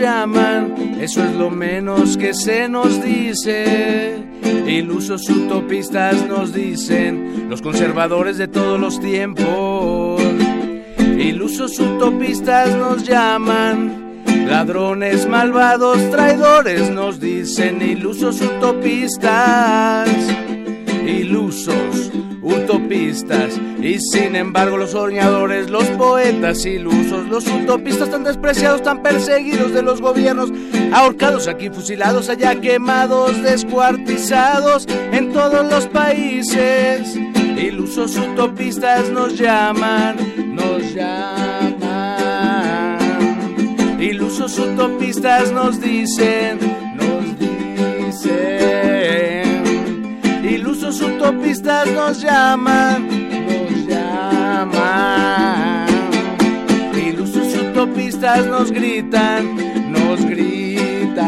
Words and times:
Eso 0.00 1.22
es 1.22 1.34
lo 1.34 1.50
menos 1.50 2.16
que 2.16 2.32
se 2.32 2.70
nos 2.70 3.02
dice. 3.02 4.16
Ilusos 4.66 5.28
utopistas 5.28 6.26
nos 6.26 6.54
dicen, 6.54 7.50
los 7.50 7.60
conservadores 7.60 8.38
de 8.38 8.48
todos 8.48 8.80
los 8.80 8.98
tiempos. 8.98 10.22
Ilusos 11.18 11.78
utopistas 11.78 12.74
nos 12.76 13.04
llaman, 13.04 14.22
ladrones 14.48 15.28
malvados, 15.28 15.98
traidores 16.10 16.90
nos 16.90 17.20
dicen, 17.20 17.82
ilusos 17.82 18.40
utopistas. 18.40 20.08
Ilusos 21.10 22.12
utopistas. 22.42 23.60
Y 23.82 23.98
sin 23.98 24.36
embargo 24.36 24.76
los 24.76 24.90
soñadores, 24.90 25.70
los 25.70 25.84
poetas 25.90 26.64
ilusos, 26.64 27.26
los 27.28 27.46
utopistas 27.46 28.10
tan 28.10 28.24
despreciados, 28.24 28.82
tan 28.82 29.02
perseguidos 29.02 29.72
de 29.72 29.82
los 29.82 30.00
gobiernos, 30.00 30.52
ahorcados 30.92 31.48
aquí, 31.48 31.70
fusilados 31.70 32.28
allá, 32.28 32.60
quemados, 32.60 33.42
descuartizados 33.42 34.86
en 35.12 35.32
todos 35.32 35.68
los 35.70 35.86
países. 35.86 37.16
Ilusos 37.56 38.16
utopistas 38.16 39.10
nos 39.10 39.36
llaman, 39.38 40.16
nos 40.54 40.94
llaman. 40.94 42.20
Ilusos 44.00 44.58
utopistas 44.58 45.52
nos 45.52 45.80
dicen, 45.80 46.58
ilusos 51.30 51.30
utopistas 51.30 51.86
nos 51.92 52.20
llaman, 52.20 53.08
nos 53.46 53.86
llaman. 53.86 55.86
Ilusos 56.94 57.54
utopistas 57.54 58.46
nos 58.46 58.72
gritan, 58.72 59.92
nos 59.92 60.24
gritan. 60.24 61.20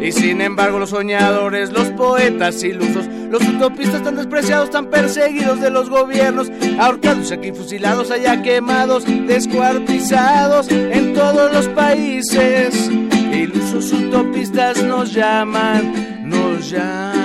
Y 0.00 0.12
sin 0.12 0.40
embargo 0.40 0.78
los 0.78 0.90
soñadores, 0.90 1.72
los 1.72 1.88
poetas 1.90 2.62
ilusos, 2.62 3.08
los 3.30 3.42
utopistas 3.42 4.02
tan 4.02 4.14
despreciados, 4.16 4.70
tan 4.70 4.86
perseguidos 4.86 5.60
de 5.60 5.70
los 5.70 5.90
gobiernos, 5.90 6.50
ahorcados 6.78 7.32
aquí, 7.32 7.52
fusilados 7.52 8.10
allá, 8.10 8.40
quemados, 8.42 9.04
descuartizados 9.26 10.70
en 10.70 11.14
todos 11.14 11.52
los 11.52 11.68
países. 11.68 12.90
Ilusos 13.32 13.92
utopistas 13.92 14.82
nos 14.84 15.12
llaman, 15.12 16.28
nos 16.28 16.70
llaman. 16.70 17.21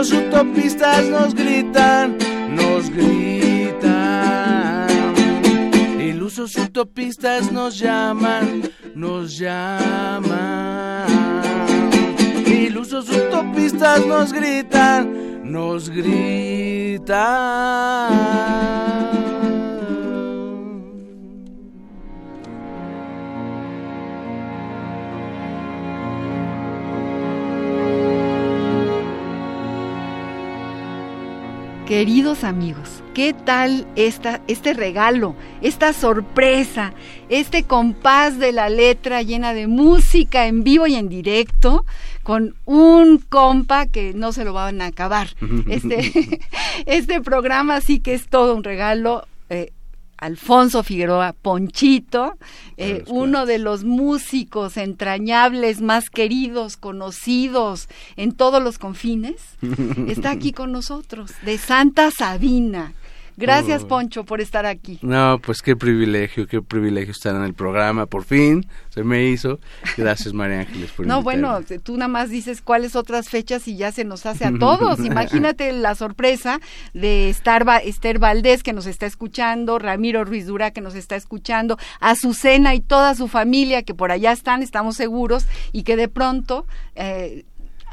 Ilusos 0.00 0.18
utopistas 0.18 1.10
nos 1.10 1.34
gritan, 1.34 2.16
nos 2.48 2.88
gritan. 2.88 3.76
Ilusos 6.00 6.56
utopistas 6.56 7.52
nos 7.52 7.78
llaman, 7.78 8.62
nos 8.94 9.36
llaman. 9.36 11.04
Ilusos 12.46 13.10
utopistas 13.10 14.06
nos 14.06 14.32
gritan, 14.32 15.42
nos 15.44 15.90
gritan. 15.90 17.10
Queridos 31.90 32.44
amigos, 32.44 33.02
¿qué 33.14 33.32
tal 33.32 33.84
esta, 33.96 34.40
este 34.46 34.74
regalo, 34.74 35.34
esta 35.60 35.92
sorpresa, 35.92 36.92
este 37.28 37.64
compás 37.64 38.38
de 38.38 38.52
la 38.52 38.68
letra 38.68 39.22
llena 39.22 39.54
de 39.54 39.66
música 39.66 40.46
en 40.46 40.62
vivo 40.62 40.86
y 40.86 40.94
en 40.94 41.08
directo? 41.08 41.84
con 42.22 42.54
un 42.64 43.18
compa 43.18 43.86
que 43.86 44.12
no 44.14 44.32
se 44.32 44.44
lo 44.44 44.52
van 44.52 44.82
a 44.82 44.86
acabar. 44.86 45.30
Este, 45.68 46.40
este 46.86 47.20
programa 47.20 47.80
sí 47.80 47.98
que 47.98 48.14
es 48.14 48.28
todo 48.28 48.54
un 48.54 48.62
regalo. 48.62 49.26
Alfonso 50.20 50.82
Figueroa 50.82 51.32
Ponchito, 51.32 52.34
eh, 52.76 53.04
uno 53.08 53.46
de 53.46 53.58
los 53.58 53.84
músicos 53.84 54.76
entrañables 54.76 55.80
más 55.80 56.10
queridos, 56.10 56.76
conocidos 56.76 57.88
en 58.16 58.32
todos 58.32 58.62
los 58.62 58.78
confines, 58.78 59.40
está 60.08 60.30
aquí 60.30 60.52
con 60.52 60.72
nosotros, 60.72 61.32
de 61.42 61.56
Santa 61.56 62.10
Sabina. 62.10 62.92
Gracias, 63.40 63.84
Poncho, 63.84 64.24
por 64.24 64.40
estar 64.40 64.66
aquí. 64.66 64.98
No, 65.02 65.40
pues 65.44 65.62
qué 65.62 65.76
privilegio, 65.76 66.46
qué 66.46 66.60
privilegio 66.60 67.12
estar 67.12 67.34
en 67.34 67.42
el 67.42 67.54
programa, 67.54 68.06
por 68.06 68.24
fin, 68.24 68.66
se 68.90 69.02
me 69.04 69.24
hizo. 69.26 69.58
Gracias, 69.96 70.34
María 70.34 70.60
Ángeles, 70.60 70.90
por 70.90 71.06
No, 71.06 71.22
bueno, 71.22 71.60
tú 71.82 71.96
nada 71.96 72.08
más 72.08 72.30
dices 72.30 72.62
cuáles 72.62 72.96
otras 72.96 73.28
fechas 73.28 73.66
y 73.68 73.76
ya 73.76 73.92
se 73.92 74.04
nos 74.04 74.26
hace 74.26 74.44
a 74.44 74.52
todos. 74.58 74.98
Imagínate 75.04 75.72
la 75.72 75.94
sorpresa 75.94 76.60
de 76.92 77.30
estar 77.30 77.66
Esther 77.84 78.18
Valdés, 78.18 78.62
que 78.62 78.72
nos 78.72 78.86
está 78.86 79.06
escuchando, 79.06 79.78
Ramiro 79.78 80.24
Ruiz 80.24 80.46
Dura, 80.46 80.70
que 80.70 80.80
nos 80.80 80.94
está 80.94 81.16
escuchando, 81.16 81.78
Azucena 82.00 82.74
y 82.74 82.80
toda 82.80 83.14
su 83.14 83.28
familia, 83.28 83.82
que 83.82 83.94
por 83.94 84.12
allá 84.12 84.32
están, 84.32 84.62
estamos 84.62 84.96
seguros, 84.96 85.46
y 85.72 85.82
que 85.82 85.96
de 85.96 86.08
pronto 86.08 86.66
eh, 86.94 87.44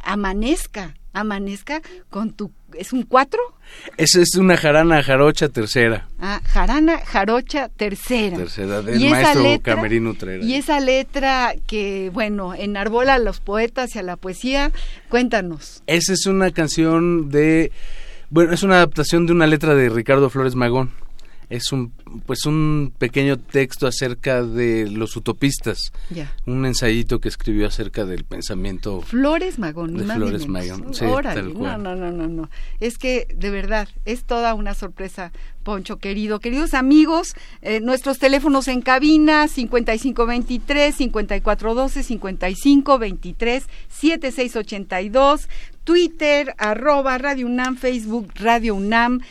amanezca, 0.04 0.96
amanezca 1.14 1.82
con 2.10 2.32
tu... 2.32 2.52
¿Es 2.74 2.94
un 2.94 3.04
cuatro? 3.04 3.40
Esa 3.98 4.22
es 4.22 4.36
una 4.36 4.58
jarana 4.58 5.02
jarocha 5.04 5.50
tercera. 5.50 6.08
Ah, 6.20 6.42
jarana 6.46 7.00
jarocha 7.00 7.70
tercera. 7.70 8.38
Tercera, 8.38 8.82
del 8.82 9.10
maestro 9.10 9.62
Camerino 9.62 10.12
Utrera. 10.12 10.44
Y 10.44 10.56
esa 10.56 10.80
letra 10.80 11.54
que, 11.66 12.10
bueno, 12.14 12.54
enarbola 12.54 13.16
a 13.16 13.20
los 13.20 13.40
poetas 13.40 13.96
y 13.96 14.00
a 14.00 14.04
la 14.04 14.16
poesía, 14.16 14.72
cuéntanos. 15.10 15.84
Esa 15.88 16.14
es 16.14 16.26
una 16.26 16.52
canción 16.52 17.30
de, 17.30 17.72
bueno, 18.30 18.54
es 18.54 18.64
una 18.64 18.76
adaptación 18.76 19.26
de 19.26 19.34
una 19.34 19.48
letra 19.48 19.76
de 19.76 19.90
Ricardo 19.90 20.30
Flores 20.30 20.56
Magón 20.56 20.92
es 21.50 21.72
un 21.72 21.92
pues 22.26 22.46
un 22.46 22.94
pequeño 22.98 23.38
texto 23.38 23.88
acerca 23.88 24.44
de 24.44 24.90
los 24.90 25.16
utopistas. 25.16 25.92
Un 26.46 26.66
ensayito 26.66 27.20
que 27.20 27.30
escribió 27.30 27.68
acerca 27.68 28.06
del 28.06 28.26
pensamiento 28.26 29.02
Flores 29.02 29.60
Magón 29.60 29.96
de 29.96 30.04
Flores 30.04 30.48
Magón 30.48 30.94
sí, 30.94 31.06
tal 31.24 31.54
cual. 31.54 31.84
no 31.84 31.96
no 31.96 32.12
no 32.12 32.28
no 32.28 32.50
es 32.80 32.98
que 32.98 33.28
de 33.34 33.50
verdad 33.50 33.88
es 34.06 34.24
toda 34.24 34.54
una 34.54 34.74
sorpresa 34.74 35.32
Poncho 35.64 35.98
querido. 35.98 36.40
Queridos 36.40 36.74
amigos 36.74 37.34
eh, 37.62 37.82
nuestros 37.82 38.20
teléfonos 38.20 38.70
en 38.70 38.82
cabina 38.82 39.50
5523 39.50 40.96
5412 40.96 42.04
5523 42.04 43.64
7682 43.90 45.50
Twitter 45.84 46.56
arroba 46.58 47.18
Radio 47.18 47.48
UNAM 47.48 47.76
Facebook 47.76 48.32
Radio 48.36 48.76
UNAM 48.76 49.22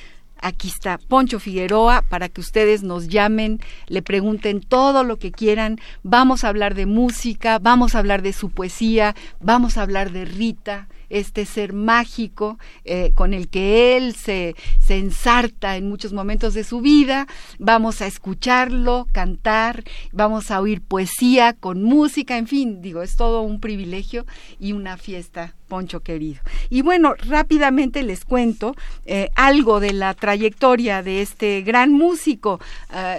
Aquí 0.40 0.68
está 0.68 0.98
Poncho 0.98 1.40
Figueroa 1.40 2.02
para 2.02 2.28
que 2.28 2.40
ustedes 2.40 2.82
nos 2.82 3.08
llamen, 3.08 3.60
le 3.86 4.02
pregunten 4.02 4.60
todo 4.60 5.04
lo 5.04 5.18
que 5.18 5.32
quieran. 5.32 5.78
Vamos 6.02 6.44
a 6.44 6.48
hablar 6.48 6.74
de 6.74 6.86
música, 6.86 7.58
vamos 7.58 7.94
a 7.94 7.98
hablar 7.98 8.22
de 8.22 8.32
su 8.32 8.50
poesía, 8.50 9.14
vamos 9.40 9.76
a 9.78 9.82
hablar 9.82 10.12
de 10.12 10.24
Rita 10.24 10.88
este 11.10 11.44
ser 11.44 11.72
mágico 11.72 12.58
eh, 12.84 13.12
con 13.14 13.34
el 13.34 13.48
que 13.48 13.96
él 13.96 14.14
se, 14.14 14.54
se 14.78 14.98
ensarta 14.98 15.76
en 15.76 15.88
muchos 15.88 16.12
momentos 16.12 16.54
de 16.54 16.64
su 16.64 16.80
vida. 16.80 17.26
Vamos 17.58 18.02
a 18.02 18.06
escucharlo, 18.06 19.06
cantar, 19.12 19.84
vamos 20.12 20.50
a 20.50 20.60
oír 20.60 20.80
poesía 20.80 21.52
con 21.52 21.82
música, 21.82 22.38
en 22.38 22.46
fin, 22.46 22.82
digo, 22.82 23.02
es 23.02 23.16
todo 23.16 23.42
un 23.42 23.60
privilegio 23.60 24.26
y 24.58 24.72
una 24.72 24.96
fiesta 24.96 25.54
Poncho 25.66 26.00
querido. 26.00 26.40
Y 26.70 26.82
bueno, 26.82 27.14
rápidamente 27.26 28.02
les 28.02 28.24
cuento 28.24 28.74
eh, 29.04 29.30
algo 29.34 29.80
de 29.80 29.92
la 29.92 30.14
trayectoria 30.14 31.02
de 31.02 31.22
este 31.22 31.62
gran 31.62 31.92
músico. 31.92 32.60
Ah, 32.88 33.16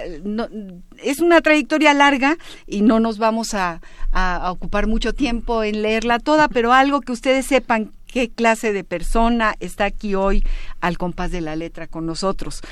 es 1.02 1.20
una 1.20 1.40
trayectoria 1.40 1.94
larga 1.94 2.38
y 2.66 2.80
no 2.80 3.00
nos 3.00 3.18
vamos 3.18 3.54
a, 3.54 3.80
a, 4.12 4.50
ocupar 4.50 4.86
mucho 4.86 5.12
tiempo 5.12 5.62
en 5.62 5.82
leerla 5.82 6.18
toda, 6.18 6.48
pero 6.48 6.72
algo 6.72 7.00
que 7.00 7.12
ustedes 7.12 7.46
sepan 7.46 7.77
qué 8.18 8.30
clase 8.30 8.72
de 8.72 8.82
persona 8.82 9.54
está 9.60 9.84
aquí 9.84 10.16
hoy 10.16 10.42
al 10.80 10.98
compás 10.98 11.30
de 11.30 11.40
la 11.40 11.54
letra 11.54 11.86
con 11.86 12.04
nosotros. 12.04 12.62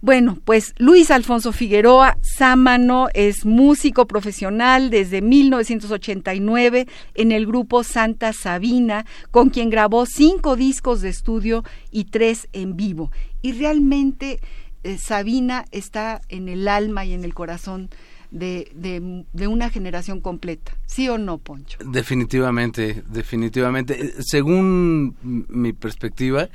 Bueno, 0.00 0.38
pues 0.46 0.72
Luis 0.78 1.10
Alfonso 1.10 1.52
Figueroa 1.52 2.16
Sámano 2.22 3.08
es 3.12 3.44
músico 3.44 4.06
profesional 4.06 4.88
desde 4.88 5.20
1989 5.20 6.86
en 7.12 7.32
el 7.32 7.46
grupo 7.46 7.84
Santa 7.84 8.32
Sabina, 8.32 9.04
con 9.30 9.50
quien 9.50 9.68
grabó 9.68 10.06
cinco 10.06 10.56
discos 10.56 11.02
de 11.02 11.10
estudio 11.10 11.64
y 11.90 12.04
tres 12.04 12.48
en 12.54 12.74
vivo. 12.74 13.10
Y 13.42 13.52
realmente 13.52 14.40
eh, 14.84 14.96
Sabina 14.96 15.66
está 15.70 16.22
en 16.30 16.48
el 16.48 16.66
alma 16.66 17.04
y 17.04 17.12
en 17.12 17.24
el 17.24 17.34
corazón 17.34 17.90
de, 18.30 19.24
de, 19.32 19.46
una 19.46 19.70
generación 19.70 20.20
completa. 20.20 20.72
¿Sí 20.86 21.08
o 21.08 21.18
no, 21.18 21.38
Poncho? 21.38 21.78
Definitivamente, 21.84 23.02
definitivamente. 23.08 24.00
Eh, 24.00 24.14
según 24.20 25.16
mi 25.22 25.72
perspectiva, 25.72 26.48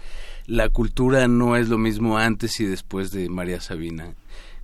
la 0.45 0.69
cultura 0.69 1.27
no 1.27 1.55
es 1.55 1.69
lo 1.69 1.77
mismo 1.77 2.17
antes 2.17 2.59
y 2.59 2.65
después 2.65 3.11
de 3.11 3.29
María 3.29 3.61
Sabina. 3.61 4.13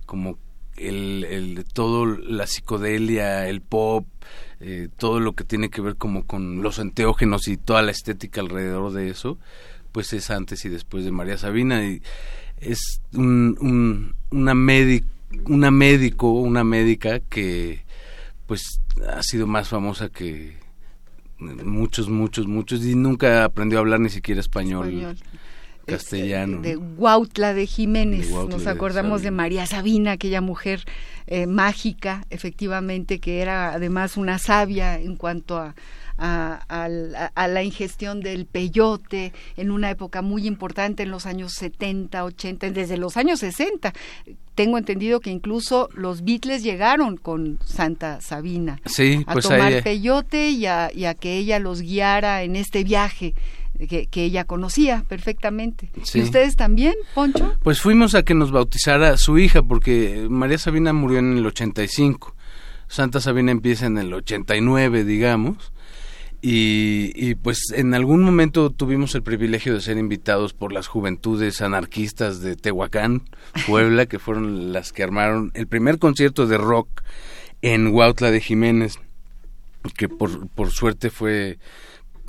Como 0.06 0.38
el, 0.76 1.24
el 1.24 1.64
todo 1.72 2.06
la 2.06 2.46
psicodelia, 2.46 3.48
el 3.48 3.60
pop, 3.60 4.06
eh, 4.60 4.88
todo 4.96 5.20
lo 5.20 5.34
que 5.34 5.44
tiene 5.44 5.70
que 5.70 5.80
ver 5.80 5.96
como 5.96 6.26
con 6.26 6.62
los 6.62 6.78
enteógenos 6.78 7.48
y 7.48 7.56
toda 7.56 7.82
la 7.82 7.90
estética 7.90 8.40
alrededor 8.40 8.92
de 8.92 9.10
eso, 9.10 9.38
pues 9.92 10.12
es 10.12 10.30
antes 10.30 10.64
y 10.64 10.68
después 10.68 11.04
de 11.04 11.10
María 11.10 11.38
Sabina 11.38 11.84
y 11.84 12.02
es 12.60 13.00
un, 13.14 14.14
una 14.30 14.54
médica 14.54 15.06
una 15.46 15.70
médico, 15.70 16.30
una 16.30 16.64
médica 16.64 17.20
que 17.20 17.84
pues 18.46 18.80
ha 19.08 19.22
sido 19.22 19.46
más 19.46 19.68
famosa 19.68 20.08
que 20.08 20.56
muchos, 21.38 22.08
muchos, 22.08 22.46
muchos 22.46 22.84
y 22.84 22.94
nunca 22.94 23.44
aprendió 23.44 23.78
a 23.78 23.80
hablar 23.80 24.00
ni 24.00 24.10
siquiera 24.10 24.40
español. 24.40 25.16
castellano. 25.86 26.60
De, 26.60 26.76
Guautla 26.76 27.54
de 27.54 27.66
Jiménez, 27.66 28.30
nos 28.30 28.66
acordamos 28.66 29.22
de, 29.22 29.30
María 29.30 29.66
Sabina, 29.66 30.12
aquella 30.12 30.40
mujer 30.40 30.84
eh, 31.26 31.46
mágica, 31.46 32.24
efectivamente, 32.30 33.18
que 33.18 33.40
era 33.40 33.72
además 33.72 34.16
una 34.16 34.38
sabia 34.38 34.98
en 35.00 35.16
cuanto 35.16 35.58
a, 35.58 35.74
a, 36.20 37.48
la 37.48 37.62
ingestión 37.62 38.20
del 38.20 38.46
peyote 38.46 39.32
en 39.56 39.70
una 39.70 39.90
época 39.90 40.22
muy 40.22 40.46
importante 40.46 41.02
en 41.02 41.10
los 41.10 41.26
años 41.26 41.52
70, 41.54 42.24
80, 42.24 42.70
desde 42.70 42.96
los 42.96 43.16
años 43.16 43.40
60. 43.40 43.92
Tengo 44.54 44.76
entendido 44.76 45.20
que 45.20 45.30
incluso 45.30 45.88
los 45.94 46.22
Beatles 46.22 46.62
llegaron 46.62 47.16
con 47.16 47.58
Santa 47.64 48.20
Sabina 48.20 48.80
a 49.26 49.32
pues 49.32 49.48
tomar 49.48 49.82
peyote 49.82 50.50
y 50.50 50.66
a, 50.66 50.90
que 51.18 51.38
ella 51.38 51.58
los 51.58 51.80
guiara 51.80 52.42
en 52.42 52.56
este 52.56 52.84
viaje. 52.84 53.34
Que, 53.88 54.08
ella 54.12 54.44
conocía 54.44 55.04
perfectamente. 55.08 55.90
¿Y 56.12 56.20
ustedes 56.20 56.54
también, 56.54 56.92
Poncho? 57.14 57.56
Pues 57.62 57.80
fuimos 57.80 58.14
a 58.14 58.24
que 58.24 58.34
nos 58.34 58.50
bautizara 58.50 59.16
su 59.16 59.38
hija, 59.38 59.62
porque 59.62 60.26
María 60.28 60.58
Sabina 60.58 60.92
murió 60.92 61.18
en 61.18 61.38
el 61.38 61.46
85. 61.46 62.36
Santa 62.88 63.20
Sabina 63.20 63.52
empieza 63.52 63.86
en 63.86 63.96
el 63.96 64.12
89, 64.12 65.04
digamos. 65.04 65.72
Y, 66.42 67.12
y, 67.14 67.34
pues 67.34 67.70
en 67.74 67.92
algún 67.92 68.22
momento 68.22 68.70
tuvimos 68.70 69.14
el 69.14 69.22
privilegio 69.22 69.74
de 69.74 69.82
ser 69.82 69.98
invitados 69.98 70.54
por 70.54 70.72
las 70.72 70.86
juventudes 70.86 71.60
anarquistas 71.60 72.40
de 72.40 72.56
Tehuacán, 72.56 73.22
Puebla, 73.66 74.06
que 74.06 74.18
fueron 74.18 74.72
las 74.72 74.92
que 74.92 75.02
armaron 75.02 75.50
el 75.54 75.66
primer 75.66 75.98
concierto 75.98 76.46
de 76.46 76.56
rock 76.56 77.02
en 77.60 77.88
Huautla 77.88 78.30
de 78.30 78.40
Jiménez, 78.40 78.98
que 79.98 80.08
por, 80.08 80.48
por 80.48 80.70
suerte 80.70 81.10
fue, 81.10 81.58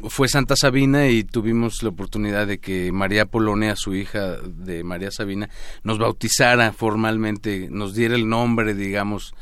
fue 0.09 0.27
Santa 0.27 0.55
Sabina 0.55 1.07
y 1.07 1.23
tuvimos 1.23 1.83
la 1.83 1.89
oportunidad 1.89 2.47
de 2.47 2.59
que 2.59 2.91
María 2.91 3.25
Polonia, 3.25 3.75
su 3.75 3.93
hija 3.93 4.38
de 4.38 4.83
María 4.83 5.11
Sabina, 5.11 5.49
nos 5.83 5.99
bautizara 5.99 6.71
formalmente, 6.73 7.67
nos 7.69 7.93
diera 7.95 8.15
el 8.15 8.27
nombre, 8.27 8.73
digamos, 8.73 9.33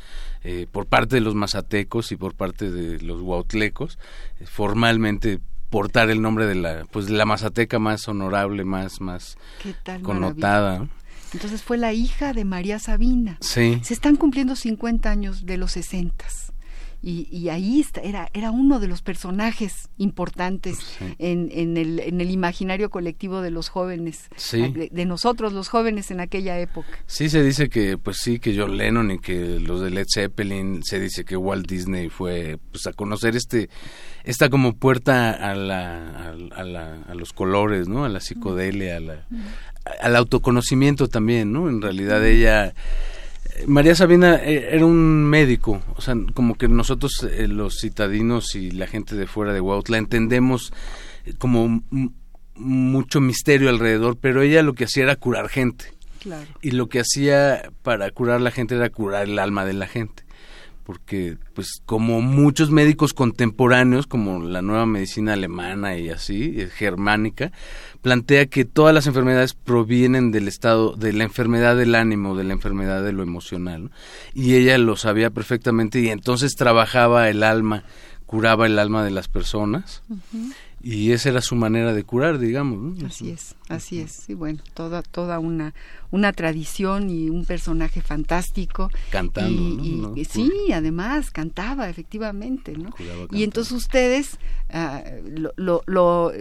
eh, 0.42 0.66
por 0.70 0.86
parte 0.86 1.16
de 1.16 1.20
los 1.20 1.34
mazatecos 1.34 2.12
y 2.12 2.16
por 2.16 2.34
parte 2.34 2.70
de 2.70 3.00
los 3.00 3.20
huautlecos, 3.20 3.98
eh, 4.40 4.46
formalmente 4.46 5.40
portar 5.70 6.10
el 6.10 6.20
nombre 6.20 6.46
de 6.46 6.56
la 6.56 6.84
pues 6.90 7.10
la 7.10 7.24
mazateca 7.24 7.78
más 7.78 8.08
honorable, 8.08 8.64
más 8.64 9.00
más 9.00 9.38
connotada. 10.02 10.88
Entonces 11.32 11.62
fue 11.62 11.78
la 11.78 11.92
hija 11.92 12.32
de 12.32 12.44
María 12.44 12.80
Sabina. 12.80 13.38
Sí. 13.40 13.80
Se 13.84 13.94
están 13.94 14.16
cumpliendo 14.16 14.56
50 14.56 15.08
años 15.08 15.46
de 15.46 15.58
los 15.58 15.72
60 15.72 16.24
y, 17.02 17.28
y 17.34 17.48
ahí 17.48 17.80
está, 17.80 18.00
era, 18.00 18.28
era 18.34 18.50
uno 18.50 18.78
de 18.78 18.86
los 18.86 19.00
personajes 19.00 19.88
importantes 19.96 20.78
en, 21.18 21.48
en, 21.52 21.76
el, 21.76 22.00
en 22.00 22.20
el 22.20 22.30
imaginario 22.30 22.90
colectivo 22.90 23.40
de 23.40 23.50
los 23.50 23.68
jóvenes, 23.70 24.28
de, 24.50 25.04
nosotros 25.06 25.52
los 25.52 25.68
jóvenes 25.68 26.10
en 26.10 26.20
aquella 26.20 26.58
época. 26.58 26.88
Sí, 27.06 27.30
se 27.30 27.42
dice 27.42 27.70
que, 27.70 27.96
pues 27.96 28.18
sí, 28.18 28.38
que 28.38 28.56
John 28.56 28.76
Lennon 28.76 29.10
y 29.12 29.18
que 29.18 29.60
los 29.60 29.80
de 29.80 29.90
Led 29.90 30.06
Zeppelin, 30.12 30.82
se 30.82 31.00
dice 31.00 31.24
que 31.24 31.36
Walt 31.36 31.66
Disney 31.66 32.10
fue 32.10 32.58
pues 32.70 32.86
a 32.86 32.92
conocer 32.92 33.34
este, 33.34 33.70
esta 34.24 34.50
como 34.50 34.74
puerta 34.74 35.30
a, 35.30 35.54
la, 35.54 36.34
a, 36.54 36.64
la, 36.64 37.02
a 37.02 37.14
los 37.14 37.32
colores, 37.32 37.88
¿no? 37.88 38.04
A 38.04 38.08
la 38.08 38.20
psicodelia, 38.20 38.98
a 38.98 39.00
la, 39.00 39.26
al 40.00 40.16
autoconocimiento 40.16 41.08
también, 41.08 41.52
¿no? 41.52 41.68
En 41.68 41.80
realidad 41.80 42.26
ella 42.26 42.74
María 43.66 43.94
Sabina 43.94 44.36
eh, 44.36 44.70
era 44.72 44.84
un 44.84 45.24
médico, 45.24 45.82
o 45.96 46.00
sea, 46.00 46.14
como 46.34 46.56
que 46.56 46.68
nosotros 46.68 47.26
eh, 47.30 47.48
los 47.48 47.80
citadinos 47.80 48.54
y 48.54 48.70
la 48.70 48.86
gente 48.86 49.16
de 49.16 49.26
fuera 49.26 49.52
de 49.52 49.60
Huautla 49.60 49.98
entendemos 49.98 50.72
eh, 51.24 51.34
como 51.38 51.82
mucho 52.54 53.20
misterio 53.20 53.68
alrededor, 53.68 54.16
pero 54.20 54.42
ella 54.42 54.62
lo 54.62 54.74
que 54.74 54.84
hacía 54.84 55.04
era 55.04 55.16
curar 55.16 55.48
gente. 55.48 55.92
Y 56.60 56.72
lo 56.72 56.90
que 56.90 57.00
hacía 57.00 57.70
para 57.82 58.10
curar 58.10 58.42
la 58.42 58.50
gente 58.50 58.74
era 58.74 58.90
curar 58.90 59.24
el 59.24 59.38
alma 59.38 59.64
de 59.64 59.72
la 59.72 59.86
gente 59.86 60.22
porque 60.90 61.38
pues 61.54 61.80
como 61.86 62.20
muchos 62.20 62.72
médicos 62.72 63.14
contemporáneos 63.14 64.08
como 64.08 64.42
la 64.42 64.60
nueva 64.60 64.86
medicina 64.86 65.34
alemana 65.34 65.96
y 65.96 66.08
así 66.08 66.52
eh, 66.56 66.66
germánica 66.66 67.52
plantea 68.02 68.46
que 68.46 68.64
todas 68.64 68.92
las 68.92 69.06
enfermedades 69.06 69.54
provienen 69.54 70.32
del 70.32 70.48
estado 70.48 70.96
de 70.96 71.12
la 71.12 71.22
enfermedad 71.22 71.76
del 71.76 71.94
ánimo 71.94 72.34
de 72.34 72.42
la 72.42 72.54
enfermedad 72.54 73.04
de 73.04 73.12
lo 73.12 73.22
emocional 73.22 73.92
y 74.34 74.56
ella 74.56 74.78
lo 74.78 74.96
sabía 74.96 75.30
perfectamente 75.30 76.00
y 76.00 76.08
entonces 76.08 76.56
trabajaba 76.56 77.28
el 77.28 77.44
alma 77.44 77.84
curaba 78.26 78.66
el 78.66 78.76
alma 78.76 79.04
de 79.04 79.12
las 79.12 79.28
personas 79.28 80.02
y 80.82 81.12
esa 81.12 81.28
era 81.28 81.42
su 81.42 81.56
manera 81.56 81.92
de 81.92 82.04
curar, 82.04 82.38
digamos. 82.38 83.02
Así 83.02 83.30
es, 83.30 83.54
así 83.68 84.00
es. 84.00 84.28
Y 84.28 84.34
bueno, 84.34 84.62
toda 84.74 85.02
toda 85.02 85.38
una 85.38 85.74
una 86.10 86.32
tradición 86.32 87.10
y 87.10 87.28
un 87.28 87.44
personaje 87.44 88.00
fantástico. 88.00 88.90
Cantando, 89.10 90.14
y, 90.16 90.24
sí, 90.24 90.50
además 90.72 91.30
cantaba 91.30 91.88
efectivamente, 91.88 92.72
¿no? 92.72 92.90
Y 93.30 93.44
entonces 93.44 93.72
ustedes 93.72 94.38
ah, 94.70 95.02
lo, 95.56 95.82
lo, 95.86 96.32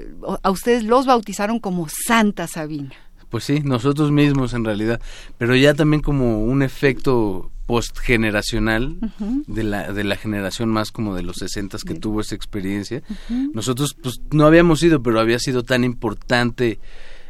a 0.41 0.51
ustedes 0.51 0.84
los 0.84 1.05
bautizaron 1.05 1.60
como 1.60 1.88
Santa 1.89 2.48
Sabina. 2.48 2.93
Pues 3.29 3.43
sí, 3.43 3.60
nosotros 3.60 4.12
mismos 4.12 4.53
en 4.53 4.65
realidad, 4.65 5.01
pero 5.38 5.55
ya 5.55 5.74
también 5.74 6.01
como 6.01 6.43
un 6.43 6.63
efecto 6.63 7.51
postgeneracional 7.69 8.97
de, 9.45 9.61
la, 9.61 9.93
de 9.93 10.03
la 10.03 10.15
generación 10.15 10.69
más 10.69 10.89
como 10.89 11.13
de 11.13 11.21
los 11.21 11.35
sesentas 11.35 11.83
que 11.83 11.93
tuvo 11.93 12.21
esa 12.21 12.33
experiencia. 12.33 13.03
Nosotros 13.53 13.95
pues 14.01 14.21
no 14.31 14.47
habíamos 14.47 14.81
ido, 14.81 15.03
pero 15.03 15.19
había 15.19 15.38
sido 15.38 15.61
tan 15.61 15.83
importante 15.83 16.79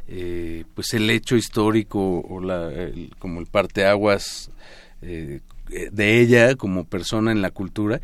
eh, 0.07 0.63
pues 0.75 0.93
el 0.93 1.09
hecho 1.09 1.35
histórico 1.35 2.21
o 2.21 2.39
la, 2.39 2.71
como 3.19 3.41
el 3.41 3.47
parteaguas 3.47 4.49
eh, 5.01 5.41
de 5.91 6.21
ella 6.21 6.55
como 6.55 6.85
persona 6.85 7.33
en 7.33 7.41
la 7.41 7.51
cultura 7.51 7.99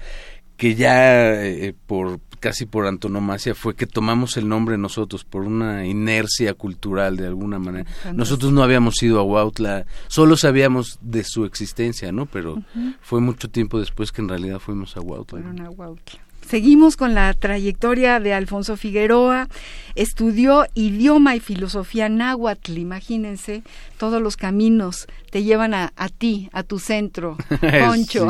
que 0.57 0.75
ya 0.75 1.43
eh, 1.43 1.73
por 1.85 2.19
casi 2.39 2.65
por 2.67 2.85
antonomasia 2.85 3.55
fue 3.55 3.75
que 3.75 3.87
tomamos 3.87 4.37
el 4.37 4.47
nombre 4.47 4.77
nosotros 4.77 5.23
por 5.23 5.43
una 5.43 5.85
inercia 5.87 6.53
cultural 6.53 7.17
de 7.17 7.25
alguna 7.25 7.57
manera. 7.57 7.89
Nosotros 8.13 8.51
no 8.51 8.61
habíamos 8.61 9.01
ido 9.01 9.19
a 9.19 9.23
Huautla, 9.23 9.87
solo 10.07 10.37
sabíamos 10.37 10.99
de 11.01 11.23
su 11.23 11.45
existencia, 11.45 12.11
¿no? 12.11 12.27
Pero 12.27 12.61
fue 13.01 13.19
mucho 13.19 13.49
tiempo 13.49 13.79
después 13.79 14.11
que 14.11 14.21
en 14.21 14.29
realidad 14.29 14.59
fuimos 14.59 14.95
a 14.95 15.01
Huautla. 15.01 15.41
Fueron 15.41 15.61
a 15.61 15.69
Huautla. 15.71 16.24
Seguimos 16.47 16.97
con 16.97 17.13
la 17.13 17.33
trayectoria 17.33 18.19
de 18.19 18.33
Alfonso 18.33 18.77
Figueroa. 18.77 19.47
Estudió 19.95 20.65
idioma 20.73 21.35
y 21.35 21.39
filosofía 21.39 22.09
náhuatl, 22.09 22.77
imagínense, 22.77 23.63
todos 23.97 24.21
los 24.21 24.35
caminos 24.35 25.07
te 25.35 25.43
llevan 25.43 25.73
a, 25.73 25.91
ti, 26.17 26.49
a 26.53 26.63
tu 26.63 26.79
centro, 26.79 27.35
Poncho. 27.85 28.29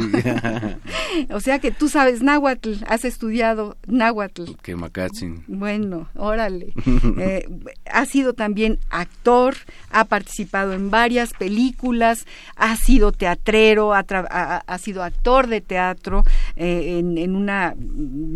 o 1.31 1.39
sea 1.39 1.59
que 1.59 1.69
tú 1.69 1.87
sabes 1.87 2.23
náhuatl, 2.23 2.83
has 2.87 3.05
estudiado 3.05 3.77
náhuatl. 3.85 4.55
Que 4.63 4.75
macachín. 4.75 5.43
Bueno, 5.47 6.09
órale. 6.15 6.73
eh, 7.19 7.47
ha 7.91 8.05
sido 8.07 8.33
también 8.33 8.79
actor, 8.89 9.55
ha 9.91 10.05
participado 10.05 10.73
en 10.73 10.89
varias 10.89 11.33
películas, 11.33 12.25
ha 12.55 12.75
sido 12.75 13.11
teatrero, 13.11 13.93
ha, 13.93 14.77
sido 14.79 15.03
actor 15.03 15.45
de 15.47 15.61
teatro 15.61 16.23
eh, 16.55 16.97
en, 16.97 17.19
en, 17.19 17.35
una, 17.35 17.75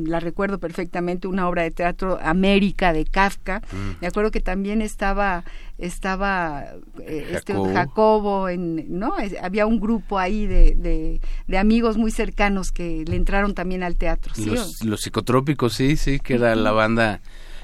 la 0.06 0.20
recuerdo 0.20 0.60
perfectamente, 0.60 1.28
una 1.28 1.48
obra 1.48 1.64
de 1.64 1.72
teatro 1.72 2.20
América 2.22 2.94
de 2.94 3.06
Kafka. 3.06 3.62
Mm. 3.72 4.02
Me 4.02 4.08
acuerdo 4.08 4.32
que 4.32 4.42
también 4.42 4.82
estaba 4.82 5.44
estaba 5.78 6.66
eh, 7.02 7.28
este 7.32 7.54
Jacobo, 7.54 8.50
en, 8.50 9.00
¿no? 9.00 9.14
había 9.42 9.66
un 9.66 9.80
grupo 9.80 10.20
ahí 10.20 10.46
de, 10.46 11.20
de, 11.48 11.58
amigos 11.58 11.98
muy 11.98 12.12
cercanos 12.12 12.72
que 12.72 13.06
le 13.08 13.16
entraron 13.16 13.54
también 13.54 13.84
al 13.84 13.96
teatro. 13.96 14.34
los, 14.46 14.84
los, 14.84 15.02
psicotrópicos, 15.02 15.74
sí, 15.74 15.96
sí, 15.96 16.20
que 16.20 16.36
era 16.36 16.54
la 16.56 16.72
banda 16.72 17.22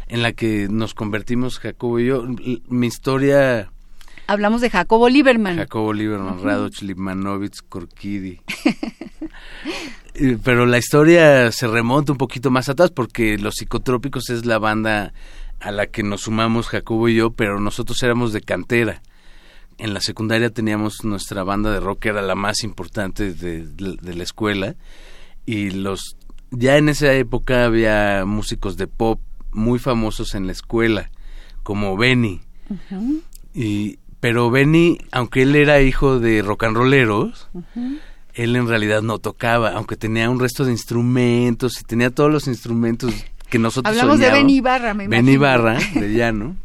en 0.07 0.21
la 0.21 0.31
que 0.33 0.67
nos 0.69 0.93
convertimos 0.93 1.59
Jacobo 1.59 2.00
y 2.00 2.07
yo. 2.07 2.25
Mi 2.69 2.88
historia... 2.88 3.71
Hablamos 4.27 4.62
de 4.62 4.70
Jacobo 4.70 5.10
Lieberman. 5.10 5.58
Jacobo 5.58 5.94
Lieberman, 5.94 6.41
Radoch 6.41 6.82
Limanovich, 6.82 7.62
Korkidi. 7.70 8.41
Pero 10.44 10.65
la 10.65 10.77
historia 10.77 11.51
se 11.51 11.67
remonta 11.67 12.13
un 12.13 12.17
poquito 12.17 12.50
más 12.50 12.70
atrás 12.70 12.91
porque 12.91 13.38
Los 13.38 13.55
Psicotrópicos 13.55 14.29
es 14.29 14.46
la 14.46 14.60
banda 14.60 15.13
a 15.60 15.72
la 15.72 15.88
que 15.88 16.03
nos 16.03 16.22
sumamos 16.22 16.67
Jacobo 16.67 17.10
y 17.10 17.15
yo, 17.15 17.32
pero 17.32 17.60
nosotros 17.60 18.01
éramos 18.03 18.34
de 18.34 18.41
cantera. 18.41 19.01
En 19.77 19.94
la 19.94 20.00
secundaria 20.00 20.50
teníamos 20.50 21.03
nuestra 21.03 21.44
banda 21.44 21.72
de 21.72 21.79
rock, 21.79 22.00
que 22.00 22.10
era 22.10 22.22
la 22.22 22.36
más 22.36 22.63
importante 22.63 23.34
de, 23.34 23.67
la 23.77 24.24
escuela, 24.24 24.75
y 25.46 25.72
los 25.72 26.17
ya 26.51 26.77
en 26.77 26.88
esa 26.88 27.12
época 27.13 27.65
había 27.65 28.24
músicos 28.25 28.77
de 28.77 28.88
pop 28.88 29.20
muy 29.51 29.79
famosos 29.79 30.36
en 30.36 30.46
la 30.46 30.53
escuela, 30.53 31.10
como 31.63 31.98
Benny. 31.98 32.41
y, 33.53 34.00
pero 34.25 34.50
Benny, 34.50 34.98
aunque 35.12 35.44
él 35.44 35.55
era 35.55 35.84
hijo 35.84 36.20
de 36.20 36.41
rock 36.41 36.63
and 36.63 36.75
rolleros, 36.75 37.48
él 38.34 38.55
en 38.55 38.67
realidad 38.67 39.03
no 39.03 39.20
tocaba, 39.20 39.74
aunque 39.74 39.98
tenía 39.98 40.32
un 40.32 40.39
resto 40.39 40.65
de 40.65 40.72
instrumentos 40.72 41.79
y 41.79 41.84
tenía 41.84 42.10
todos 42.10 42.32
los 42.32 42.48
instrumentos 42.48 43.13
que 43.51 43.60
nosotros 43.60 43.96
Hablamos 43.96 44.17
de 44.17 44.32
Ben 44.32 44.50
Ibarra, 44.50 44.96
me 44.96 45.08
Ben 45.08 45.29
Ibarra, 45.29 45.77
de 45.94 46.12
llano. 46.17 46.58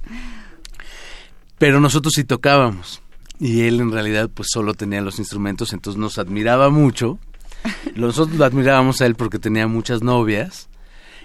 Pero 1.59 1.81
nosotros 1.81 2.14
sí 2.17 2.25
tocábamos. 2.25 3.02
Y 3.38 3.67
él 3.67 3.79
en 3.81 3.93
realidad 3.93 4.31
pues 4.33 4.49
solo 4.50 4.73
tenía 4.73 5.02
los 5.02 5.19
instrumentos, 5.19 5.75
entonces 5.75 6.00
nos 6.00 6.17
admiraba 6.17 6.71
mucho. 6.71 7.19
Nosotros 7.95 8.38
lo 8.38 8.47
admirábamos 8.47 9.02
a 9.02 9.05
él 9.05 9.17
porque 9.17 9.38
tenía 9.38 9.67
muchas 9.67 10.02
novias. 10.02 10.70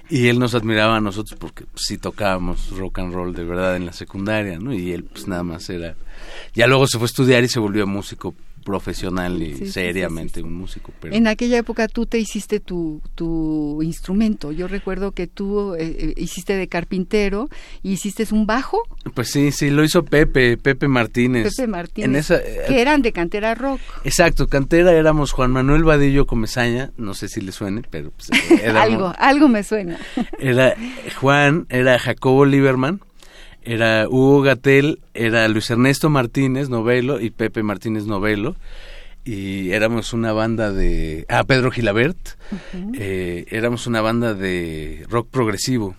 Y 0.09 0.27
él 0.27 0.39
nos 0.39 0.53
admiraba 0.53 0.97
a 0.97 1.01
nosotros 1.01 1.37
porque 1.39 1.65
sí 1.75 1.97
tocábamos 1.97 2.69
rock 2.77 2.99
and 2.99 3.13
roll 3.13 3.33
de 3.33 3.43
verdad 3.43 3.75
en 3.75 3.85
la 3.85 3.93
secundaria, 3.93 4.59
¿no? 4.59 4.73
Y 4.73 4.91
él 4.91 5.03
pues 5.03 5.27
nada 5.27 5.43
más 5.43 5.69
era... 5.69 5.95
Ya 6.53 6.67
luego 6.67 6.87
se 6.87 6.97
fue 6.97 7.05
a 7.05 7.07
estudiar 7.07 7.43
y 7.43 7.47
se 7.47 7.59
volvió 7.59 7.87
músico 7.87 8.35
profesional 8.65 9.41
y 9.41 9.71
seriamente 9.71 10.41
un 10.41 10.53
músico. 10.53 10.91
Pero... 10.99 11.15
En 11.15 11.27
aquella 11.27 11.57
época 11.57 11.87
tú 11.87 12.07
te 12.07 12.17
hiciste 12.17 12.59
tu, 12.59 13.01
tu 13.13 13.81
instrumento. 13.83 14.51
Yo 14.51 14.67
recuerdo 14.67 15.11
que 15.11 15.27
tú 15.27 15.75
eh, 15.75 15.95
eh, 15.99 16.13
hiciste 16.17 16.57
de 16.57 16.67
carpintero 16.67 17.47
y 17.83 17.93
hiciste 17.93 18.25
un 18.31 18.47
bajo. 18.47 18.81
Pues 19.13 19.29
sí, 19.29 19.51
sí, 19.51 19.69
lo 19.69 19.83
hizo 19.83 20.03
Pepe, 20.03 20.57
Pepe 20.57 20.87
Martínez. 20.87 21.55
Pepe 21.55 21.67
Martínez. 21.67 22.31
Eh, 22.31 22.63
que 22.67 22.81
eran 22.81 23.03
de 23.03 23.13
cantera 23.13 23.53
rock. 23.53 23.79
Exacto, 24.03 24.47
cantera 24.47 24.91
éramos 24.91 25.31
Juan 25.31 25.51
Manuel 25.51 25.83
Vadillo 25.83 26.25
Comezaña, 26.25 26.91
no 26.97 27.13
sé 27.13 27.29
si 27.29 27.41
le 27.41 27.51
suene, 27.51 27.83
pero 27.89 28.11
pues, 28.11 28.31
algo, 28.75 29.13
algo 29.19 29.47
me 29.47 29.63
suena. 29.63 29.99
era 30.39 30.75
Juan, 31.19 31.67
era 31.69 31.99
Jacobo 31.99 32.45
Lieberman 32.45 32.99
era 33.65 34.07
Hugo 34.07 34.41
Gatel, 34.41 34.99
era 35.15 35.47
Luis 35.47 35.69
Ernesto 35.71 36.09
Martínez 36.09 36.69
Novelo 36.69 37.19
y 37.19 37.31
Pepe 37.31 37.63
Martínez 37.63 38.05
Novelo. 38.05 38.55
Y 39.25 39.71
éramos 39.71 40.13
una 40.13 40.33
banda 40.33 40.71
de 40.71 41.25
ah 41.29 41.43
Pedro 41.45 41.71
Gilabert. 41.71 42.17
Eh, 42.93 43.45
éramos 43.49 43.87
una 43.87 44.01
banda 44.01 44.35
de 44.35 45.03
rock 45.09 45.29
progresivo. 45.31 45.95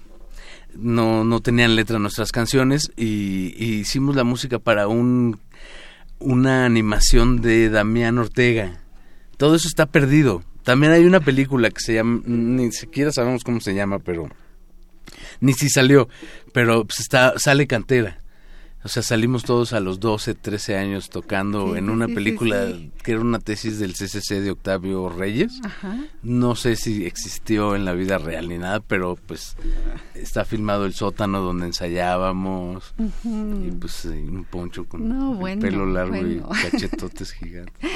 No 0.76 1.24
no 1.24 1.40
tenían 1.40 1.74
letra 1.74 1.98
nuestras 1.98 2.30
canciones 2.30 2.92
y, 2.96 3.54
hicimos 3.80 4.14
la 4.14 4.22
música 4.22 4.60
para 4.60 4.86
un 4.86 5.40
una 6.20 6.66
animación 6.66 7.40
de 7.40 7.68
Damián 7.68 8.18
Ortega. 8.18 8.80
Todo 9.38 9.56
eso 9.56 9.66
está 9.66 9.86
perdido. 9.86 10.44
También 10.62 10.92
hay 10.92 11.04
una 11.04 11.20
película 11.20 11.70
que 11.70 11.80
se 11.80 11.94
llama 11.94 12.22
ni 12.26 12.70
siquiera 12.70 13.10
sabemos 13.10 13.42
cómo 13.42 13.60
se 13.60 13.74
llama 13.74 13.98
pero 13.98 14.28
ni 15.40 15.52
si 15.52 15.68
salió, 15.68 16.08
pero 16.52 16.84
pues 16.84 17.00
está, 17.00 17.34
sale 17.38 17.66
cantera. 17.66 18.18
O 18.86 18.88
sea, 18.88 19.02
salimos 19.02 19.42
todos 19.42 19.72
a 19.72 19.80
los 19.80 19.98
12, 19.98 20.36
13 20.36 20.76
años 20.76 21.10
tocando 21.10 21.74
en 21.74 21.90
una 21.90 22.06
película 22.06 22.68
que 23.02 23.10
era 23.10 23.20
una 23.20 23.40
tesis 23.40 23.80
del 23.80 23.94
CCC 23.94 24.40
de 24.40 24.52
Octavio 24.52 25.08
Reyes. 25.08 25.60
No 26.22 26.54
sé 26.54 26.76
si 26.76 27.04
existió 27.04 27.74
en 27.74 27.84
la 27.84 27.94
vida 27.94 28.18
real 28.18 28.48
ni 28.48 28.58
nada, 28.58 28.78
pero 28.78 29.18
pues 29.26 29.56
está 30.14 30.44
filmado 30.44 30.86
el 30.86 30.94
sótano 30.94 31.40
donde 31.40 31.66
ensayábamos 31.66 32.94
y 33.24 33.72
pues 33.72 34.04
un 34.04 34.46
poncho 34.48 34.84
con 34.84 35.02
pelo 35.60 35.84
largo 35.84 36.24
y 36.24 36.40
cachetotes 36.70 37.32
gigantes. 37.32 37.90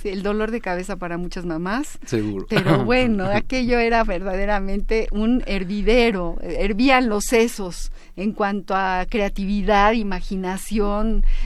Sí, 0.00 0.10
el 0.10 0.22
dolor 0.22 0.52
de 0.52 0.60
cabeza 0.60 0.94
para 0.94 1.18
muchas 1.18 1.46
mamás. 1.46 1.98
Seguro. 2.06 2.46
Pero 2.48 2.84
bueno, 2.84 3.24
aquello 3.24 3.80
era 3.80 4.04
verdaderamente 4.04 5.08
un 5.10 5.42
hervidero, 5.46 6.36
hervían 6.42 7.08
los 7.08 7.24
sesos 7.24 7.90
en 8.14 8.32
cuanto 8.32 8.76
a 8.76 9.04
creatividad, 9.08 9.92
imaginación, 9.92 10.27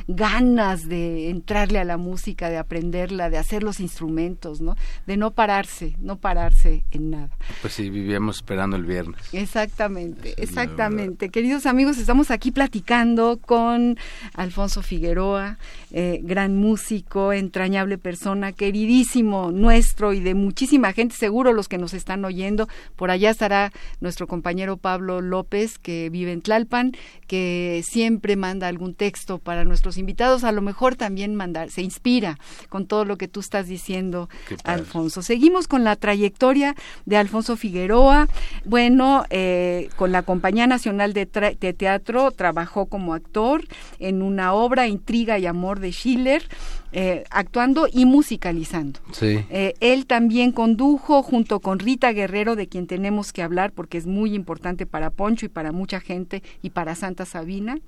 ganas 0.08 0.88
de 0.88 1.30
entrarle 1.30 1.78
a 1.78 1.84
la 1.84 1.96
música, 1.96 2.50
de 2.50 2.58
aprenderla, 2.58 3.30
de 3.30 3.38
hacer 3.38 3.62
los 3.62 3.80
instrumentos, 3.80 4.60
¿no? 4.60 4.76
De 5.06 5.16
no 5.16 5.30
pararse, 5.30 5.96
no 5.98 6.16
pararse 6.16 6.84
en 6.90 7.10
nada. 7.10 7.30
Pues 7.60 7.74
sí, 7.74 7.90
vivíamos 7.90 8.36
esperando 8.36 8.76
el 8.76 8.84
viernes. 8.84 9.20
Exactamente, 9.32 10.34
exactamente. 10.42 11.30
Queridos 11.30 11.66
amigos, 11.66 11.98
estamos 11.98 12.30
aquí 12.30 12.50
platicando 12.50 13.38
con 13.38 13.98
Alfonso 14.34 14.82
Figueroa, 14.82 15.58
eh, 15.90 16.20
gran 16.22 16.56
músico, 16.56 17.32
entrañable 17.32 17.98
persona, 17.98 18.52
queridísimo 18.52 19.50
nuestro 19.52 20.12
y 20.12 20.20
de 20.20 20.34
muchísima 20.34 20.92
gente, 20.92 21.14
seguro 21.14 21.52
los 21.52 21.68
que 21.68 21.78
nos 21.78 21.94
están 21.94 22.24
oyendo. 22.24 22.68
Por 22.96 23.10
allá 23.10 23.30
estará 23.30 23.72
nuestro 24.00 24.26
compañero 24.26 24.76
Pablo 24.76 25.20
López, 25.20 25.78
que 25.78 26.10
vive 26.10 26.32
en 26.32 26.42
Tlalpan, 26.42 26.92
que 27.26 27.82
siempre 27.84 28.36
manda 28.36 28.62
algún 28.69 28.95
texto 28.95 29.38
para 29.38 29.64
nuestros 29.64 29.99
invitados. 29.99 30.45
A 30.45 30.52
lo 30.52 30.62
mejor 30.62 30.97
también 30.97 31.35
mandar, 31.35 31.71
se 31.71 31.83
inspira 31.83 32.38
con 32.69 32.87
todo 32.87 33.04
lo 33.04 33.16
que 33.16 33.28
tú 33.28 33.40
estás 33.40 33.66
diciendo, 33.66 34.28
Alfonso. 34.64 35.23
Seguimos 35.23 35.69
con 35.69 35.85
la 35.85 35.97
trayectoria 35.97 36.75
de 37.07 37.16
Alfonso 37.16 37.57
Figueroa. 37.57 38.28
Bueno, 38.64 39.25
eh, 39.31 39.88
con 39.97 40.12
la 40.12 40.23
Compañía 40.23 40.66
Nacional 40.66 41.12
de, 41.12 41.26
de 41.59 41.73
Teatro 41.73 42.31
trabajó 42.31 42.87
como 42.87 43.14
actor 43.14 43.64
en 43.99 44.23
una 44.23 44.52
obra 44.52 44.87
Intriga 44.87 45.38
y 45.38 45.47
Amor 45.47 45.81
de 45.81 45.92
Schiller, 45.92 46.42
eh, 46.95 47.25
actuando 47.31 47.88
y 47.90 48.04
musicalizando. 48.04 49.00
Eh, 49.23 49.75
él 49.81 50.07
también 50.07 50.52
condujo 50.52 51.23
junto 51.23 51.61
con 51.61 51.78
Rita 51.78 52.12
Guerrero, 52.12 52.54
de 52.54 52.69
quien 52.69 52.87
tenemos 52.87 53.33
que 53.33 53.42
hablar 53.42 53.73
porque 53.73 53.97
es 53.97 54.07
muy 54.07 54.35
importante 54.35 54.85
para 54.85 55.09
Poncho 55.11 55.47
y 55.47 55.49
para 55.49 55.73
mucha 55.73 56.00
gente 56.00 56.42
y 56.62 56.71
para 56.71 56.95
Santa 56.95 57.25
Sabina 57.25 57.78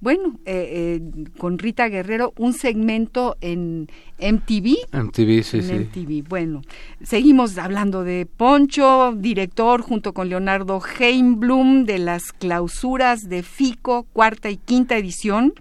bueno, 0.00 0.38
eh, 0.44 1.00
eh, 1.00 1.24
con 1.38 1.58
Rita 1.58 1.88
Guerrero, 1.88 2.32
un 2.36 2.52
segmento 2.52 3.36
en 3.40 3.88
MTV. 4.20 4.76
MTV, 4.92 5.42
sí, 5.42 5.62
sí. 5.62 5.72
MTV. 5.72 6.28
Bueno, 6.28 6.62
seguimos 7.02 7.58
hablando 7.58 8.04
de 8.04 8.26
Poncho, 8.26 9.14
director 9.16 9.82
junto 9.82 10.12
con 10.12 10.28
Leonardo 10.28 10.80
Heimblum 10.98 11.84
de 11.84 11.98
las 11.98 12.32
clausuras 12.32 13.28
de 13.28 13.42
FICO, 13.42 14.04
cuarta 14.12 14.50
y 14.50 14.56
quinta 14.56 14.96
edición, 14.96 15.52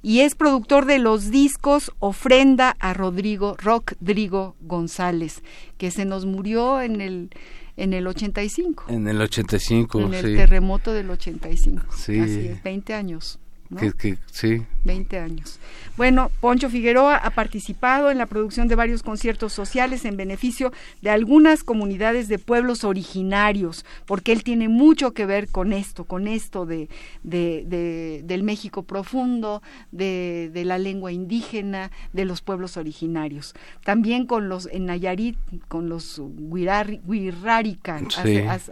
y 0.00 0.20
es 0.20 0.34
productor 0.34 0.86
de 0.86 0.98
los 0.98 1.30
discos 1.30 1.90
Ofrenda 1.98 2.76
a 2.78 2.94
Rodrigo, 2.94 3.56
Rodrigo 3.58 4.54
González, 4.60 5.42
que 5.76 5.90
se 5.90 6.04
nos 6.04 6.24
murió 6.24 6.80
en 6.80 7.00
el 7.00 7.30
en 7.76 7.94
el 7.94 8.06
85. 8.06 8.84
En 8.88 9.08
el 9.08 9.20
85, 9.20 10.00
En 10.00 10.14
el 10.14 10.36
terremoto 10.36 10.92
del 10.92 11.10
85. 11.10 11.86
Sí. 11.96 12.18
Así 12.18 12.48
es, 12.48 12.62
20 12.62 12.94
años. 12.94 13.38
Que, 13.76 14.18
sí. 14.30 14.62
20 14.84 15.18
años. 15.18 15.58
Bueno, 15.96 16.30
Poncho 16.40 16.68
Figueroa 16.68 17.16
ha 17.16 17.30
participado 17.30 18.10
en 18.10 18.18
la 18.18 18.26
producción 18.26 18.66
de 18.66 18.74
varios 18.74 19.02
conciertos 19.02 19.52
sociales 19.52 20.04
en 20.04 20.16
beneficio 20.16 20.72
de 21.02 21.10
algunas 21.10 21.62
comunidades 21.64 22.28
de 22.28 22.38
pueblos 22.38 22.82
originarios, 22.84 23.84
porque 24.06 24.32
él 24.32 24.42
tiene 24.42 24.68
mucho 24.68 25.12
que 25.12 25.26
ver 25.26 25.48
con 25.48 25.72
esto, 25.72 26.04
con 26.04 26.26
esto 26.26 26.66
de, 26.66 26.88
del 27.22 28.42
México 28.42 28.82
profundo, 28.82 29.62
de, 29.90 30.50
la 30.64 30.78
lengua 30.78 31.12
indígena, 31.12 31.90
de 32.12 32.24
los 32.24 32.40
pueblos 32.40 32.76
originarios. 32.76 33.54
También 33.84 34.26
con 34.26 34.48
los, 34.48 34.66
en 34.66 34.86
Nayarit, 34.86 35.36
con 35.68 35.88
los 35.88 36.18
Huirrárica, 36.18 38.00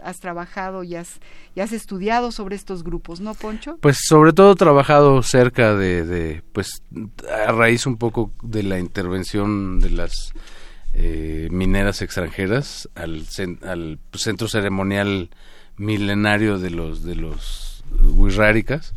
has, 0.03 0.19
trabajado 0.19 0.83
y 0.83 0.95
has, 0.95 1.19
y 1.55 1.59
has 1.61 1.71
estudiado 1.71 2.31
sobre 2.31 2.55
estos 2.55 2.83
grupos, 2.83 3.21
¿no, 3.21 3.33
Poncho? 3.33 3.77
Pues 3.81 3.99
sobre 4.07 4.33
todo 4.33 4.55
cerca 5.23 5.75
de, 5.75 6.41
pues 6.53 6.83
a 7.47 7.51
raíz 7.51 7.85
un 7.85 7.97
poco 7.97 8.31
de 8.41 8.63
la 8.63 8.79
intervención 8.79 9.79
de 9.79 9.89
las 9.89 10.33
eh, 10.93 11.47
mineras 11.51 12.01
extranjeras 12.01 12.89
al, 12.95 13.25
al 13.63 13.99
centro 14.13 14.47
ceremonial 14.47 15.29
milenario 15.77 16.59
de 16.59 16.69
los 16.69 17.03
de 17.03 17.15
los 17.15 17.70
Huirráricas, 17.99 18.93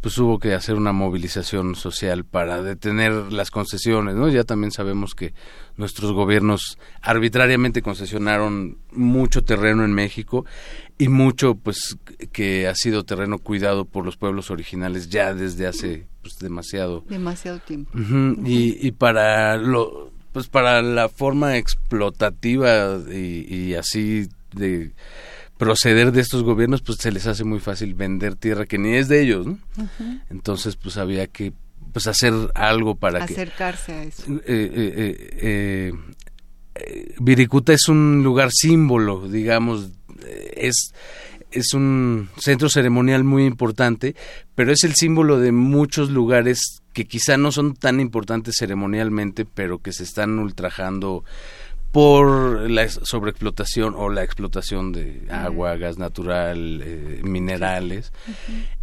pues 0.00 0.18
hubo 0.18 0.38
que 0.38 0.54
hacer 0.54 0.74
una 0.74 0.92
movilización 0.92 1.74
social 1.74 2.24
para 2.24 2.62
detener 2.62 3.12
las 3.32 3.50
concesiones, 3.50 4.14
¿no? 4.14 4.28
Ya 4.28 4.44
también 4.44 4.70
sabemos 4.70 5.14
que 5.14 5.34
nuestros 5.76 6.12
gobiernos 6.12 6.78
arbitrariamente 7.00 7.82
concesionaron 7.82 8.78
mucho 8.92 9.44
terreno 9.44 9.84
en 9.84 9.92
México 9.92 10.44
y 10.98 11.08
mucho 11.08 11.54
pues 11.54 11.96
que 12.32 12.68
ha 12.68 12.74
sido 12.74 13.04
terreno 13.04 13.38
cuidado 13.38 13.84
por 13.84 14.04
los 14.04 14.16
pueblos 14.16 14.50
originales 14.50 15.08
ya 15.08 15.34
desde 15.34 15.66
hace 15.66 16.06
pues, 16.22 16.38
demasiado 16.38 17.04
demasiado 17.08 17.58
tiempo 17.58 17.90
y, 18.44 18.86
y 18.86 18.92
para 18.92 19.56
lo 19.56 20.12
pues 20.34 20.48
para 20.48 20.82
la 20.82 21.08
forma 21.08 21.56
explotativa 21.56 22.98
y, 23.08 23.74
así 23.74 24.28
de 24.52 24.90
proceder 25.56 26.12
de 26.12 26.20
estos 26.20 26.42
gobiernos 26.42 26.82
pues 26.82 26.98
se 26.98 27.12
les 27.12 27.26
hace 27.26 27.44
muy 27.44 27.60
fácil 27.60 27.94
vender 27.94 28.36
tierra 28.36 28.66
que 28.66 28.78
ni 28.78 28.94
es 28.94 29.08
de 29.08 29.22
ellos 29.22 29.46
¿no? 29.46 29.58
entonces 30.30 30.76
pues 30.76 30.96
había 30.96 31.26
que 31.28 31.52
pues 31.92 32.06
hacer 32.08 32.32
algo 32.54 32.96
para 32.96 33.22
acercarse 33.22 33.92
a 33.92 34.02
eso 34.02 34.24
eh, 34.28 34.40
eh, 34.46 35.92
eh, 36.74 37.14
Viricuta 37.20 37.72
es 37.72 37.88
un 37.88 38.24
lugar 38.24 38.50
símbolo 38.52 39.28
digamos 39.28 39.90
es, 40.56 40.92
es 41.50 41.72
un 41.74 42.28
centro 42.38 42.68
ceremonial 42.68 43.24
muy 43.24 43.44
importante, 43.44 44.14
pero 44.54 44.72
es 44.72 44.82
el 44.84 44.94
símbolo 44.94 45.38
de 45.38 45.52
muchos 45.52 46.10
lugares 46.10 46.82
que 46.92 47.06
quizá 47.06 47.36
no 47.36 47.52
son 47.52 47.74
tan 47.74 48.00
importantes 48.00 48.56
ceremonialmente, 48.58 49.44
pero 49.44 49.80
que 49.80 49.92
se 49.92 50.04
están 50.04 50.38
ultrajando 50.38 51.24
por 51.94 52.68
la 52.68 52.88
sobreexplotación 52.88 53.94
o 53.96 54.08
la 54.08 54.24
explotación 54.24 54.90
de 54.90 55.28
agua, 55.30 55.76
gas 55.76 55.96
natural, 55.96 56.82
eh, 56.84 57.20
minerales 57.22 58.12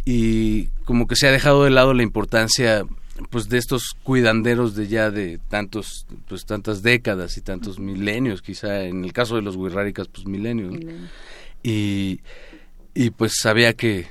y 0.06 0.68
como 0.86 1.06
que 1.06 1.14
se 1.14 1.28
ha 1.28 1.30
dejado 1.30 1.64
de 1.64 1.70
lado 1.70 1.92
la 1.92 2.04
importancia 2.04 2.86
pues 3.28 3.50
de 3.50 3.58
estos 3.58 3.94
cuidanderos 4.02 4.74
de 4.74 4.88
ya 4.88 5.10
de 5.10 5.38
tantos 5.50 6.06
pues 6.26 6.46
tantas 6.46 6.82
décadas 6.82 7.36
y 7.36 7.42
tantos 7.42 7.78
milenios 7.78 8.40
quizá 8.40 8.84
en 8.84 9.04
el 9.04 9.12
caso 9.12 9.36
de 9.36 9.42
los 9.42 9.56
huirráricas 9.56 10.08
pues 10.08 10.26
milenios 10.26 10.74
y, 11.62 12.20
y 12.94 13.10
pues 13.10 13.44
había 13.44 13.74
que 13.74 14.06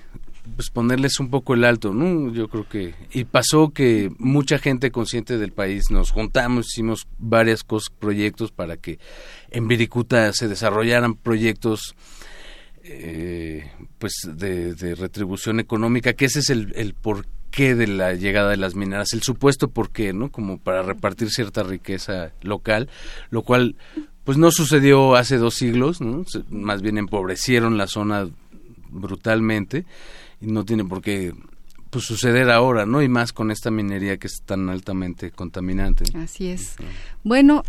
pues 0.56 0.70
ponerles 0.70 1.20
un 1.20 1.30
poco 1.30 1.54
el 1.54 1.64
alto, 1.64 1.94
¿no? 1.94 2.34
Yo 2.34 2.48
creo 2.48 2.68
que 2.68 2.94
y 3.12 3.26
pasó 3.26 3.70
que 3.70 4.12
mucha 4.18 4.58
gente 4.58 4.92
consciente 4.92 5.38
del 5.38 5.52
país 5.52 5.92
nos 5.92 6.12
juntamos, 6.12 6.68
hicimos 6.68 7.08
varias 7.18 7.64
cosas, 7.64 7.90
proyectos 7.98 8.52
para 8.52 8.78
que 8.78 9.00
en 9.50 9.68
Viricuta 9.68 10.32
se 10.34 10.48
desarrollaran 10.48 11.16
proyectos 11.16 11.96
eh, 12.84 13.72
pues 14.00 14.14
de, 14.26 14.96
retribución 14.96 15.60
económica, 15.60 16.14
que 16.14 16.26
ese 16.26 16.40
es 16.40 16.50
el, 16.50 16.74
el 16.76 16.94
porqué 16.94 17.76
de 17.76 17.88
la 17.88 18.14
llegada 18.14 18.50
de 18.50 18.58
las 18.58 18.76
mineras, 18.76 19.14
el 19.14 19.22
supuesto 19.22 19.70
porqué, 19.70 20.14
¿no? 20.14 20.32
Como 20.32 20.58
para 20.58 20.82
repartir 20.82 21.30
cierta 21.30 21.64
riqueza 21.64 22.32
local, 22.42 22.90
lo 23.30 23.44
cual 23.44 23.76
pues 24.24 24.38
no 24.38 24.52
sucedió 24.52 25.16
hace 25.16 25.38
dos 25.38 25.56
siglos, 25.56 26.00
más 26.50 26.82
bien 26.82 26.98
empobrecieron 26.98 27.78
la 27.78 27.88
zona 27.88 28.30
brutalmente 28.90 29.86
y 30.42 30.48
no 30.48 30.66
tiene 30.66 30.84
por 30.84 31.02
qué 31.02 31.34
pues, 31.90 32.06
suceder 32.06 32.50
ahora, 32.50 32.86
¿no? 32.86 33.02
Y 33.02 33.10
más 33.10 33.34
con 33.34 33.52
esta 33.52 33.70
minería 33.70 34.18
que 34.18 34.28
es 34.28 34.42
tan 34.44 34.70
altamente 34.70 35.32
contaminante. 35.32 36.06
Así 36.18 36.48
es. 36.48 36.76
Bueno, 37.24 37.64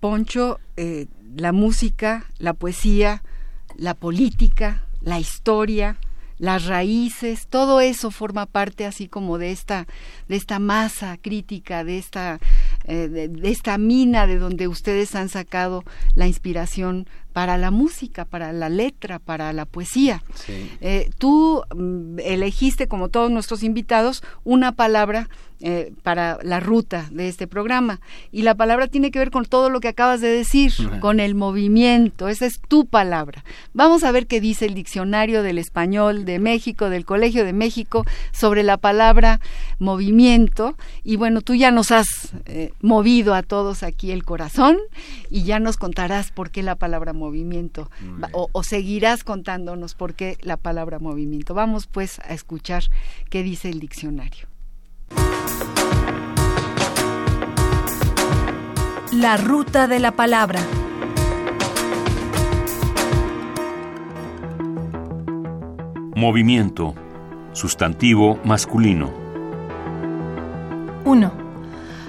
Poncho, 0.00 0.60
eh, 0.76 1.06
la 1.36 1.52
música, 1.52 2.26
la 2.38 2.52
poesía, 2.52 3.22
la 3.76 3.94
política, 3.94 4.84
la 5.00 5.18
historia, 5.18 5.98
las 6.38 6.66
raíces, 6.66 7.46
todo 7.48 7.80
eso 7.80 8.10
forma 8.10 8.46
parte 8.46 8.84
así 8.84 9.08
como 9.08 9.38
de 9.38 9.52
esta, 9.52 9.86
de 10.28 10.36
esta 10.36 10.58
masa 10.58 11.16
crítica, 11.16 11.82
de 11.82 11.98
esta, 11.98 12.38
eh, 12.84 13.08
de, 13.08 13.50
esta 13.50 13.78
mina 13.78 14.26
de 14.26 14.38
donde 14.38 14.68
ustedes 14.68 15.14
han 15.14 15.30
sacado 15.30 15.82
la 16.14 16.26
inspiración 16.26 17.08
para 17.36 17.58
la 17.58 17.70
música, 17.70 18.24
para 18.24 18.50
la 18.54 18.70
letra, 18.70 19.18
para 19.18 19.52
la 19.52 19.66
poesía. 19.66 20.22
Eh, 20.80 21.10
tú 21.18 21.62
mm, 21.76 22.18
elegiste, 22.20 22.88
como 22.88 23.10
todos 23.10 23.30
nuestros 23.30 23.62
invitados, 23.62 24.22
una 24.42 24.72
palabra 24.72 25.28
eh, 25.60 25.94
para 26.02 26.38
la 26.42 26.60
ruta 26.60 27.08
de 27.10 27.28
este 27.28 27.46
programa. 27.46 28.00
Y 28.30 28.42
la 28.42 28.54
palabra 28.54 28.88
tiene 28.88 29.10
que 29.10 29.18
ver 29.18 29.30
con 29.30 29.46
todo 29.46 29.70
lo 29.70 29.80
que 29.80 29.88
acabas 29.88 30.20
de 30.20 30.28
decir, 30.28 30.72
con 31.00 31.18
el 31.18 31.34
movimiento. 31.34 32.28
Esa 32.28 32.44
es 32.44 32.60
tu 32.60 32.84
palabra. 32.84 33.42
Vamos 33.72 34.04
a 34.04 34.12
ver 34.12 34.26
qué 34.26 34.42
dice 34.42 34.66
el 34.66 34.74
diccionario 34.74 35.42
del 35.42 35.56
español 35.56 36.26
de 36.26 36.38
México, 36.38 36.90
del 36.90 37.06
Colegio 37.06 37.42
de 37.46 37.54
México, 37.54 38.04
sobre 38.32 38.64
la 38.64 38.76
palabra 38.76 39.40
movimiento. 39.78 40.76
Y 41.04 41.16
bueno, 41.16 41.40
tú 41.40 41.54
ya 41.54 41.70
nos 41.70 41.90
has 41.90 42.06
eh, 42.44 42.72
movido 42.82 43.32
a 43.32 43.42
todos 43.42 43.82
aquí 43.82 44.10
el 44.10 44.24
corazón 44.24 44.76
y 45.30 45.44
ya 45.44 45.58
nos 45.58 45.78
contarás 45.78 46.32
por 46.32 46.50
qué 46.50 46.62
la 46.62 46.74
palabra 46.74 47.14
movimiento 47.14 47.90
o, 48.32 48.50
o 48.52 48.62
seguirás 48.62 49.24
contándonos 49.24 49.94
por 49.94 50.12
qué 50.12 50.36
la 50.42 50.58
palabra 50.58 50.98
movimiento. 50.98 51.54
Vamos 51.54 51.86
pues 51.86 52.18
a 52.20 52.34
escuchar 52.34 52.84
qué 53.30 53.42
dice 53.42 53.70
el 53.70 53.80
diccionario. 53.80 54.48
La 59.16 59.38
ruta 59.38 59.88
de 59.88 59.98
la 59.98 60.12
palabra. 60.12 60.60
Movimiento. 66.14 66.94
Sustantivo 67.52 68.38
masculino. 68.44 69.10
1. 71.06 71.32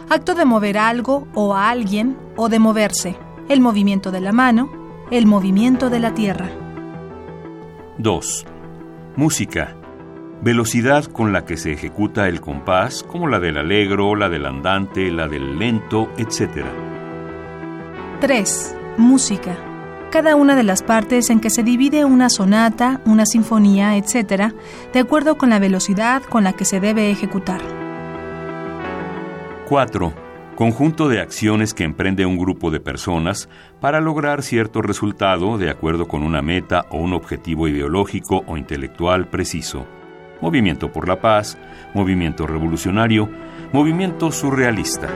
Acto 0.10 0.36
de 0.36 0.44
mover 0.44 0.78
algo 0.78 1.30
o 1.34 1.56
a 1.56 1.70
alguien 1.70 2.18
o 2.36 2.50
de 2.50 2.60
moverse. 2.60 3.16
El 3.48 3.62
movimiento 3.62 4.12
de 4.12 4.20
la 4.20 4.34
mano. 4.34 4.70
El 5.10 5.28
movimiento 5.28 5.90
de 5.90 6.00
la 6.02 6.14
tierra. 6.14 6.50
2. 8.00 8.46
Música 9.16 9.78
velocidad 10.42 11.06
con 11.06 11.34
la 11.34 11.46
que 11.46 11.58
se 11.58 11.72
ejecuta 11.72 12.28
el 12.28 12.42
compás, 12.42 13.04
como 13.04 13.28
la 13.28 13.40
del 13.40 13.58
alegro, 13.58 14.16
la 14.16 14.30
del 14.30 14.46
andante, 14.46 15.12
la 15.12 15.28
del 15.28 15.58
lento, 15.58 16.12
etc. 16.18 16.64
3. 18.20 18.76
Música. 18.98 19.56
Cada 20.12 20.36
una 20.36 20.56
de 20.56 20.64
las 20.64 20.82
partes 20.82 21.30
en 21.30 21.40
que 21.40 21.52
se 21.52 21.62
divide 21.62 22.04
una 22.04 22.30
sonata, 22.30 23.00
una 23.06 23.28
sinfonía, 23.28 23.96
etc., 23.96 24.54
de 24.92 25.00
acuerdo 25.00 25.38
con 25.38 25.52
la 25.52 25.60
velocidad 25.60 26.24
con 26.24 26.44
la 26.44 26.54
que 26.54 26.66
se 26.66 26.80
debe 26.80 27.12
ejecutar. 27.12 27.62
4. 29.70 30.14
Conjunto 30.56 31.10
de 31.10 31.22
acciones 31.22 31.76
que 31.76 31.84
emprende 31.84 32.26
un 32.26 32.40
grupo 32.40 32.72
de 32.72 32.80
personas 32.80 33.50
para 33.80 34.02
lograr 34.02 34.42
cierto 34.42 34.82
resultado 34.82 35.60
de 35.60 35.70
acuerdo 35.70 36.08
con 36.08 36.24
una 36.24 36.42
meta 36.42 36.86
o 36.90 36.98
un 36.98 37.14
objetivo 37.14 37.68
ideológico 37.68 38.44
o 38.48 38.58
intelectual 38.58 39.28
preciso. 39.28 39.86
Movimiento 40.42 40.92
por 40.92 41.08
la 41.08 41.22
Paz, 41.22 41.56
Movimiento 41.94 42.48
Revolucionario, 42.48 43.30
Movimiento 43.72 44.32
Surrealista. 44.32 45.08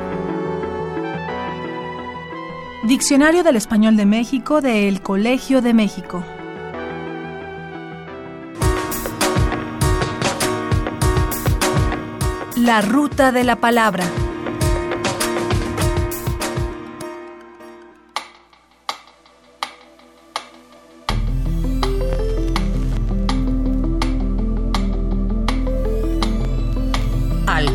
Diccionario 2.84 3.44
del 3.44 3.58
Español 3.58 3.96
de 3.96 4.08
México 4.08 4.60
del 4.60 5.02
Colegio 5.02 5.62
de 5.62 5.74
México. 5.74 6.24
La 12.56 12.82
ruta 12.82 13.32
de 13.32 13.44
la 13.44 13.58
palabra. 13.58 14.06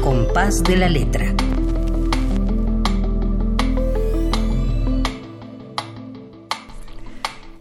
compás 0.07 0.63
de 0.63 0.77
la 0.77 0.89
letra. 0.89 1.35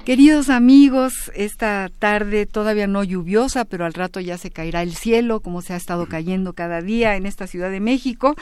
Queridos 0.05 0.51
amigos, 0.51 1.31
esta 1.33 1.89
tarde 1.97 2.45
todavía 2.45 2.85
no 2.85 3.03
lluviosa, 3.03 3.65
pero 3.65 3.85
al 3.85 3.95
rato 3.95 4.19
ya 4.19 4.37
se 4.37 4.51
caerá 4.51 4.83
el 4.83 4.93
cielo, 4.93 5.39
como 5.39 5.63
se 5.63 5.73
ha 5.73 5.77
estado 5.77 6.05
cayendo 6.05 6.53
cada 6.53 6.83
día 6.83 7.15
en 7.15 7.25
esta 7.25 7.47
Ciudad 7.47 7.71
de 7.71 7.79
México. 7.79 8.35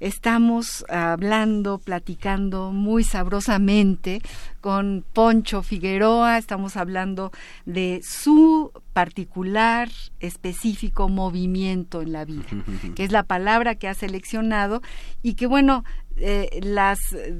Estamos 0.00 0.82
hablando, 0.88 1.76
platicando 1.76 2.72
muy 2.72 3.04
sabrosamente 3.04 4.22
con 4.60 5.04
Poncho 5.12 5.62
Figueroa, 5.62 6.38
estamos 6.38 6.76
hablando 6.76 7.32
de 7.66 8.00
su 8.04 8.72
particular, 8.92 9.88
específico 10.20 11.08
movimiento 11.08 12.02
en 12.02 12.12
la 12.12 12.24
vida, 12.24 12.46
que 12.94 13.04
es 13.04 13.12
la 13.12 13.22
palabra 13.22 13.74
que 13.74 13.88
ha 13.88 13.94
seleccionado 13.94 14.82
y 15.22 15.34
que 15.34 15.46
bueno, 15.46 15.84
eh, 16.22 16.60
las, 16.62 16.98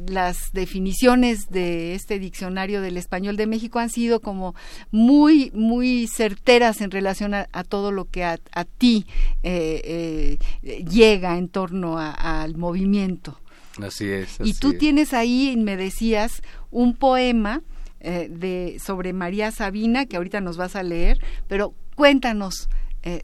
las 0.08 0.52
definiciones 0.52 1.50
de 1.50 1.94
este 1.94 2.18
diccionario 2.18 2.80
del 2.80 2.96
español 2.96 3.36
de 3.36 3.46
México 3.46 3.78
han 3.78 3.90
sido 3.90 4.20
como 4.20 4.54
muy, 4.90 5.50
muy 5.54 6.06
certeras 6.06 6.80
en 6.80 6.90
relación 6.90 7.34
a, 7.34 7.46
todo 7.64 7.92
lo 7.92 8.06
que 8.06 8.24
a, 8.24 8.38
ti 8.78 9.06
eh, 9.42 10.38
eh, 10.62 10.84
llega 10.84 11.36
en 11.36 11.48
torno 11.48 11.98
al 11.98 12.56
movimiento. 12.56 13.38
Así 13.82 14.08
es. 14.08 14.38
y 14.42 14.54
tú 14.54 14.74
tienes 14.74 15.12
ahí, 15.12 15.54
me 15.56 15.76
decías, 15.76 16.42
un 16.70 16.94
poema 16.94 17.62
de, 18.00 18.80
sobre 18.82 19.12
María 19.12 19.50
Sabina 19.50 20.06
que 20.06 20.16
ahorita 20.16 20.40
nos 20.40 20.56
vas 20.56 20.74
a 20.76 20.82
leer, 20.82 21.18
pero 21.48 21.74
cuéntanos 21.96 22.68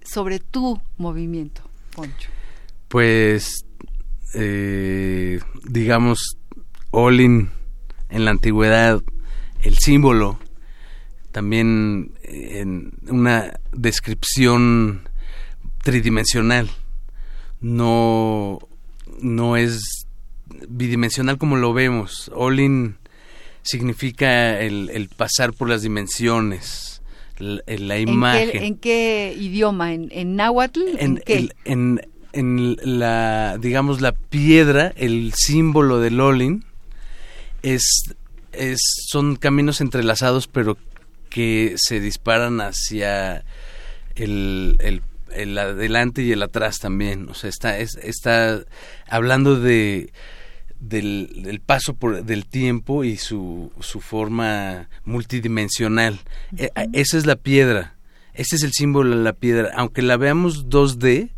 sobre 0.04 0.38
tu 0.38 0.80
movimiento, 0.98 1.62
Poncho. 1.94 2.30
Pues 2.88 3.64
eh, 4.34 5.40
digamos, 5.64 6.38
Olin 6.90 7.50
en 8.10 8.24
la 8.24 8.32
antigüedad, 8.32 9.02
el 9.62 9.78
símbolo, 9.78 10.38
también 11.32 12.12
en 12.22 12.92
una 13.08 13.58
descripción 13.72 15.08
tridimensional, 15.82 16.70
no, 17.60 18.58
no 19.20 19.56
es 19.56 20.05
bidimensional 20.68 21.38
como 21.38 21.56
lo 21.56 21.72
vemos. 21.72 22.30
Olin 22.34 22.96
significa 23.62 24.60
el, 24.60 25.10
pasar 25.16 25.52
por 25.52 25.68
las 25.68 25.82
dimensiones, 25.82 27.02
la, 27.38 27.98
imagen. 27.98 28.62
¿En 28.62 28.76
qué, 28.76 29.36
idioma? 29.38 29.92
¿En, 29.92 30.36
náhuatl? 30.36 30.80
¿En, 30.98 31.22
en, 31.64 32.00
en 32.32 32.76
la, 32.82 33.58
digamos, 33.58 34.00
la 34.00 34.12
piedra, 34.12 34.92
el 34.96 35.32
símbolo 35.34 36.00
del 36.00 36.20
Olin, 36.20 36.64
es, 37.62 38.14
es, 38.52 38.78
son 39.08 39.36
caminos 39.36 39.80
entrelazados, 39.80 40.46
pero 40.46 40.76
que 41.28 41.74
se 41.76 42.00
disparan 42.00 42.60
hacia 42.60 43.44
el, 44.14 44.76
el, 44.78 45.02
el 45.32 45.58
adelante 45.58 46.22
y 46.22 46.32
el 46.32 46.42
atrás 46.42 46.78
también. 46.78 47.28
O 47.28 47.34
sea, 47.34 47.50
está, 47.50 47.78
está 47.78 48.64
hablando 49.08 49.58
de 49.58 50.12
del, 50.80 51.42
del, 51.42 51.60
paso 51.60 51.94
por 51.94 52.24
del 52.24 52.46
tiempo 52.46 53.04
y 53.04 53.16
su, 53.16 53.72
su 53.80 54.00
forma 54.00 54.88
multidimensional. 55.04 56.20
E, 56.56 56.70
esa 56.92 57.18
es 57.18 57.26
la 57.26 57.36
piedra. 57.36 57.94
Ese 58.34 58.56
es 58.56 58.62
el 58.62 58.72
símbolo 58.72 59.16
de 59.16 59.22
la 59.22 59.32
piedra. 59.32 59.70
Aunque 59.76 60.02
la 60.02 60.16
veamos 60.16 60.68
2D, 60.68 61.30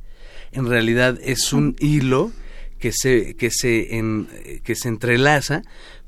en 0.52 0.66
realidad 0.66 1.18
es 1.22 1.52
un 1.52 1.76
hilo 1.78 2.32
que 2.78 2.92
se, 2.92 3.34
que 3.36 3.50
se, 3.50 3.96
en, 3.96 4.28
que 4.64 4.74
se 4.74 4.88
entrelaza, 4.88 5.62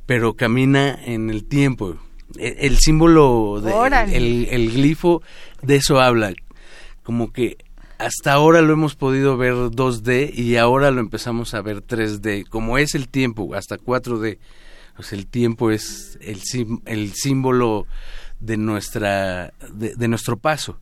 pero 0.06 0.34
camina 0.34 0.98
en 1.04 1.30
el 1.30 1.44
tiempo. 1.44 1.96
E, 2.38 2.56
el, 2.60 2.78
símbolo, 2.78 3.60
de, 3.60 4.16
el, 4.16 4.48
el, 4.50 4.72
glifo, 4.72 5.22
de 5.62 5.76
eso 5.76 6.00
habla. 6.00 6.32
Como 7.02 7.32
que 7.32 7.58
hasta 8.00 8.32
ahora 8.32 8.62
lo 8.62 8.72
hemos 8.72 8.96
podido 8.96 9.36
ver 9.36 9.54
2D 9.54 10.32
y 10.34 10.56
ahora 10.56 10.90
lo 10.90 11.00
empezamos 11.00 11.54
a 11.54 11.62
ver 11.62 11.84
3D. 11.86 12.48
Como 12.48 12.78
es 12.78 12.94
el 12.94 13.08
tiempo, 13.08 13.54
hasta 13.54 13.76
4D. 13.76 14.38
Pues 14.96 15.12
el 15.12 15.26
tiempo 15.26 15.70
es 15.70 16.18
el, 16.20 16.40
el 16.86 17.12
símbolo 17.12 17.86
de, 18.40 18.56
nuestra, 18.56 19.52
de 19.70 20.08
nuestro 20.08 20.36
paso 20.36 20.78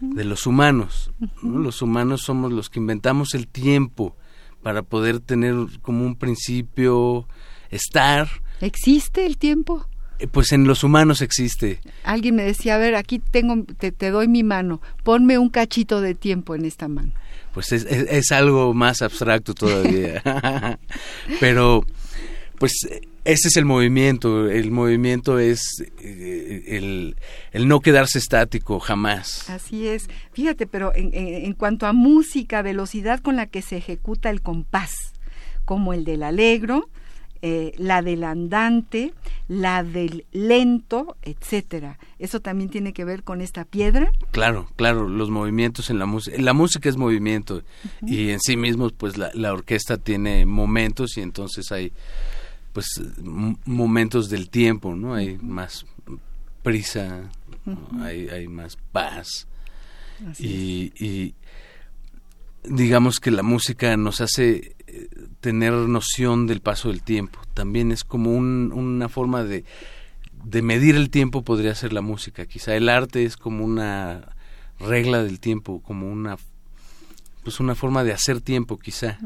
de 0.00 0.24
los 0.24 0.46
humanos. 0.46 1.10
Los 1.42 1.82
humanos 1.82 2.22
somos 2.22 2.52
los 2.52 2.68
que 2.70 2.78
inventamos 2.78 3.34
el 3.34 3.48
tiempo 3.48 4.16
para 4.62 4.82
poder 4.82 5.20
tener 5.20 5.54
como 5.82 6.04
un 6.04 6.16
principio, 6.16 7.26
estar. 7.70 8.28
¿Existe 8.60 9.26
el 9.26 9.38
tiempo? 9.38 9.86
Eh, 10.20 10.26
pues 10.30 10.52
en 10.52 10.66
los 10.66 10.84
humanos 10.84 11.22
existe. 11.22 11.80
Alguien 12.04 12.36
me 12.36 12.44
decía, 12.44 12.74
a 12.74 12.78
ver, 12.78 12.94
aquí 12.94 13.18
tengo, 13.18 13.64
te, 13.64 14.10
doy 14.10 14.28
mi 14.28 14.42
mano, 14.42 14.80
ponme 15.02 15.38
un 15.38 15.48
cachito 15.48 16.00
de 16.00 16.14
tiempo 16.14 16.54
en 16.54 16.64
esta 16.64 16.88
mano. 16.88 17.12
Pues 17.54 17.72
es, 17.72 17.84
es 17.84 18.30
algo 18.30 18.74
más 18.74 19.02
abstracto 19.02 19.54
todavía. 19.54 20.22
Pero, 21.40 21.84
pues 22.58 22.72
ese 23.24 23.48
es 23.48 23.56
el 23.56 23.64
movimiento, 23.64 24.48
el 24.48 24.70
movimiento 24.70 25.38
es 25.38 25.60
eh, 26.00 26.64
el, 26.68 27.16
el, 27.52 27.68
no 27.68 27.80
quedarse 27.80 28.18
estático 28.18 28.78
jamás. 28.78 29.48
Así 29.50 29.86
es. 29.86 30.08
Fíjate, 30.32 30.66
pero 30.66 30.94
en, 30.94 31.10
en, 31.12 31.52
cuanto 31.54 31.86
a 31.86 31.92
música, 31.92 32.62
velocidad 32.62 33.20
con 33.20 33.36
la 33.36 33.46
que 33.46 33.62
se 33.62 33.76
ejecuta 33.76 34.30
el 34.30 34.42
compás, 34.42 35.12
como 35.64 35.92
el 35.92 36.04
del 36.04 36.22
alegro, 36.22 36.88
eh, 37.42 37.72
la 37.78 38.02
del 38.02 38.24
andante, 38.24 39.14
la 39.48 39.82
del 39.82 40.26
lento, 40.32 41.16
etcétera. 41.22 41.98
¿Eso 42.18 42.40
también 42.40 42.70
tiene 42.70 42.92
que 42.92 43.04
ver 43.04 43.22
con 43.22 43.40
esta 43.40 43.64
piedra? 43.64 44.12
Claro, 44.30 44.68
claro, 44.76 45.08
los 45.08 45.30
movimientos 45.30 45.90
en 45.90 45.98
la 45.98 46.06
música. 46.06 46.36
La 46.40 46.52
música 46.52 46.88
es 46.88 46.96
movimiento 46.96 47.62
y 48.02 48.30
en 48.30 48.40
sí 48.40 48.56
mismos, 48.56 48.92
pues 48.92 49.16
la, 49.16 49.30
la 49.34 49.52
orquesta 49.52 49.96
tiene 49.96 50.44
momentos 50.46 51.16
y 51.16 51.22
entonces 51.22 51.72
hay 51.72 51.92
pues 52.72 53.00
momentos 53.64 54.28
del 54.28 54.48
tiempo, 54.50 54.94
¿no? 54.94 55.14
Hay 55.14 55.38
más 55.38 55.86
prisa, 56.62 57.30
hay, 58.00 58.28
hay, 58.28 58.48
más 58.48 58.76
paz. 58.92 59.46
Y, 60.38 60.92
y, 61.02 61.34
digamos 62.64 63.18
que 63.18 63.30
la 63.30 63.42
música 63.42 63.96
nos 63.96 64.20
hace 64.20 64.76
eh, 64.92 65.08
tener 65.40 65.72
noción 65.72 66.46
del 66.46 66.60
paso 66.60 66.88
del 66.88 67.02
tiempo. 67.02 67.40
También 67.54 67.92
es 67.92 68.04
como 68.04 68.32
un, 68.32 68.72
una 68.74 69.08
forma 69.08 69.44
de, 69.44 69.64
de 70.44 70.62
medir 70.62 70.96
el 70.96 71.10
tiempo 71.10 71.42
podría 71.42 71.74
ser 71.74 71.92
la 71.92 72.00
música. 72.00 72.46
Quizá 72.46 72.74
el 72.74 72.88
arte 72.88 73.24
es 73.24 73.36
como 73.36 73.64
una 73.64 74.36
regla 74.78 75.22
del 75.22 75.40
tiempo, 75.40 75.80
como 75.82 76.10
una 76.10 76.36
pues 77.42 77.60
una 77.60 77.74
forma 77.74 78.04
de 78.04 78.12
hacer 78.12 78.40
tiempo 78.40 78.78
quizá. 78.78 79.18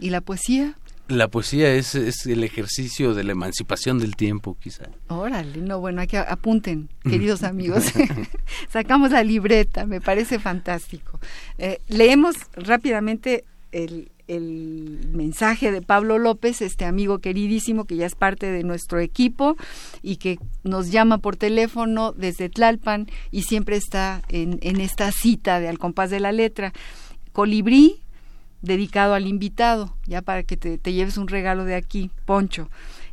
¿Y 0.00 0.10
la 0.10 0.20
poesía? 0.20 0.76
La 1.08 1.28
poesía 1.28 1.74
es, 1.74 1.94
es, 1.94 2.24
el 2.26 2.44
ejercicio 2.44 3.14
de 3.14 3.24
la 3.24 3.32
emancipación 3.32 3.98
del 3.98 4.14
tiempo, 4.14 4.56
quizá. 4.60 4.88
Órale, 5.08 5.58
no, 5.58 5.80
bueno, 5.80 6.00
aquí 6.00 6.16
apunten, 6.16 6.88
queridos 7.02 7.42
amigos. 7.42 7.84
Sacamos 8.68 9.10
la 9.10 9.24
libreta, 9.24 9.86
me 9.86 10.00
parece 10.00 10.38
fantástico. 10.38 11.18
Eh, 11.58 11.80
leemos 11.88 12.36
rápidamente 12.54 13.44
el, 13.72 14.10
el 14.36 15.08
mensaje 15.12 15.72
de 15.72 15.82
Pablo 15.82 16.18
López, 16.18 16.62
este 16.62 16.84
amigo 16.84 17.18
queridísimo 17.18 17.84
que 17.84 17.96
ya 17.96 18.06
es 18.06 18.14
parte 18.14 18.50
de 18.50 18.64
nuestro 18.64 19.00
equipo 19.00 19.56
y 20.02 20.16
que 20.16 20.38
nos 20.62 20.90
llama 20.90 21.18
por 21.18 21.36
teléfono 21.36 22.12
desde 22.12 22.48
Tlalpan 22.48 23.06
y 23.30 23.42
siempre 23.42 23.76
está 23.76 24.22
en, 24.28 24.58
en 24.62 24.80
esta 24.80 25.12
cita 25.12 25.60
de 25.60 25.68
Al 25.68 25.78
compás 25.78 26.10
de 26.10 26.20
la 26.20 26.32
letra. 26.32 26.72
Colibrí 27.32 28.02
dedicado 28.62 29.14
al 29.14 29.26
invitado, 29.26 29.94
ya 30.06 30.22
para 30.22 30.42
que 30.42 30.56
te, 30.56 30.92
lleves 30.92 31.16
un 31.16 31.28
regalo 31.28 31.64
de 31.64 31.74
aquí, 31.74 32.10
Poncho. 32.24 32.70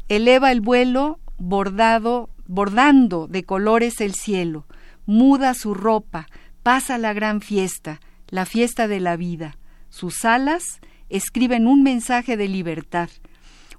Eleva 0.10 0.52
el 0.52 0.62
vuelo 0.62 1.20
bordado, 1.38 2.30
bordando 2.46 3.28
de 3.28 3.44
colores 3.44 4.02
el 4.02 4.14
cielo, 4.14 4.66
muda 5.06 5.54
su 5.54 5.74
ropa, 5.74 6.28
pasa 6.64 6.98
la 6.98 7.14
gran 7.14 7.42
fiesta, 7.42 8.00
la 8.30 8.46
fiesta 8.46 8.88
de 8.88 9.00
la 9.00 9.16
vida. 9.16 9.58
Sus 9.90 10.26
alas 10.26 10.64
escriben 11.10 11.68
un 11.68 11.84
mensaje 11.84 12.38
de 12.38 12.48
libertad, 12.48 13.10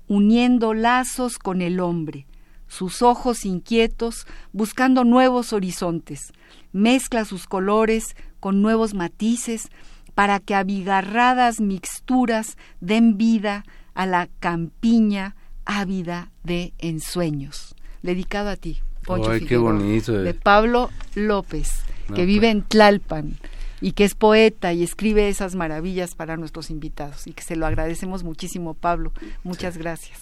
uniendo 0.06 0.74
lazos 0.74 1.38
con 1.38 1.62
el 1.62 1.80
hombre, 1.80 2.26
sus 2.66 3.02
ojos 3.02 3.44
inquietos 3.44 4.26
buscando 4.52 5.04
nuevos 5.04 5.52
horizontes, 5.52 6.32
mezcla 6.72 7.24
sus 7.24 7.46
colores 7.46 8.16
con 8.40 8.62
nuevos 8.62 8.94
matices, 8.94 9.68
para 10.14 10.40
que 10.40 10.56
abigarradas 10.56 11.60
mixturas 11.60 12.56
den 12.80 13.16
vida 13.18 13.64
a 13.94 14.04
la 14.04 14.28
campiña 14.40 15.36
ávida 15.64 16.32
de 16.42 16.72
ensueños. 16.78 17.76
Dedicado 18.02 18.48
a 18.48 18.56
ti, 18.56 18.80
Poncho 19.04 19.30
Ay, 19.30 19.42
qué 19.42 19.56
bonito. 19.56 20.12
De 20.12 20.34
Pablo 20.34 20.90
López, 21.14 21.70
que 22.14 22.26
vive 22.26 22.48
pues. 22.48 22.52
en 22.52 22.62
Tlalpan. 22.62 23.38
Y 23.80 23.92
que 23.92 24.04
es 24.04 24.14
poeta 24.14 24.72
y 24.72 24.82
escribe 24.82 25.28
esas 25.28 25.54
maravillas 25.54 26.14
para 26.14 26.36
nuestros 26.36 26.70
invitados 26.70 27.26
y 27.26 27.32
que 27.32 27.42
se 27.42 27.56
lo 27.56 27.66
agradecemos 27.66 28.24
muchísimo, 28.24 28.74
Pablo. 28.74 29.12
Muchas 29.44 29.76
gracias. 29.78 30.20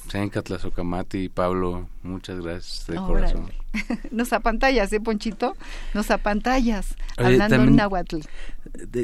y 1.18 1.28
Pablo, 1.28 1.88
muchas 2.02 2.40
gracias 2.40 2.86
de 2.86 2.96
corazón. 2.96 3.50
Nos 4.10 4.32
apantallas, 4.32 4.92
¿eh, 4.92 5.00
Ponchito? 5.00 5.56
Nos 5.94 6.10
apantallas, 6.10 6.96
hablando 7.16 7.56
en 7.56 7.76
náhuatl. 7.76 8.20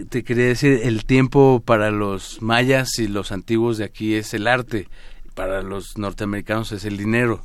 te, 0.08 0.24
quería 0.24 0.46
decir, 0.46 0.80
el 0.84 1.04
tiempo 1.04 1.62
para 1.64 1.90
los 1.90 2.40
mayas 2.42 2.98
y 2.98 3.08
los 3.08 3.32
antiguos 3.32 3.78
de 3.78 3.84
aquí 3.84 4.14
es 4.14 4.34
el 4.34 4.46
arte, 4.46 4.88
para 5.34 5.62
los 5.62 5.98
norteamericanos 5.98 6.72
es 6.72 6.84
el 6.84 6.96
dinero. 6.96 7.42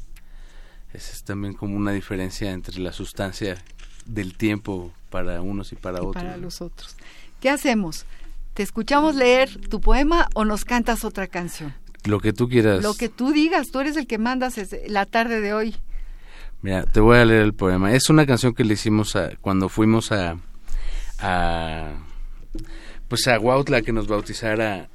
Esa 0.94 1.12
es 1.12 1.24
también 1.24 1.54
como 1.54 1.76
una 1.76 1.92
diferencia 1.92 2.52
entre 2.52 2.80
la 2.80 2.92
sustancia 2.92 3.58
del 4.06 4.36
tiempo 4.36 4.94
para 5.10 5.42
unos 5.42 5.72
y 5.72 5.76
para 5.76 6.00
otros. 6.00 6.24
Para 6.24 6.38
los 6.38 6.62
otros. 6.62 6.96
¿Qué 7.42 7.50
hacemos? 7.50 8.06
¿Te 8.54 8.64
escuchamos 8.64 9.16
leer 9.16 9.50
tu 9.70 9.82
poema 9.82 10.28
o 10.34 10.46
nos 10.46 10.66
cantas 10.66 11.04
otra 11.06 11.28
canción? 11.28 11.74
Lo 12.06 12.20
que 12.20 12.34
tú 12.34 12.50
quieras. 12.50 12.82
Lo 12.84 12.94
que 12.94 13.10
tú 13.10 13.32
digas, 13.32 13.68
tú 13.72 13.80
eres 13.80 13.98
el 13.98 14.08
que 14.08 14.18
mandas 14.18 14.56
la 14.88 15.06
tarde 15.06 15.42
de 15.42 15.54
hoy. 15.54 15.76
Mira, 16.62 16.84
te 16.84 17.00
voy 17.00 17.18
a 17.18 17.26
leer 17.26 17.42
el 17.42 17.54
poema. 17.54 17.94
Es 17.94 18.10
una 18.10 18.26
canción 18.26 18.54
que 18.54 18.64
le 18.64 18.74
hicimos 18.74 19.16
a, 19.16 19.36
cuando 19.42 19.70
fuimos 19.70 20.12
a, 20.12 20.38
a 21.20 21.94
pues 23.08 23.28
a 23.28 23.40
Huautla 23.40 23.82
que 23.82 23.94
nos 23.94 24.08
bautizara 24.08 24.90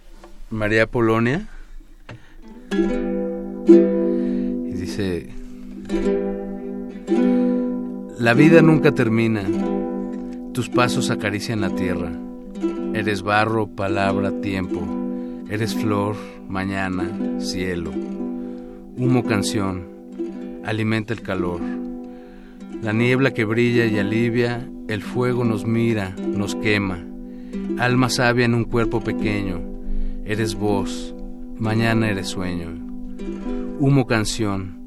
María 0.51 0.87
Polonia. 0.87 1.49
Y 3.69 4.73
dice 4.73 5.31
la 8.23 8.35
vida 8.35 8.63
nunca 8.63 8.93
termina, 8.93 9.43
tus 10.53 10.69
pasos 10.69 11.11
acarician 11.11 11.61
la 11.61 11.71
tierra. 11.71 12.13
Eres 12.95 13.23
barro, 13.23 13.67
palabra, 13.69 14.31
tiempo. 14.41 14.83
Eres 15.49 15.75
flor, 15.75 16.17
mañana, 16.49 17.41
cielo. 17.41 17.91
Humo, 17.91 19.25
canción. 19.25 19.89
Alimenta 20.65 21.13
el 21.15 21.23
calor. 21.23 21.61
La 22.83 22.93
niebla 22.93 23.33
que 23.33 23.45
brilla 23.45 23.87
y 23.87 23.99
alivia, 23.99 24.69
el 24.89 25.03
fuego 25.03 25.45
nos 25.45 25.65
mira, 25.65 26.15
nos 26.19 26.55
quema. 26.55 26.99
Alma 27.79 28.09
sabia 28.09 28.45
en 28.45 28.55
un 28.55 28.65
cuerpo 28.65 29.01
pequeño. 29.01 29.61
Eres 30.25 30.55
voz, 30.55 31.15
mañana 31.59 32.11
eres 32.11 32.29
sueño. 32.29 32.69
Humo, 33.79 34.07
canción. 34.07 34.83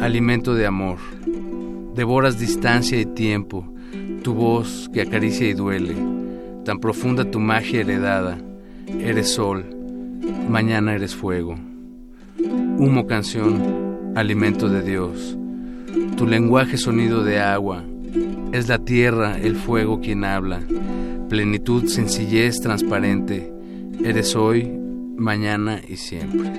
Alimento 0.00 0.54
de 0.54 0.66
amor 0.66 0.98
Devoras 1.98 2.38
distancia 2.38 3.00
y 3.00 3.06
tiempo, 3.06 3.66
tu 4.22 4.34
voz 4.34 4.88
que 4.92 5.02
acaricia 5.02 5.48
y 5.48 5.54
duele, 5.54 5.94
tan 6.64 6.78
profunda 6.78 7.30
tu 7.30 7.40
magia 7.40 7.80
heredada. 7.80 8.38
Eres 8.86 9.32
sol, 9.34 9.64
mañana 10.48 10.94
eres 10.94 11.14
fuego. 11.14 11.56
Humo 12.38 13.06
canción, 13.06 14.12
alimento 14.14 14.68
de 14.68 14.82
Dios. 14.82 15.36
Tu 16.16 16.26
lenguaje 16.26 16.76
sonido 16.76 17.24
de 17.24 17.40
agua. 17.40 17.84
Es 18.52 18.68
la 18.68 18.78
tierra, 18.78 19.38
el 19.38 19.56
fuego 19.56 20.00
quien 20.00 20.24
habla. 20.24 20.60
Plenitud, 21.28 21.86
sencillez 21.86 22.60
transparente. 22.60 23.52
Eres 24.04 24.34
hoy, 24.36 24.70
mañana 25.16 25.80
y 25.86 25.96
siempre. 25.96 26.52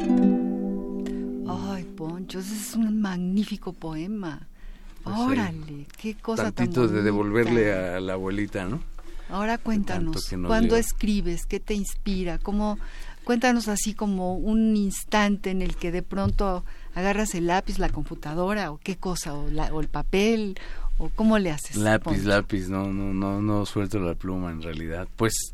Ay, 1.48 1.86
Poncho, 1.96 2.40
ese 2.40 2.56
es 2.56 2.76
un 2.76 3.02
magnífico 3.02 3.74
poema. 3.74 4.49
Pues 5.04 5.16
Órale, 5.18 5.88
qué 5.98 6.16
cosa 6.16 6.52
tantito 6.52 6.88
de 6.88 7.02
devolverle 7.02 7.74
a 7.74 8.00
la 8.00 8.14
abuelita, 8.14 8.66
¿no? 8.66 8.82
Ahora 9.30 9.58
cuéntanos, 9.58 10.34
¿cuándo 10.48 10.76
escribes? 10.76 11.46
¿Qué 11.46 11.60
te 11.60 11.76
inspira? 11.76 12.40
¿Cómo, 12.40 12.80
cuéntanos 13.24 13.68
así 13.68 13.94
como 13.94 14.36
un 14.36 14.76
instante 14.76 15.52
en 15.52 15.62
el 15.62 15.76
que 15.76 15.92
de 15.92 16.02
pronto 16.02 16.66
agarras 16.96 17.36
el 17.36 17.48
lápiz, 17.48 17.78
la 17.78 17.90
computadora 17.90 18.72
o 18.72 18.80
qué 18.84 18.98
cosa, 18.98 19.36
o, 19.36 19.48
el 19.82 19.88
papel, 19.88 20.58
o 20.98 21.10
cómo 21.10 21.38
le 21.38 21.52
haces. 21.52 21.76
Lápiz, 21.78 22.24
lápiz, 22.24 22.70
no, 22.70 22.92
no, 22.92 23.14
no, 23.14 23.42
no 23.42 23.66
suelto 23.66 24.00
la 24.00 24.16
pluma 24.16 24.52
en 24.52 24.62
realidad. 24.62 25.08
Pues 25.16 25.54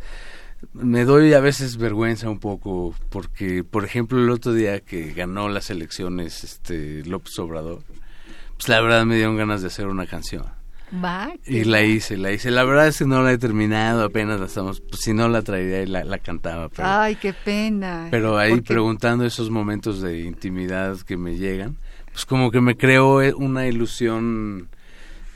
me 0.74 1.06
doy 1.06 1.34
a 1.34 1.40
veces 1.40 1.78
vergüenza 1.78 2.30
un 2.30 2.40
poco 2.40 2.96
porque, 3.10 3.64
por 3.64 3.86
ejemplo, 3.86 4.20
el 4.20 4.30
otro 4.30 4.54
día 4.54 4.80
que 4.80 5.14
ganó 5.14 5.50
las 5.50 5.70
elecciones 5.70 6.44
este 6.44 7.04
López 7.06 7.38
Obrador, 7.40 7.84
pues 8.58 8.70
la 8.70 8.82
verdad 8.82 9.06
me 9.06 9.16
dieron 9.16 9.38
ganas 9.38 9.62
de 9.62 9.68
hacer 9.68 9.88
una 9.88 10.06
canción. 10.06 10.46
Va. 11.04 11.34
Y 11.46 11.64
la 11.64 11.84
hice, 11.84 12.16
la 12.16 12.32
hice. 12.32 12.52
La 12.52 12.64
verdad 12.64 12.88
es 12.88 13.00
que 13.00 13.06
no 13.06 13.22
la 13.24 13.32
he 13.32 13.38
terminado, 13.38 14.04
apenas 14.04 14.40
la 14.40 14.46
estamos, 14.46 14.82
pues 14.82 15.02
si 15.02 15.14
no 15.14 15.28
la 15.28 15.42
traería 15.42 15.82
y 15.82 15.88
la, 15.88 16.20
cantaba. 16.20 16.70
Ay, 16.78 17.16
qué 17.16 17.34
pena. 17.34 18.08
Pero 18.12 18.38
ahí 18.38 18.62
preguntando 18.62 19.26
esos 19.26 19.50
momentos 19.50 20.02
de 20.02 20.22
intimidad 20.22 20.98
que 21.00 21.18
me 21.18 21.38
llegan, 21.38 21.78
pues 22.12 22.26
como 22.26 22.52
que 22.52 22.62
me 22.62 22.78
creó 22.78 23.22
eh, 23.22 23.34
una 23.34 23.68
ilusión 23.68 24.70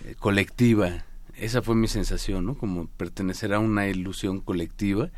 eh, 0.06 0.16
colectiva. 0.20 1.06
Esa 1.36 1.62
fue 1.62 1.76
mi 1.76 1.88
sensación, 1.88 2.46
¿no? 2.46 2.56
Como 2.56 2.88
pertenecer 2.88 3.54
a 3.54 3.60
una 3.60 3.88
ilusión 3.88 4.42
colectiva. 4.42 5.10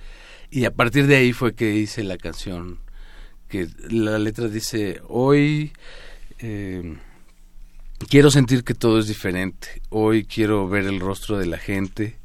Y 0.50 0.66
a 0.66 0.72
partir 0.72 1.08
de 1.08 1.18
ahí 1.18 1.34
fue 1.34 1.56
que 1.56 1.76
hice 1.76 2.04
la 2.04 2.18
canción, 2.18 2.80
que 3.48 3.68
la 3.90 4.18
letra 4.18 4.48
dice, 4.48 5.02
hoy... 5.08 5.74
Eh, 6.40 6.96
quiero 8.10 8.32
sentir 8.32 8.64
que 8.64 8.74
todo 8.74 9.00
es 9.00 9.08
diferente. 9.08 9.82
Hoy 9.90 10.26
quiero 10.26 10.68
ver 10.68 10.86
el 10.86 11.00
rostro 11.00 11.38
de 11.38 11.46
la 11.46 11.58
gente. 11.58 12.18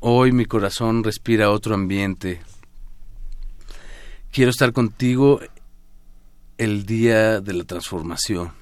Hoy 0.00 0.32
mi 0.32 0.46
corazón 0.46 1.04
respira 1.04 1.50
otro 1.50 1.74
ambiente. 1.74 2.40
Quiero 4.30 4.50
estar 4.50 4.72
contigo 4.72 5.40
el 6.58 6.86
día 6.86 7.40
de 7.40 7.52
la 7.54 7.64
transformación 7.64 8.52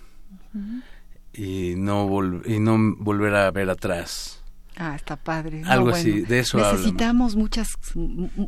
y 1.33 1.75
no 1.77 2.09
y 2.45 2.59
no 2.59 2.95
volver 2.99 3.35
a 3.35 3.51
ver 3.51 3.71
atrás. 3.71 4.43
Ah, 4.77 4.97
está 4.97 5.17
padre. 5.17 5.63
Algo 5.67 5.91
así, 5.91 6.23
de 6.23 6.39
eso 6.39 6.57
Necesitamos 6.57 7.37
muchas, 7.37 7.69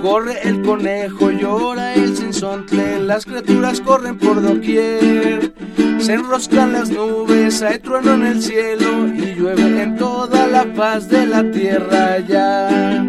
Corre 0.00 0.40
el 0.44 0.62
conejo, 0.62 1.30
llora 1.30 1.92
el 1.94 2.16
Sinzontle, 2.38 3.00
las 3.00 3.24
criaturas 3.26 3.80
corren 3.80 4.16
por 4.16 4.40
doquier. 4.40 5.52
Se 5.98 6.12
enroscan 6.12 6.72
las 6.72 6.88
nubes, 6.88 7.62
hay 7.62 7.80
trueno 7.80 8.14
en 8.14 8.26
el 8.26 8.40
cielo 8.40 9.08
y 9.08 9.34
llueve 9.34 9.82
en 9.82 9.96
toda 9.96 10.46
la 10.46 10.72
paz 10.72 11.08
de 11.08 11.26
la 11.26 11.50
tierra 11.50 12.20
ya. 12.20 13.04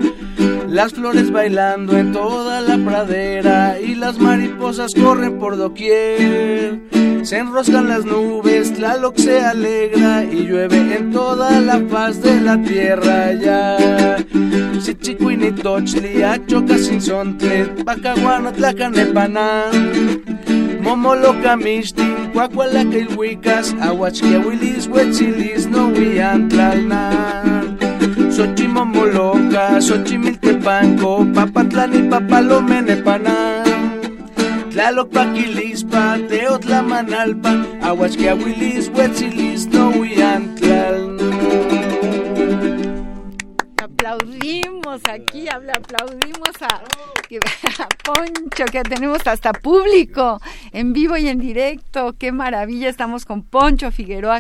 Las 0.70 0.94
flores 0.94 1.32
bailando 1.32 1.98
en 1.98 2.14
toda 2.14 2.62
la 2.62 2.78
pradera 2.78 3.80
y 3.80 3.96
las 3.96 4.20
mariposas 4.20 4.94
corren 4.94 5.40
por 5.40 5.58
doquier. 5.58 6.80
Se 7.24 7.38
enroscan 7.38 7.90
las 7.90 8.06
nubes, 8.06 8.74
Tlaloc 8.76 9.18
se 9.18 9.42
alegra 9.42 10.24
y 10.24 10.46
llueve 10.46 10.96
en 10.96 11.12
toda 11.12 11.60
la 11.60 11.80
paz 11.80 12.22
de 12.22 12.40
la 12.40 12.62
tierra 12.62 13.34
ya. 13.34 14.18
Si 14.80 14.94
chicuini 14.94 15.52
tochli, 15.52 16.22
achoca 16.22 16.78
sin 16.78 17.02
sonte, 17.02 17.66
pacaguano 17.84 18.52
tlacanepaná. 18.54 19.72
Momolo 20.82 21.36
kamishti, 21.42 22.04
cuacualaca 22.32 22.98
ilhuicas, 22.98 23.76
aguachquiahuilis, 23.82 24.88
huetzilis, 24.88 25.68
no 25.68 25.88
huiantlalnan. 25.88 27.59
Xochimomoloca, 28.40 29.82
Xochimiltepanco, 29.82 31.28
Papatlani, 31.36 32.08
Papalomenepanán. 32.10 34.00
Tlaloc 34.72 35.12
Paquilispa, 35.12 36.18
Teotlamanalpa, 36.30 37.52
Aguachquiahuilis, 37.82 38.88
Huetzilis, 38.96 39.68
Nohuiantlal. 39.68 41.20
Aplaudimos 43.84 45.02
aquí, 45.12 45.50
aplaudimos 45.50 46.62
a 46.62 46.80
Poncho, 48.06 48.64
que 48.72 48.84
tenemos 48.84 49.28
hasta 49.28 49.52
público, 49.52 50.40
en 50.72 50.94
vivo 50.94 51.18
y 51.18 51.28
en 51.28 51.40
directo. 51.40 52.16
Qué 52.18 52.32
maravilla, 52.32 52.88
estamos 52.88 53.26
con 53.26 53.44
Poncho 53.44 53.92
Figueroa. 53.92 54.40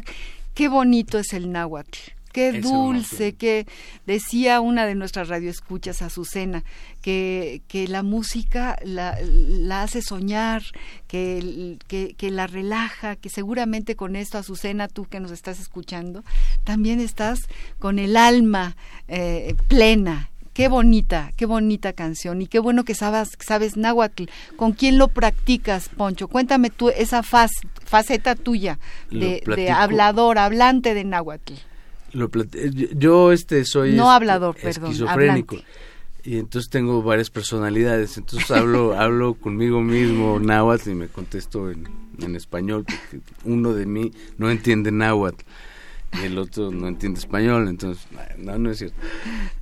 Qué 0.54 0.70
bonito 0.70 1.20
es 1.20 1.34
el 1.34 1.52
náhuatl. 1.52 2.18
Qué 2.32 2.50
Es 2.50 2.62
dulce, 2.62 3.34
que 3.34 3.65
decía 4.06 4.62
una 4.62 4.86
de 4.86 4.96
nuestras 4.96 5.30
radioescuchas, 5.30 6.02
Azucena, 6.02 6.63
que, 7.02 7.62
que 7.68 7.88
la 7.88 8.04
música 8.04 8.78
la, 8.84 9.18
la 9.24 9.84
hace 9.84 10.02
soñar, 10.02 10.62
que, 11.08 11.78
que, 11.88 12.13
que 12.15 12.32
la 12.32 12.48
relaja, 12.48 13.15
que 13.15 13.30
seguramente 13.30 13.96
con 13.96 14.15
esto, 14.15 14.38
Azucena, 14.38 14.88
tú 14.88 15.06
que 15.06 15.20
nos 15.20 15.32
estás 15.32 15.60
escuchando, 15.60 16.24
también 16.63 17.00
estás 17.00 17.39
con 17.80 18.00
el 18.00 18.15
alma 18.15 18.76
eh, 19.08 19.56
plena. 19.68 20.30
Qué 20.54 20.68
bonita, 20.68 21.32
qué 21.38 21.46
bonita 21.46 21.94
canción 21.94 22.42
y 22.42 22.48
qué 22.48 22.60
bueno 22.60 22.84
que 22.84 22.94
sabes, 22.94 23.30
sabes 23.39 23.78
náhuatl. 23.78 24.26
¿Con 24.58 24.74
quién 24.74 24.98
lo 24.98 25.08
practicas, 25.08 25.88
Poncho? 25.88 26.28
Cuéntame 26.28 26.70
tú 26.70 26.89
esa 26.89 27.24
faz, 27.24 27.52
faceta 27.86 28.36
tuya 28.36 28.78
de, 29.10 29.72
hablador, 29.72 30.38
hablante 30.38 30.94
de 30.94 31.06
náhuatl. 31.06 31.54
Lo 32.13 32.30
eh, 32.54 32.72
yo- 32.98 33.32
este 33.32 33.63
soy 33.65 33.93
No 33.93 34.10
hablador, 34.12 34.56
perdón, 34.56 34.91
esquizofrénico. 34.91 35.56
hablante. 35.56 35.72
Y 36.24 36.38
entonces 36.38 36.69
tengo 36.69 37.02
varias 37.02 37.30
personalidades, 37.30 38.17
entonces 38.17 38.50
hablo 38.52 38.93
hablo 39.00 39.36
conmigo 39.36 39.82
mismo 39.82 40.39
náhuatl 40.39 40.89
y 40.91 40.95
me 40.95 41.08
contesto 41.08 41.72
en, 41.72 41.88
en 42.22 42.36
español 42.36 42.84
porque 42.86 43.22
uno 43.45 43.74
de 43.74 43.86
mí 43.86 44.12
no 44.38 44.50
entiende 44.52 44.91
náhuatl 44.91 45.43
y 46.22 46.26
el 46.26 46.38
otro 46.38 46.72
no 46.72 46.88
entiende 46.88 47.19
español, 47.19 47.67
entonces 47.69 48.06
no 48.38 48.58
no 48.58 48.69
es 48.72 48.80
cierto. 48.80 48.98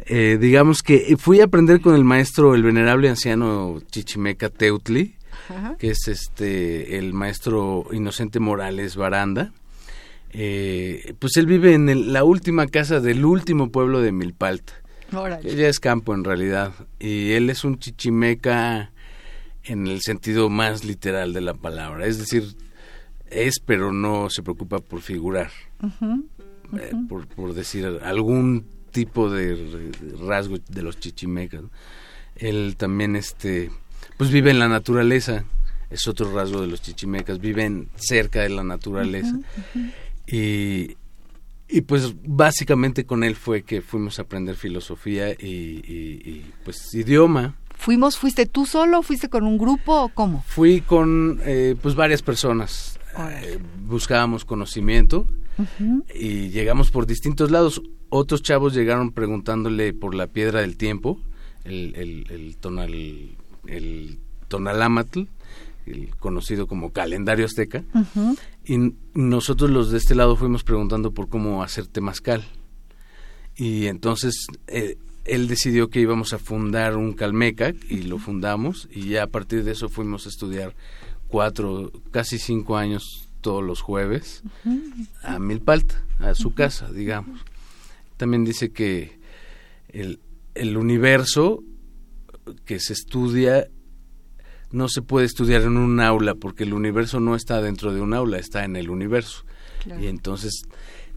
Eh, 0.05 0.37
digamos 0.41 0.81
que 0.81 1.15
fui 1.19 1.41
a 1.41 1.45
aprender 1.45 1.79
con 1.81 1.93
el 1.93 2.03
maestro 2.05 2.55
el 2.55 2.63
venerable 2.63 3.09
anciano 3.09 3.79
Chichimeca 3.91 4.49
Teutli, 4.49 5.15
Ajá. 5.49 5.75
que 5.77 5.89
es 5.91 6.07
este 6.07 6.97
el 6.97 7.13
maestro 7.13 7.85
Inocente 7.91 8.39
Morales 8.39 8.95
Baranda. 8.95 9.51
Eh, 10.31 11.13
pues 11.19 11.37
él 11.37 11.45
vive 11.45 11.73
en 11.73 11.89
el- 11.89 12.13
la 12.13 12.23
última 12.23 12.67
casa 12.67 12.99
del 12.99 13.23
último 13.25 13.71
pueblo 13.71 14.01
de 14.01 14.11
Milpalta, 14.11 14.73
Órale. 15.13 15.55
ya 15.55 15.67
es 15.69 15.79
campo 15.79 16.13
en 16.13 16.23
realidad, 16.23 16.73
y 16.99 17.31
él 17.31 17.49
es 17.49 17.63
un 17.63 17.79
chichimeca 17.79 18.91
en 19.63 19.87
el 19.87 20.01
sentido 20.01 20.49
más 20.49 20.83
literal 20.83 21.33
de 21.33 21.41
la 21.41 21.53
palabra, 21.53 22.05
es 22.05 22.17
decir, 22.17 22.43
es 23.29 23.59
pero 23.65 23.91
no 23.93 24.29
se 24.29 24.43
preocupa 24.43 24.79
por 24.79 25.01
figurar, 25.01 25.49
eh, 26.77 26.91
por, 27.07 27.27
por 27.27 27.53
decir 27.53 27.85
algún 28.03 28.65
tipo 28.91 29.29
de 29.29 29.91
rasgo 30.27 30.57
de 30.69 30.81
los 30.81 30.99
chichimecas. 30.99 31.61
Él 32.35 32.75
también 32.77 33.15
este 33.15 33.69
pues 34.17 34.31
vive 34.31 34.51
en 34.51 34.59
la 34.59 34.67
naturaleza, 34.67 35.43
es 35.89 36.07
otro 36.07 36.33
rasgo 36.33 36.61
de 36.61 36.67
los 36.67 36.81
chichimecas, 36.81 37.39
viven 37.39 37.89
cerca 37.95 38.41
de 38.41 38.49
la 38.49 38.63
naturaleza. 38.63 39.37
Y, 40.27 40.97
y 41.69 41.81
pues 41.81 42.13
básicamente 42.25 43.05
con 43.05 43.23
él 43.23 43.35
fue 43.35 43.63
que 43.63 43.81
fuimos 43.81 44.19
a 44.19 44.23
aprender 44.23 44.55
filosofía 44.55 45.31
y, 45.31 45.45
y- 45.45 46.21
y, 46.29 46.45
pues 46.63 46.93
idioma. 46.93 47.55
Fuimos, 47.75 48.17
fuiste 48.17 48.45
tú 48.45 48.65
solo, 48.65 49.03
fuiste 49.03 49.29
con 49.29 49.43
un 49.45 49.57
grupo 49.57 50.03
o 50.03 50.09
cómo? 50.09 50.43
Fui 50.47 50.81
con 50.81 51.39
eh, 51.45 51.75
pues 51.81 51.93
varias 51.95 52.21
personas, 52.23 52.99
eh, 53.19 53.59
buscábamos 53.85 54.45
conocimiento 54.45 55.27
y 56.13 56.49
llegamos 56.49 56.89
por 56.91 57.05
distintos 57.05 57.51
lados. 57.51 57.81
Otros 58.09 58.41
chavos 58.41 58.73
llegaron 58.73 59.11
preguntándole 59.11 59.93
por 59.93 60.15
la 60.15 60.27
piedra 60.27 60.61
del 60.61 60.75
tiempo, 60.77 61.19
el, 61.65 61.93
el, 61.95 62.25
el, 62.31 62.55
tonal, 62.57 62.93
el 63.67 64.19
tonalámatl, 64.47 65.23
el 65.91 66.15
conocido 66.17 66.67
como 66.67 66.91
calendario 66.91 67.45
azteca. 67.45 67.83
Ujú. 67.93 68.35
Y 68.65 68.73
n- 68.75 68.93
nosotros 69.13 69.69
los 69.69 69.91
de 69.91 69.97
este 69.97 70.15
lado 70.15 70.35
fuimos 70.35 70.63
preguntando 70.63 71.11
por 71.11 71.29
cómo 71.29 71.63
hacer 71.63 71.87
temazcal. 71.87 72.43
Y 73.55 73.87
entonces 73.87 74.47
eh, 74.67 74.97
él 75.25 75.47
decidió 75.47 75.89
que 75.89 75.99
íbamos 75.99 76.33
a 76.33 76.37
fundar 76.39 76.95
un 76.95 77.13
calmeca 77.13 77.73
y 77.89 78.03
lo 78.03 78.17
fundamos 78.19 78.87
y 78.91 79.09
ya 79.09 79.23
a 79.23 79.27
partir 79.27 79.63
de 79.63 79.71
eso 79.71 79.89
fuimos 79.89 80.25
a 80.25 80.29
estudiar 80.29 80.75
cuatro, 81.27 81.91
casi 82.11 82.37
cinco 82.37 82.77
años 82.77 83.29
todos 83.41 83.63
los 83.63 83.81
jueves 83.81 84.43
a 85.23 85.39
Milpalta, 85.39 86.03
a 86.19 86.33
su 86.35 86.53
casa, 86.53 86.91
digamos. 86.91 87.41
También 88.17 88.43
dice 88.45 88.71
que 88.71 89.19
el, 89.89 90.19
el 90.55 90.77
universo 90.77 91.63
que 92.65 92.79
se 92.79 92.93
estudia 92.93 93.67
no 94.71 94.89
se 94.89 95.01
puede 95.01 95.25
estudiar 95.25 95.61
en 95.61 95.77
un 95.77 95.99
aula 95.99 96.35
porque 96.35 96.63
el 96.63 96.73
universo 96.73 97.19
no 97.19 97.35
está 97.35 97.61
dentro 97.61 97.93
de 97.93 98.01
un 98.01 98.13
aula, 98.13 98.37
está 98.37 98.65
en 98.65 98.75
el 98.75 98.89
universo. 98.89 99.43
Claro. 99.83 100.01
Y 100.01 100.07
entonces, 100.07 100.63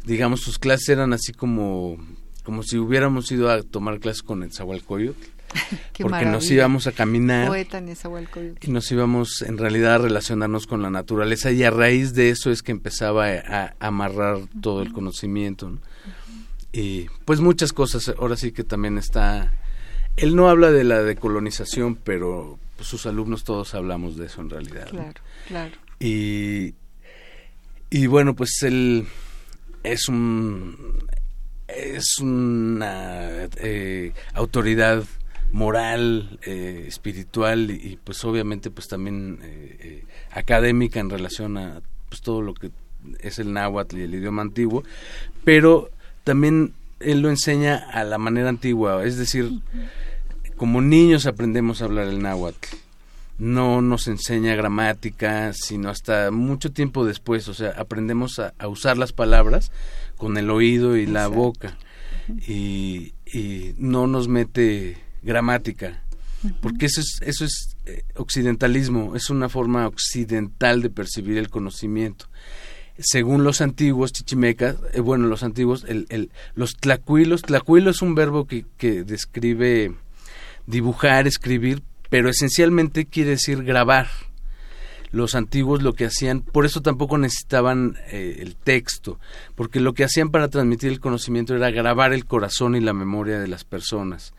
digamos, 0.05 0.41
sus 0.41 0.59
clases 0.59 0.91
eran 0.91 1.13
así 1.13 1.33
como, 1.33 1.99
como 2.45 2.63
si 2.63 2.79
hubiéramos 2.79 3.31
ido 3.33 3.51
a 3.51 3.63
tomar 3.63 3.99
clases 3.99 4.23
con 4.23 4.43
el 4.43 4.53
Zahualcoyotl, 4.53 5.27
porque 5.99 6.27
nos 6.27 6.49
íbamos 6.51 6.87
a 6.87 6.93
caminar 6.93 7.49
Poeta 7.49 7.81
Nezahualcóyotl. 7.81 8.69
y 8.69 8.71
nos 8.71 8.91
íbamos 8.93 9.43
en 9.43 9.59
realidad 9.59 9.95
a 9.95 9.99
relacionarnos 9.99 10.69
con 10.69 10.81
la 10.81 10.91
naturaleza 10.91 11.51
y 11.51 11.65
a 11.65 11.71
raíz 11.71 12.15
de 12.15 12.31
eso 12.31 12.53
es 12.53 12.63
que 12.63 12.71
empezaba 12.71 13.27
a, 13.27 13.75
a 13.81 13.87
amarrar 13.89 14.39
todo 14.61 14.83
el 14.83 14.93
conocimiento. 14.93 15.71
¿no? 15.71 15.81
Y 16.73 17.07
pues 17.25 17.41
muchas 17.41 17.73
cosas, 17.73 18.13
ahora 18.19 18.37
sí 18.37 18.53
que 18.53 18.65
también 18.65 18.99
está... 18.99 19.53
Él 20.17 20.37
no 20.37 20.49
habla 20.49 20.71
de 20.71 20.85
la 20.85 21.03
decolonización, 21.03 21.97
pero 21.97 22.59
pues, 22.81 22.89
sus 22.89 23.05
alumnos 23.05 23.45
todos 23.45 23.75
hablamos 23.75 24.17
de 24.17 24.25
eso 24.25 24.41
en 24.41 24.49
realidad. 24.49 24.87
¿no? 24.87 25.01
Claro, 25.01 25.21
claro. 25.47 25.77
Y, 25.99 26.75
y 27.91 28.07
bueno, 28.07 28.35
pues 28.35 28.63
él 28.63 29.07
es 29.83 30.09
un 30.09 31.05
es 31.69 32.19
una 32.21 33.45
eh, 33.59 34.15
autoridad 34.33 35.05
moral, 35.53 36.39
eh, 36.47 36.87
espiritual 36.89 37.71
y, 37.71 37.99
pues 38.03 38.25
obviamente 38.25 38.71
pues 38.71 38.89
también 38.89 39.41
eh, 39.43 39.77
eh, 39.79 40.05
académica 40.31 41.01
en 41.01 41.11
relación 41.11 41.59
a 41.59 41.83
pues 42.09 42.23
todo 42.23 42.41
lo 42.41 42.55
que 42.55 42.71
es 43.21 43.39
el 43.39 43.53
náhuatl 43.53 43.99
y 43.99 44.03
el 44.05 44.15
idioma 44.15 44.41
antiguo, 44.41 44.85
pero 45.45 45.91
también 46.25 46.73
él 46.99 47.21
lo 47.21 47.29
enseña 47.29 47.77
a 47.93 48.05
la 48.05 48.17
manera 48.17 48.49
antigua, 48.49 49.05
es 49.05 49.19
decir, 49.19 49.51
como 50.61 50.83
niños 50.83 51.25
aprendemos 51.25 51.81
a 51.81 51.87
hablar 51.87 52.07
el 52.07 52.21
náhuatl 52.21 52.69
no 53.39 53.81
nos 53.81 54.09
enseña 54.09 54.55
gramática, 54.55 55.55
sino 55.55 55.89
hasta 55.89 56.31
mucho 56.31 56.71
tiempo 56.71 57.07
después, 57.07 57.49
o 57.49 57.55
sea, 57.55 57.71
aprendemos 57.79 58.39
a, 58.39 58.53
a 58.59 58.69
usar 58.69 58.99
las 58.99 59.15
palabras 59.15 59.73
con 60.19 60.37
el 60.37 60.51
oído 60.51 60.99
y 60.99 61.07
la 61.07 61.21
Exacto. 61.21 61.39
boca 61.39 61.79
y, 62.47 63.15
y 63.25 63.75
no 63.79 64.07
nos 64.07 64.29
mete 64.29 64.99
gramática, 65.23 66.03
porque 66.61 66.85
eso 66.85 67.01
es, 67.01 67.21
eso 67.23 67.47
es 67.47 67.79
eh, 67.87 68.03
occidentalismo, 68.17 69.17
es 69.17 69.31
una 69.31 69.49
forma 69.49 69.87
occidental 69.87 70.83
de 70.83 70.91
percibir 70.91 71.39
el 71.39 71.49
conocimiento. 71.49 72.27
Según 72.99 73.45
los 73.45 73.63
antiguos 73.63 74.13
chichimecas, 74.13 74.77
eh, 74.93 75.01
bueno, 75.01 75.27
los 75.27 75.43
antiguos, 75.43 75.87
el, 75.89 76.05
el, 76.11 76.31
los 76.55 76.77
tlacuilos, 76.77 77.41
tlacuilo 77.41 77.91
es 77.93 78.03
un 78.03 78.15
verbo 78.15 78.47
que, 78.47 78.67
que 78.77 79.05
describe 79.05 79.95
dibujar, 80.71 81.27
escribir, 81.27 81.83
pero 82.09 82.31
esencialmente 82.31 83.07
quiere 83.07 83.31
decir 83.31 83.63
grabar. 83.65 84.09
Los 85.13 85.35
antiguos 85.35 85.83
lo 85.83 85.95
que 85.95 86.05
hacían, 86.05 86.41
por 86.41 86.65
eso 86.65 86.83
tampoco 86.83 87.19
necesitaban 87.19 87.97
eh, 88.13 88.37
el 88.39 88.55
texto, 88.55 89.19
porque 89.57 89.81
lo 89.81 89.93
que 89.93 90.05
hacían 90.05 90.31
para 90.31 90.49
transmitir 90.49 90.93
el 90.93 91.01
conocimiento 91.01 91.57
era 91.57 91.73
grabar 91.73 92.13
el 92.13 92.27
corazón 92.27 92.77
y 92.77 92.81
la 92.81 92.93
memoria 92.93 93.41
de 93.41 93.49
las 93.49 93.65
personas. 93.65 94.33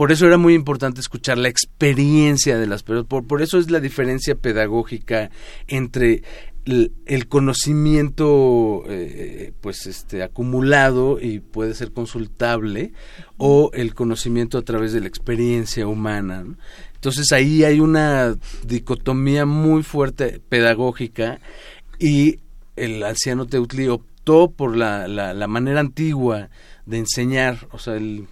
Por 0.00 0.12
eso 0.12 0.26
era 0.26 0.38
muy 0.38 0.54
importante 0.54 1.02
escuchar 1.02 1.36
la 1.36 1.50
experiencia 1.50 2.56
de 2.58 2.66
las 2.66 2.82
personas. 2.82 3.06
Por, 3.06 3.42
eso 3.42 3.58
es 3.58 3.70
la 3.70 3.80
diferencia 3.80 4.34
pedagógica 4.34 5.30
entre 5.68 6.22
el, 6.64 7.28
conocimiento 7.28 8.84
eh, 8.88 9.52
pues 9.60 9.86
este 9.86 10.22
acumulado 10.22 11.18
y 11.20 11.40
puede 11.40 11.74
ser 11.74 11.92
consultable 11.92 12.92
o 13.38 13.70
el 13.72 13.94
conocimiento 13.94 14.58
a 14.58 14.62
través 14.62 14.92
de 14.92 15.00
la 15.00 15.08
experiencia 15.08 15.86
humana 15.86 16.44
entonces 16.94 17.32
ahí 17.32 17.64
hay 17.64 17.80
una 17.80 18.36
dicotomía 18.66 19.46
muy 19.46 19.82
fuerte 19.82 20.40
pedagógica 20.48 21.40
y 21.98 22.40
el 22.76 23.02
anciano 23.02 23.46
Teutli 23.46 23.88
optó 23.88 24.50
por 24.50 24.76
la, 24.76 25.08
la, 25.08 25.34
la 25.34 25.46
manera 25.46 25.80
antigua 25.80 26.50
de 26.86 26.98
enseñar 26.98 27.66
o 27.72 27.78
sea 27.78 27.94
el 27.94 28.28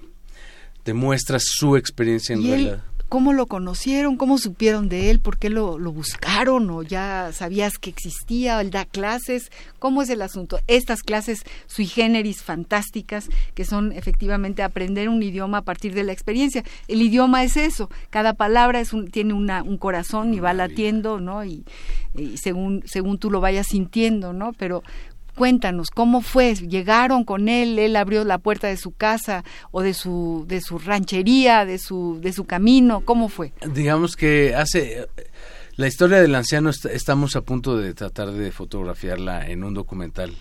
demuestra 0.88 1.38
su 1.38 1.76
experiencia 1.76 2.34
en 2.34 2.42
realidad. 2.44 2.82
¿Cómo 3.08 3.32
lo 3.32 3.46
conocieron? 3.46 4.16
¿Cómo 4.16 4.36
supieron 4.36 4.90
de 4.90 5.10
él? 5.10 5.20
¿Por 5.20 5.38
qué 5.38 5.48
lo, 5.48 5.78
buscaron? 5.78 6.68
¿O 6.68 6.82
ya 6.82 7.30
sabías 7.32 7.78
que 7.78 7.88
existía? 7.88 8.60
¿Él 8.60 8.70
da 8.70 8.84
clases? 8.84 9.50
¿Cómo 9.78 10.02
es 10.02 10.10
el 10.10 10.20
asunto? 10.20 10.60
Estas 10.66 11.02
clases 11.02 11.44
sui 11.66 11.86
generis 11.86 12.42
fantásticas 12.42 13.30
que 13.54 13.64
son 13.64 13.92
efectivamente 13.92 14.62
aprender 14.62 15.08
un 15.08 15.22
idioma 15.22 15.58
a 15.58 15.62
partir 15.62 15.94
de 15.94 16.04
la 16.04 16.12
experiencia. 16.12 16.64
El 16.86 17.00
idioma 17.00 17.44
es 17.44 17.56
eso. 17.56 17.88
Cada 18.10 18.34
palabra 18.34 18.80
es 18.80 18.92
un, 18.92 19.08
tiene 19.10 19.32
una, 19.32 19.62
un 19.62 19.78
corazón 19.78 20.34
y 20.34 20.40
va 20.40 20.52
latiendo, 20.52 21.18
¿no? 21.18 21.44
Y, 21.44 21.64
y 22.14 22.36
según, 22.36 22.82
según 22.84 23.16
tú 23.16 23.30
lo 23.30 23.40
vayas 23.40 23.68
sintiendo, 23.68 24.34
¿no? 24.34 24.52
Pero 24.52 24.82
Cuéntanos, 25.38 25.90
¿cómo 25.90 26.20
fue? 26.20 26.52
¿Llegaron 26.56 27.22
con 27.22 27.48
él? 27.48 27.78
¿Él 27.78 27.94
abrió 27.94 28.24
la 28.24 28.38
puerta 28.38 28.66
de 28.66 28.76
su 28.76 28.90
casa 28.90 29.44
o 29.70 29.82
de 29.82 29.94
su, 29.94 30.44
de 30.48 30.60
su 30.60 30.80
ranchería, 30.80 31.64
de 31.64 31.78
su, 31.78 32.18
de 32.20 32.32
su 32.32 32.44
camino? 32.44 33.02
¿Cómo 33.04 33.28
fue? 33.28 33.52
Digamos 33.72 34.16
que 34.16 34.54
hace... 34.56 35.06
La 35.76 35.86
historia 35.86 36.20
del 36.20 36.34
anciano 36.34 36.70
estamos 36.70 37.36
a 37.36 37.42
punto 37.42 37.76
de 37.76 37.94
tratar 37.94 38.32
de 38.32 38.50
fotografiarla 38.50 39.48
en 39.48 39.62
un 39.62 39.74
documental 39.74 40.34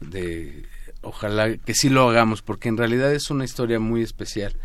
de 0.00 0.64
ojalá 1.02 1.56
que 1.56 1.74
sí 1.74 1.88
lo 1.88 2.08
hagamos 2.10 2.42
porque 2.42 2.68
en 2.68 2.76
realidad 2.76 3.14
es 3.14 3.30
una 3.30 3.44
historia 3.44 3.78
muy 3.78 4.02
especial. 4.02 4.56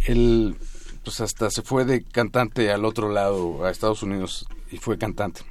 Él 0.00 0.56
pues 1.04 1.20
hasta 1.20 1.50
se 1.50 1.62
fue 1.62 1.84
de 1.84 2.02
cantante 2.02 2.72
al 2.72 2.84
otro 2.84 3.12
lado 3.12 3.64
a 3.64 3.70
Estados 3.70 4.02
Unidos 4.02 4.44
y 4.72 4.78
fue 4.78 4.98
cantante. 4.98 5.42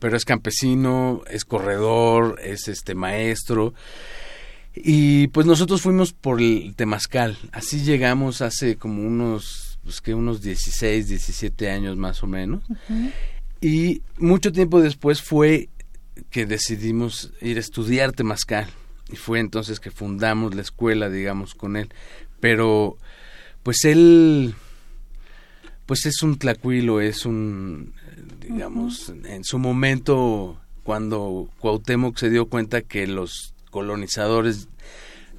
Pero 0.00 0.16
es 0.16 0.24
campesino, 0.24 1.22
es 1.30 1.44
corredor, 1.44 2.38
es 2.42 2.68
este 2.68 2.94
maestro. 2.94 3.74
Y 4.74 5.28
pues 5.28 5.46
nosotros 5.46 5.82
fuimos 5.82 6.12
por 6.12 6.40
el 6.40 6.74
Temazcal. 6.76 7.36
Así 7.52 7.82
llegamos 7.82 8.40
hace 8.42 8.76
como 8.76 9.02
unos, 9.02 9.78
pues 9.84 10.00
que 10.00 10.14
unos 10.14 10.42
16, 10.42 11.08
17 11.08 11.70
años 11.70 11.96
más 11.96 12.22
o 12.22 12.26
menos. 12.26 12.62
Y 13.60 14.02
mucho 14.18 14.52
tiempo 14.52 14.80
después 14.80 15.22
fue 15.22 15.68
que 16.30 16.46
decidimos 16.46 17.32
ir 17.40 17.56
a 17.56 17.60
estudiar 17.60 18.12
Temazcal. 18.12 18.68
Y 19.10 19.16
fue 19.16 19.40
entonces 19.40 19.78
que 19.78 19.90
fundamos 19.90 20.54
la 20.54 20.62
escuela, 20.62 21.10
digamos, 21.10 21.54
con 21.54 21.76
él. 21.76 21.90
Pero, 22.40 22.96
pues 23.62 23.84
él, 23.84 24.54
pues 25.86 26.06
es 26.06 26.22
un 26.22 26.38
tlacuilo, 26.38 27.00
es 27.00 27.26
un, 27.26 27.92
digamos, 28.40 29.12
en 29.24 29.44
su 29.44 29.58
momento, 29.58 30.60
cuando 30.82 31.48
Cuauhtémoc 31.58 32.18
se 32.18 32.30
dio 32.30 32.46
cuenta 32.46 32.82
que 32.82 33.06
los 33.06 33.54
colonizadores 33.70 34.68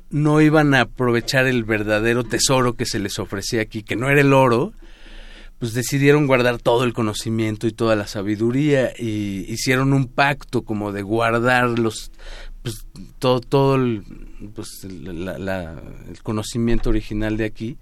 no 0.09 0.41
iban 0.41 0.73
a 0.73 0.81
aprovechar 0.81 1.47
el 1.47 1.63
verdadero 1.63 2.23
tesoro 2.23 2.73
que 2.73 2.85
se 2.85 2.99
les 2.99 3.17
ofrecía 3.19 3.61
aquí, 3.61 3.83
que 3.83 3.95
no 3.95 4.09
era 4.09 4.21
el 4.21 4.33
oro, 4.33 4.73
pues 5.59 5.73
decidieron 5.73 6.27
guardar 6.27 6.59
todo 6.59 6.83
el 6.83 6.93
conocimiento 6.93 7.67
y 7.67 7.71
toda 7.71 7.95
la 7.95 8.05
sabiduría 8.05 8.91
y 8.97 9.45
hicieron 9.47 9.93
un 9.93 10.07
pacto 10.07 10.63
como 10.63 10.91
de 10.91 11.01
guardar 11.01 11.79
los 11.79 12.11
pues, 12.63 12.87
todo 13.19 13.41
todo 13.41 13.75
el, 13.75 14.03
pues, 14.55 14.83
el 14.83 16.23
conocimiento 16.23 16.89
original 16.89 17.37
de 17.37 17.45
aquí 17.45 17.77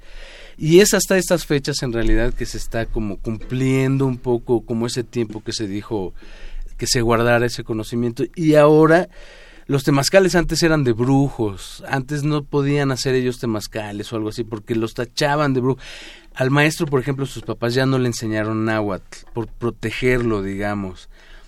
y 0.57 0.79
es 0.79 0.93
hasta 0.93 1.17
estas 1.17 1.45
fechas 1.45 1.81
en 1.83 1.93
realidad 1.93 2.33
que 2.33 2.45
se 2.45 2.57
está 2.57 2.85
como 2.85 3.17
cumpliendo 3.17 4.05
un 4.05 4.17
poco 4.17 4.65
como 4.65 4.87
ese 4.87 5.03
tiempo 5.03 5.43
que 5.43 5.53
se 5.53 5.67
dijo 5.67 6.13
que 6.77 6.87
se 6.87 7.01
guardara 7.01 7.45
ese 7.45 7.63
conocimiento 7.63 8.23
y 8.35 8.55
ahora 8.55 9.07
los 9.67 9.83
temazcales 9.85 10.35
antes 10.35 10.63
eran 10.63 10.83
de 10.83 10.91
brujos, 10.91 11.81
antes 11.87 12.23
no 12.23 12.43
podían 12.43 12.91
hacer 12.91 13.15
ellos 13.15 13.39
temazcales 13.39 14.11
o 14.11 14.17
algo 14.17 14.29
así 14.29 14.43
porque 14.43 14.75
los 14.75 14.93
tachaban 14.93 15.53
de 15.53 15.61
brujos. 15.61 15.83
Al 16.33 16.51
maestro, 16.51 16.87
por 16.87 16.99
ejemplo, 16.99 17.25
sus 17.25 17.43
papás 17.43 17.73
ya 17.73 17.85
no 17.85 17.97
le 17.97 18.07
enseñaron 18.07 18.65
náhuatl 18.65 19.19
por 19.33 19.47
protegerlo, 19.47 20.41
digamos. 20.41 21.07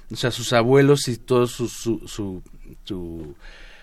O 0.10 0.16
sea, 0.16 0.32
sus 0.32 0.54
abuelos 0.54 1.08
y 1.08 1.18
todo 1.18 1.48
su, 1.48 1.68
su, 1.68 2.44
su 2.84 3.36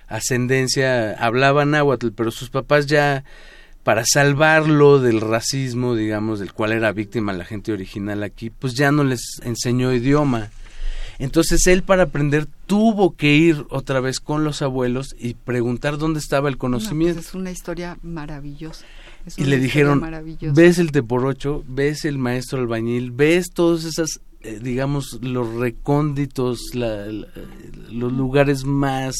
ascendencia 0.09 1.12
hablaban 1.12 1.70
náhuatl, 1.70 2.09
pero 2.14 2.30
sus 2.30 2.51
papás 2.51 2.86
ya 2.86 3.24
para 3.84 4.05
salvarlo 4.05 5.01
del 5.01 5.20
racismo, 5.20 5.95
digamos, 5.95 6.38
del 6.41 6.53
cual 6.53 6.72
era 6.72 6.93
víctima 6.93 7.32
la 7.32 7.45
gente 7.45 7.72
original 7.72 8.22
aquí, 8.22 8.51
pues 8.51 8.74
ya 8.74 8.93
no 8.93 9.05
les 9.05 9.41
enseñó 9.43 9.93
idioma. 9.93 10.51
Entonces 11.18 11.66
él 11.66 11.82
para 11.82 12.05
aprender 12.05 12.47
tuvo 12.66 13.14
que 13.14 13.34
ir 13.34 13.66
otra 13.68 14.01
vez 14.01 14.20
con 14.20 14.43
los 14.43 14.62
abuelos 14.62 15.14
y 15.18 15.34
preguntar 15.34 15.99
dónde 15.99 16.18
estaba 16.18 16.49
el 16.49 16.55
pues 16.57 16.61
conocimiento. 16.61 17.20
es 17.20 17.34
una 17.34 17.51
historia 17.51 17.99
maravillosa. 18.03 18.86
y 19.36 19.45
le 19.45 19.59
dijeron, 19.59 20.03
ves 20.55 20.78
el 20.78 20.93
teporocho, 20.93 21.62
ves 21.68 22.07
el 22.07 22.16
maestro 22.16 22.59
albañil, 22.59 23.11
ves 23.11 23.51
todos 23.53 23.84
esas, 23.84 24.20
eh, 24.43 24.59
digamos, 24.62 25.18
los 25.22 25.55
recónditos, 25.55 26.74
los 26.74 28.12
lugares 28.12 28.64
más... 28.64 29.14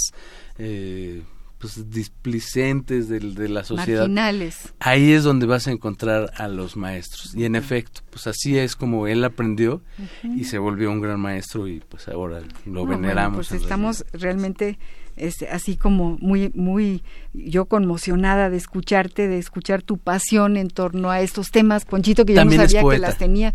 Eh, 0.59 1.23
pues 1.61 1.91
displicentes 1.91 3.11
de, 3.11 3.21
de 3.21 3.49
la 3.51 3.65
sociedad. 3.65 4.09
Marginales. 4.09 4.73
Ahí 4.81 5.13
es 5.13 5.25
donde 5.25 5.45
vas 5.45 5.67
a 5.67 5.71
encontrar 5.71 6.33
a 6.37 6.49
los 6.49 6.75
maestros. 6.75 7.35
Y 7.35 7.45
en 7.45 7.55
efecto, 7.55 8.01
pues 8.09 8.27
así 8.27 8.57
es 8.57 8.75
como 8.75 9.07
él 9.07 9.23
aprendió 9.25 9.83
y 10.23 10.45
se 10.45 10.57
volvió 10.57 10.91
un 10.91 11.03
gran 11.03 11.21
maestro 11.21 11.69
y 11.69 11.81
pues 11.81 12.09
ahora 12.09 12.41
lo 12.65 12.87
veneramos. 12.87 13.49
pues 13.49 13.61
estamos 13.61 14.07
realmente 14.15 14.79
este, 15.17 15.49
así 15.49 15.77
como 15.77 16.17
muy, 16.19 16.51
muy, 16.55 17.03
yo 17.35 17.67
conmocionada 17.67 18.49
de 18.49 18.57
escucharte, 18.57 19.29
de 19.29 19.37
escuchar 19.37 19.83
tu 19.83 19.99
pasión 19.99 20.57
en 20.57 20.69
torno 20.69 21.11
a 21.11 21.21
estos 21.21 21.51
temas, 21.51 21.85
Ponchito, 21.85 22.25
que 22.25 22.35
yo 22.35 22.45
no 22.45 22.53
sabía 22.53 22.83
que 22.83 22.99
las 22.99 23.19
tenía. 23.19 23.53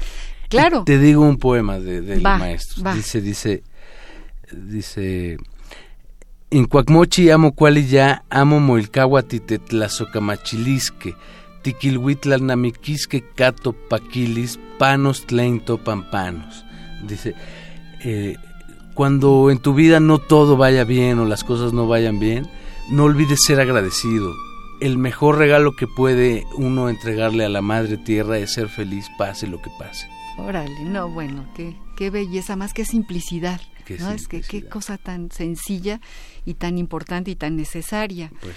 Claro. 0.50 0.84
te 0.86 0.98
digo 1.00 1.24
un 1.24 1.38
poema 1.38 1.80
de, 1.80 2.02
del 2.02 2.22
maestro. 2.22 2.94
Dice, 2.94 3.22
dice, 3.22 3.64
dice 4.52 5.38
en 6.52 6.66
Cuacmochi 6.66 7.32
amo 7.32 7.54
cuali 7.54 7.86
ya, 7.88 8.24
amo 8.30 8.60
moilcahuati 8.60 9.42
tetlazocamachilisque, 9.42 11.16
tiquilhuitlalnamiquisque 11.64 13.26
cato 13.36 13.74
paquilis, 13.74 14.60
panos 14.78 15.26
tleinto 15.26 15.80
pampanos. 15.80 16.64
Dice, 17.06 17.36
eh, 18.04 18.38
cuando 18.94 19.50
en 19.52 19.58
tu 19.58 19.74
vida 19.74 20.00
no 20.00 20.20
todo 20.20 20.56
vaya 20.56 20.86
bien 20.86 21.20
o 21.20 21.26
las 21.26 21.44
cosas 21.44 21.74
no 21.74 21.88
vayan 21.88 22.20
bien, 22.20 22.48
no 22.90 23.04
olvides 23.04 23.40
ser 23.46 23.60
agradecido. 23.60 24.34
El 24.80 24.98
mejor 24.98 25.38
regalo 25.38 25.76
que 25.76 25.88
puede 25.88 26.46
uno 26.54 26.90
entregarle 26.90 27.44
a 27.44 27.50
la 27.50 27.62
madre 27.62 27.98
tierra 27.98 28.38
es 28.38 28.54
ser 28.54 28.70
feliz, 28.70 29.08
pase 29.18 29.48
lo 29.48 29.62
que 29.62 29.72
pase. 29.78 30.08
Órale, 30.38 30.84
no, 30.84 31.10
bueno, 31.10 31.46
qué, 31.56 31.76
qué 31.96 32.10
belleza, 32.10 32.56
más 32.56 32.74
que 32.74 32.84
simplicidad. 32.86 33.62
¿No? 34.00 34.12
Es 34.12 34.28
que 34.28 34.42
qué 34.42 34.64
cosa 34.66 34.98
tan 34.98 35.32
sencilla 35.32 36.00
y 36.46 36.56
tan 36.56 36.78
importante 36.78 37.32
y 37.32 37.36
tan 37.36 37.56
necesaria. 37.56 38.32
Pues 38.42 38.56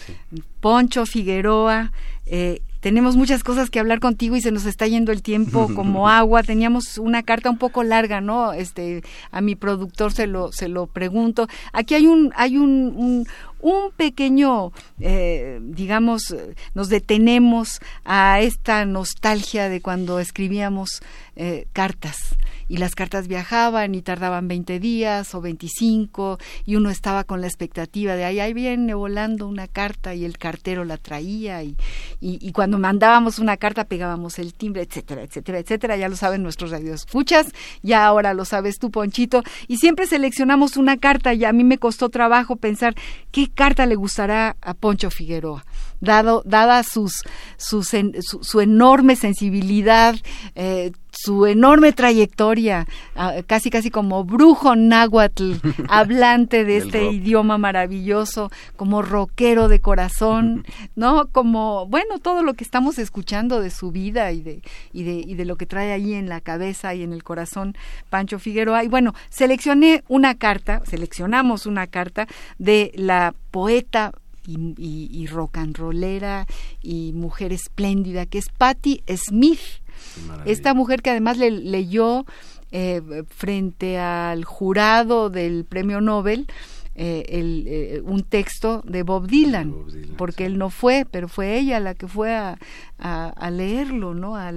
Poncho 0.61 1.07
Figueroa, 1.07 1.93
eh, 2.27 2.63
tenemos 2.81 3.17
muchas 3.17 3.43
cosas 3.43 3.71
que 3.71 3.81
hablar 3.81 3.99
contigo 3.99 4.37
y 4.37 4.41
se 4.41 4.53
nos 4.53 4.65
está 4.65 4.87
yendo 4.87 5.11
el 5.11 5.23
tiempo 5.23 5.69
como 5.75 6.09
agua. 6.09 6.43
Teníamos 6.43 6.99
una 6.99 7.23
carta 7.23 7.51
un 7.51 7.59
poco 7.59 7.83
larga, 7.83 8.21
¿no? 8.21 8.53
Este, 8.53 9.03
a 9.31 9.41
mi 9.41 9.57
productor 9.57 10.13
se 10.13 10.27
lo 10.27 10.53
se 10.53 10.69
lo 10.69 10.87
pregunto. 10.87 11.49
Aquí 11.73 11.95
hay 11.95 12.07
un 12.07 12.33
hay 12.37 12.57
un, 12.57 13.27
un, 13.61 13.91
pequeño, 13.97 14.73
eh, 15.01 15.59
digamos, 15.63 16.35
nos 16.75 16.89
detenemos 16.89 17.81
a 18.05 18.41
esta 18.41 18.85
nostalgia 18.85 19.69
de 19.69 19.81
cuando 19.81 20.21
escribíamos 20.21 21.03
eh, 21.37 21.67
cartas 21.73 22.37
y 22.69 22.77
las 22.77 22.95
cartas 22.95 23.29
viajaban 23.29 23.95
y 23.95 24.03
tardaban 24.03 24.49
20 24.49 24.79
días 24.79 25.35
o 25.35 25.41
25 25.41 26.39
y 26.65 26.77
uno 26.77 26.91
estaba 26.91 27.25
con 27.25 27.41
la 27.41 27.47
expectativa 27.47 28.15
de 28.15 28.25
ahí, 28.25 28.41
ahí 28.41 28.53
viene 28.53 28.95
volando 28.95 29.47
una 29.49 29.67
carta 29.67 30.15
y 30.15 30.25
el 30.25 30.39
cartero 30.39 30.85
la 30.85 30.97
traía 30.97 31.63
y, 31.63 31.77
y, 32.21 32.53
cuando 32.53 32.79
mandábamos 32.79 33.39
una 33.39 33.57
carta 33.57 33.85
pegábamos 33.85 34.39
el 34.39 34.55
timbre, 34.55 34.83
etcétera, 34.83 35.23
etcétera, 35.23 35.59
etcétera. 35.59 35.97
Ya 35.97 36.09
lo 36.09 36.17
saben 36.17 36.43
nuestros 36.43 36.71
radioescuchas, 36.71 37.47
ya 37.83 38.05
ahora 38.07 38.35
lo 38.35 38.45
sabes 38.45 38.79
tú, 38.79 38.91
Ponchito. 38.91 39.43
Y 39.67 39.79
siempre 39.79 40.07
seleccionamos 40.07 40.77
una 40.77 40.97
carta 40.97 41.35
y 41.35 41.45
a 41.45 41.53
mí 41.53 41.65
me 41.65 41.79
costó 41.79 42.09
trabajo 42.09 42.57
pensar 42.57 42.95
qué 43.31 43.49
carta 43.49 43.87
le 43.87 43.95
gustará 43.95 44.57
a 44.61 44.75
Poncho 44.75 45.11
Figueroa 45.11 45.65
dado, 46.01 46.43
dada 46.45 46.83
sus, 46.83 47.23
sus 47.57 47.89
su, 48.21 48.61
enorme 48.61 49.17
sensibilidad, 49.17 50.15
eh, 50.55 50.93
su 51.11 51.47
enorme 51.47 51.93
trayectoria, 51.93 52.87
ah, 53.17 53.37
casi 53.47 53.71
casi 53.71 53.91
como 53.91 54.25
brujo 54.25 54.77
náhuatl, 54.77 55.55
hablante 55.89 56.65
de 56.65 56.77
este 56.77 57.11
idioma 57.11 57.59
maravilloso, 57.59 58.51
como 58.77 59.03
rockero 59.03 59.69
de 59.69 59.81
corazón, 59.81 60.65
¿no? 60.97 61.27
Como, 61.29 61.87
bueno, 61.87 62.19
todo 62.19 62.43
lo 62.43 62.55
que 62.55 62.65
estamos 62.65 62.99
escuchando 62.99 63.61
de 63.61 63.71
su 63.71 63.91
vida 63.91 64.33
y 64.33 64.43
de, 64.43 64.63
y 64.93 65.03
de, 65.03 65.15
y 65.15 65.35
de 65.35 65.45
lo 65.45 65.57
que 65.57 65.67
trae 65.67 65.93
ahí 65.93 66.15
en 66.15 66.29
la 66.29 66.41
cabeza 66.41 66.95
y 66.95 67.03
en 67.03 67.13
el 67.13 67.25
corazón 67.25 67.77
Pancho 68.11 68.39
Figueroa. 68.39 68.85
Y 68.85 68.89
bueno, 68.89 69.15
seleccioné 69.31 70.05
una 70.09 70.35
carta, 70.37 70.83
seleccionamos 70.85 71.67
una 71.67 71.87
carta 71.87 72.29
de 72.59 72.93
la 72.95 73.35
poeta 73.51 74.13
y, 74.49 75.27
rock 75.27 75.59
and 75.59 75.77
rollera 75.77 76.47
y 76.83 77.13
mujer 77.13 77.53
espléndida, 77.53 78.27
que 78.27 78.39
es 78.39 78.49
Patti 78.49 79.03
Smith. 79.17 79.61
Esta 80.45 80.75
mujer 80.75 81.03
que 81.03 81.11
además 81.11 81.39
le, 81.39 81.51
leyó 81.51 82.25
eh, 82.71 83.03
frente 83.29 83.99
al 83.99 84.45
jurado 84.45 85.31
del 85.31 85.65
premio 85.65 86.01
Nobel 86.01 86.47
eh, 87.01 87.25
el, 87.29 87.65
eh, 87.69 88.03
un 88.05 88.25
texto 88.25 88.83
de 88.85 89.05
Bob 89.05 89.29
Dylan, 89.29 89.73
porque 90.17 90.47
él 90.47 90.59
no 90.59 90.69
fue, 90.69 91.07
pero 91.09 91.29
fue 91.29 91.57
ella 91.57 91.79
la 91.79 91.95
que 91.95 92.09
fue 92.09 92.35
a, 92.35 92.59
a, 92.99 93.51
leerlo, 93.53 94.15
¿no? 94.15 94.35
A, 94.35 94.51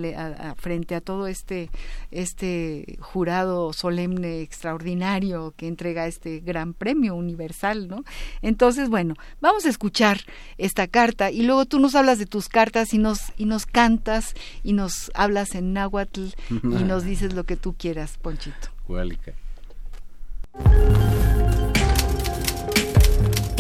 frente 0.58 0.96
a 0.96 1.02
todo 1.02 1.28
este, 1.28 1.70
este 2.10 2.98
jurado 3.00 3.74
solemne, 3.74 4.42
extraordinario 4.42 5.54
que 5.56 5.68
entrega 5.68 6.08
este 6.08 6.40
gran 6.40 6.74
premio 6.74 7.14
universal, 7.14 7.88
¿no? 7.88 8.04
Entonces, 8.42 8.90
bueno, 8.90 9.14
vamos 9.40 9.68
a 9.68 9.70
escuchar 9.70 10.22
esta 10.58 10.88
carta 10.88 11.30
y 11.30 11.44
luego 11.44 11.68
tú 11.68 11.78
nos 11.78 11.94
hablas 11.94 12.18
de 12.18 12.26
tus 12.26 12.50
cartas 12.50 12.96
y 12.96 12.98
nos, 12.98 13.20
y 13.38 13.46
nos 13.46 13.68
cantas 13.68 14.34
y 14.64 14.74
nos 14.74 15.12
hablas 15.14 15.54
en 15.54 15.74
náhuatl 15.74 16.30
y 16.50 16.84
nos 16.86 17.04
dices 17.06 17.34
lo 17.34 17.44
que 17.44 17.56
tú 17.56 17.76
quieras, 17.78 18.18
Ponchito. 18.20 18.70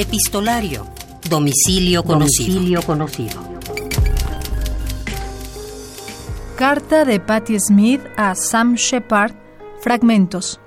Epistolario. 0.02 0.88
Domicilio 1.30 2.04
conocido. 2.04 2.82
conocido. 2.82 3.39
Carta 6.56 7.06
de 7.06 7.20
Patti 7.20 7.60
Smith 7.60 8.02
a 8.18 8.34
Sam 8.34 8.74
Shepard. 8.74 9.36
Fragmentos. 9.80 10.60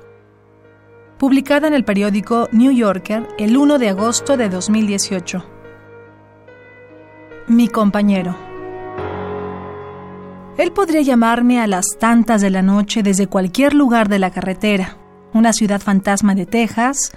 Publicada 1.18 1.66
en 1.66 1.74
el 1.74 1.85
periódico 1.85 2.49
New 2.53 2.70
Yorker 2.70 3.26
el 3.37 3.57
1 3.57 3.78
de 3.78 3.89
agosto 3.89 4.37
de 4.37 4.49
2018. 4.49 5.45
Mi 7.49 7.66
compañero. 7.66 8.37
Él 10.59 10.70
podría 10.70 11.01
llamarme 11.01 11.61
a 11.61 11.66
las 11.66 11.87
tantas 11.99 12.41
de 12.41 12.51
la 12.51 12.62
noche 12.62 13.03
desde 13.03 13.26
cualquier 13.26 13.74
lugar 13.74 14.09
de 14.09 14.20
la 14.20 14.30
carretera, 14.30 14.97
una 15.32 15.53
ciudad 15.53 15.80
fantasma 15.80 16.37
de 16.37 16.47
Texas, 16.47 17.11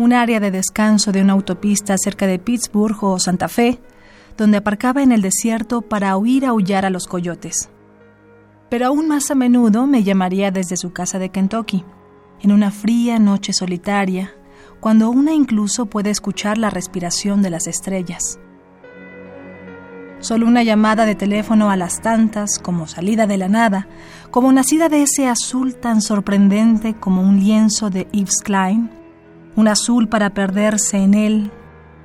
un 0.00 0.14
área 0.14 0.40
de 0.40 0.50
descanso 0.50 1.12
de 1.12 1.20
una 1.20 1.34
autopista 1.34 1.94
cerca 1.98 2.26
de 2.26 2.38
Pittsburgh 2.38 2.96
o 3.04 3.18
Santa 3.18 3.48
Fe, 3.48 3.82
donde 4.34 4.56
aparcaba 4.56 5.02
en 5.02 5.12
el 5.12 5.20
desierto 5.20 5.82
para 5.82 6.16
oír 6.16 6.46
aullar 6.46 6.86
a 6.86 6.90
los 6.90 7.06
coyotes. 7.06 7.68
Pero 8.70 8.86
aún 8.86 9.08
más 9.08 9.30
a 9.30 9.34
menudo 9.34 9.86
me 9.86 10.02
llamaría 10.02 10.50
desde 10.50 10.78
su 10.78 10.94
casa 10.94 11.18
de 11.18 11.28
Kentucky, 11.28 11.84
en 12.40 12.50
una 12.50 12.70
fría 12.70 13.18
noche 13.18 13.52
solitaria, 13.52 14.32
cuando 14.80 15.10
una 15.10 15.34
incluso 15.34 15.84
puede 15.84 16.08
escuchar 16.08 16.56
la 16.56 16.70
respiración 16.70 17.42
de 17.42 17.50
las 17.50 17.66
estrellas. 17.66 18.38
Solo 20.20 20.46
una 20.46 20.62
llamada 20.62 21.04
de 21.04 21.14
teléfono 21.14 21.70
a 21.70 21.76
las 21.76 22.00
tantas, 22.00 22.58
como 22.58 22.86
salida 22.86 23.26
de 23.26 23.36
la 23.36 23.50
nada, 23.50 23.86
como 24.30 24.50
nacida 24.50 24.88
de 24.88 25.02
ese 25.02 25.28
azul 25.28 25.74
tan 25.74 26.00
sorprendente 26.00 26.94
como 26.94 27.20
un 27.20 27.38
lienzo 27.40 27.90
de 27.90 28.08
Yves 28.12 28.40
Klein, 28.42 28.99
un 29.60 29.68
azul 29.68 30.08
para 30.08 30.30
perderse 30.30 30.96
en 30.96 31.12
él, 31.12 31.50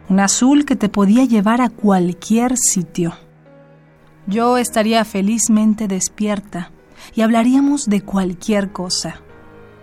un 0.10 0.20
azul 0.20 0.66
que 0.66 0.76
te 0.76 0.90
podía 0.90 1.24
llevar 1.24 1.62
a 1.62 1.70
cualquier 1.70 2.58
sitio. 2.58 3.14
Yo 4.28 4.58
estaría 4.58 5.06
felizmente 5.06 5.88
despierta 5.88 6.72
y 7.14 7.22
hablaríamos 7.22 7.86
de 7.86 8.02
cualquier 8.02 8.74
cosa, 8.74 9.22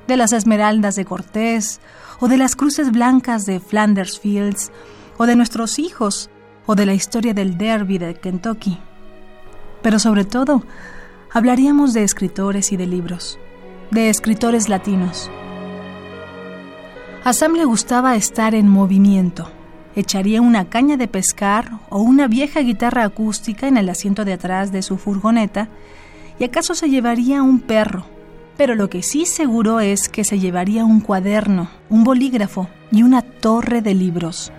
de 0.06 0.18
las 0.18 0.34
esmeraldas 0.34 0.96
de 0.96 1.06
Cortés, 1.06 1.80
o 2.20 2.28
de 2.28 2.36
las 2.36 2.56
cruces 2.56 2.92
blancas 2.92 3.46
de 3.46 3.58
Flanders 3.58 4.20
Fields, 4.20 4.70
o 5.16 5.24
de 5.24 5.34
nuestros 5.34 5.78
hijos, 5.78 6.28
o 6.66 6.74
de 6.74 6.84
la 6.84 6.92
historia 6.92 7.32
del 7.32 7.56
derby 7.56 7.96
de 7.96 8.14
Kentucky. 8.14 8.78
Pero 9.80 9.98
sobre 9.98 10.26
todo, 10.26 10.62
hablaríamos 11.32 11.94
de 11.94 12.04
escritores 12.04 12.70
y 12.70 12.76
de 12.76 12.86
libros, 12.86 13.38
de 13.90 14.10
escritores 14.10 14.68
latinos 14.68 15.30
a 17.24 17.32
Sam 17.32 17.52
le 17.54 17.64
gustaba 17.64 18.16
estar 18.16 18.52
en 18.52 18.68
movimiento. 18.68 19.48
Echaría 19.94 20.40
una 20.40 20.64
caña 20.64 20.96
de 20.96 21.06
pescar 21.06 21.70
o 21.88 22.00
una 22.00 22.26
vieja 22.26 22.60
guitarra 22.60 23.04
acústica 23.04 23.68
en 23.68 23.76
el 23.76 23.88
asiento 23.88 24.24
de 24.24 24.32
atrás 24.32 24.72
de 24.72 24.82
su 24.82 24.98
furgoneta 24.98 25.68
y 26.40 26.44
acaso 26.44 26.74
se 26.74 26.90
llevaría 26.90 27.44
un 27.44 27.60
perro. 27.60 28.06
Pero 28.56 28.74
lo 28.74 28.90
que 28.90 29.04
sí 29.04 29.24
seguro 29.24 29.78
es 29.78 30.08
que 30.08 30.24
se 30.24 30.40
llevaría 30.40 30.84
un 30.84 31.00
cuaderno, 31.00 31.68
un 31.88 32.02
bolígrafo 32.02 32.68
y 32.90 33.04
una 33.04 33.22
torre 33.22 33.82
de 33.82 33.94
libros. 33.94 34.52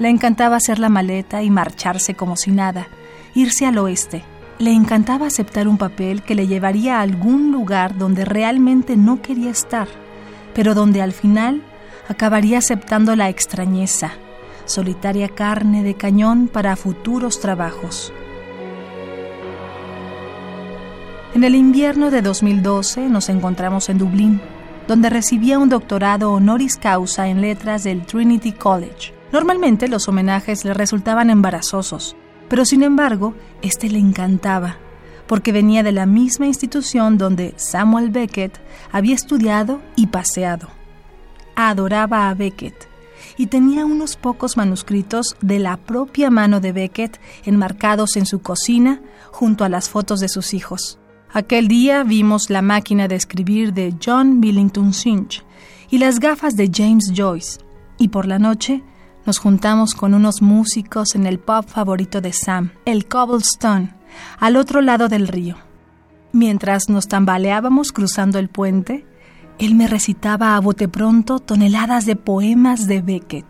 Le 0.00 0.08
encantaba 0.08 0.56
hacer 0.56 0.80
la 0.80 0.88
maleta 0.88 1.44
y 1.44 1.50
marcharse 1.50 2.14
como 2.14 2.36
si 2.36 2.50
nada, 2.50 2.88
irse 3.34 3.64
al 3.64 3.78
oeste. 3.78 4.24
Le 4.58 4.72
encantaba 4.72 5.28
aceptar 5.28 5.68
un 5.68 5.78
papel 5.78 6.22
que 6.22 6.34
le 6.34 6.48
llevaría 6.48 6.98
a 6.98 7.02
algún 7.02 7.52
lugar 7.52 7.96
donde 7.96 8.24
realmente 8.24 8.96
no 8.96 9.22
quería 9.22 9.50
estar, 9.50 9.86
pero 10.52 10.74
donde 10.74 11.00
al 11.00 11.12
final 11.12 11.62
acabaría 12.08 12.58
aceptando 12.58 13.14
la 13.14 13.28
extrañeza, 13.28 14.12
solitaria 14.64 15.28
carne 15.28 15.82
de 15.82 15.94
cañón 15.94 16.48
para 16.48 16.74
futuros 16.74 17.40
trabajos. 17.40 18.12
En 21.34 21.44
el 21.44 21.54
invierno 21.54 22.10
de 22.10 22.22
2012 22.22 23.08
nos 23.08 23.28
encontramos 23.28 23.90
en 23.90 23.98
Dublín, 23.98 24.40
donde 24.88 25.10
recibía 25.10 25.58
un 25.58 25.68
doctorado 25.68 26.32
honoris 26.32 26.76
causa 26.76 27.28
en 27.28 27.42
letras 27.42 27.84
del 27.84 28.06
Trinity 28.06 28.52
College. 28.52 29.12
Normalmente 29.30 29.88
los 29.88 30.08
homenajes 30.08 30.64
le 30.64 30.72
resultaban 30.72 31.28
embarazosos, 31.28 32.16
pero 32.48 32.64
sin 32.64 32.82
embargo, 32.82 33.34
este 33.60 33.90
le 33.90 33.98
encantaba, 33.98 34.78
porque 35.26 35.52
venía 35.52 35.82
de 35.82 35.92
la 35.92 36.06
misma 36.06 36.46
institución 36.46 37.18
donde 37.18 37.52
Samuel 37.56 38.08
Beckett 38.08 38.58
había 38.90 39.14
estudiado 39.14 39.82
y 39.94 40.06
paseado 40.06 40.77
adoraba 41.66 42.28
a 42.28 42.34
Beckett 42.34 42.88
y 43.36 43.46
tenía 43.46 43.84
unos 43.84 44.16
pocos 44.16 44.56
manuscritos 44.56 45.36
de 45.40 45.58
la 45.58 45.76
propia 45.76 46.30
mano 46.30 46.60
de 46.60 46.72
Beckett 46.72 47.20
enmarcados 47.44 48.16
en 48.16 48.26
su 48.26 48.40
cocina 48.40 49.00
junto 49.32 49.64
a 49.64 49.68
las 49.68 49.88
fotos 49.88 50.20
de 50.20 50.28
sus 50.28 50.54
hijos. 50.54 50.98
Aquel 51.32 51.68
día 51.68 52.04
vimos 52.04 52.48
la 52.48 52.62
máquina 52.62 53.08
de 53.08 53.16
escribir 53.16 53.72
de 53.74 53.94
John 54.04 54.40
Billington 54.40 54.94
Synge 54.94 55.42
y 55.90 55.98
las 55.98 56.20
gafas 56.20 56.56
de 56.56 56.70
James 56.72 57.12
Joyce, 57.14 57.60
y 57.98 58.08
por 58.08 58.26
la 58.26 58.38
noche 58.38 58.82
nos 59.26 59.38
juntamos 59.38 59.94
con 59.94 60.14
unos 60.14 60.40
músicos 60.40 61.14
en 61.14 61.26
el 61.26 61.38
pub 61.38 61.66
favorito 61.66 62.20
de 62.20 62.32
Sam, 62.32 62.72
el 62.84 63.06
Cobblestone, 63.06 63.94
al 64.38 64.56
otro 64.56 64.80
lado 64.80 65.08
del 65.08 65.28
río. 65.28 65.56
Mientras 66.32 66.88
nos 66.88 67.08
tambaleábamos 67.08 67.92
cruzando 67.92 68.38
el 68.38 68.48
puente, 68.48 69.06
él 69.58 69.74
me 69.74 69.88
recitaba 69.88 70.54
a 70.54 70.60
bote 70.60 70.88
pronto 70.88 71.40
toneladas 71.40 72.06
de 72.06 72.16
poemas 72.16 72.86
de 72.86 73.02
Beckett. 73.02 73.46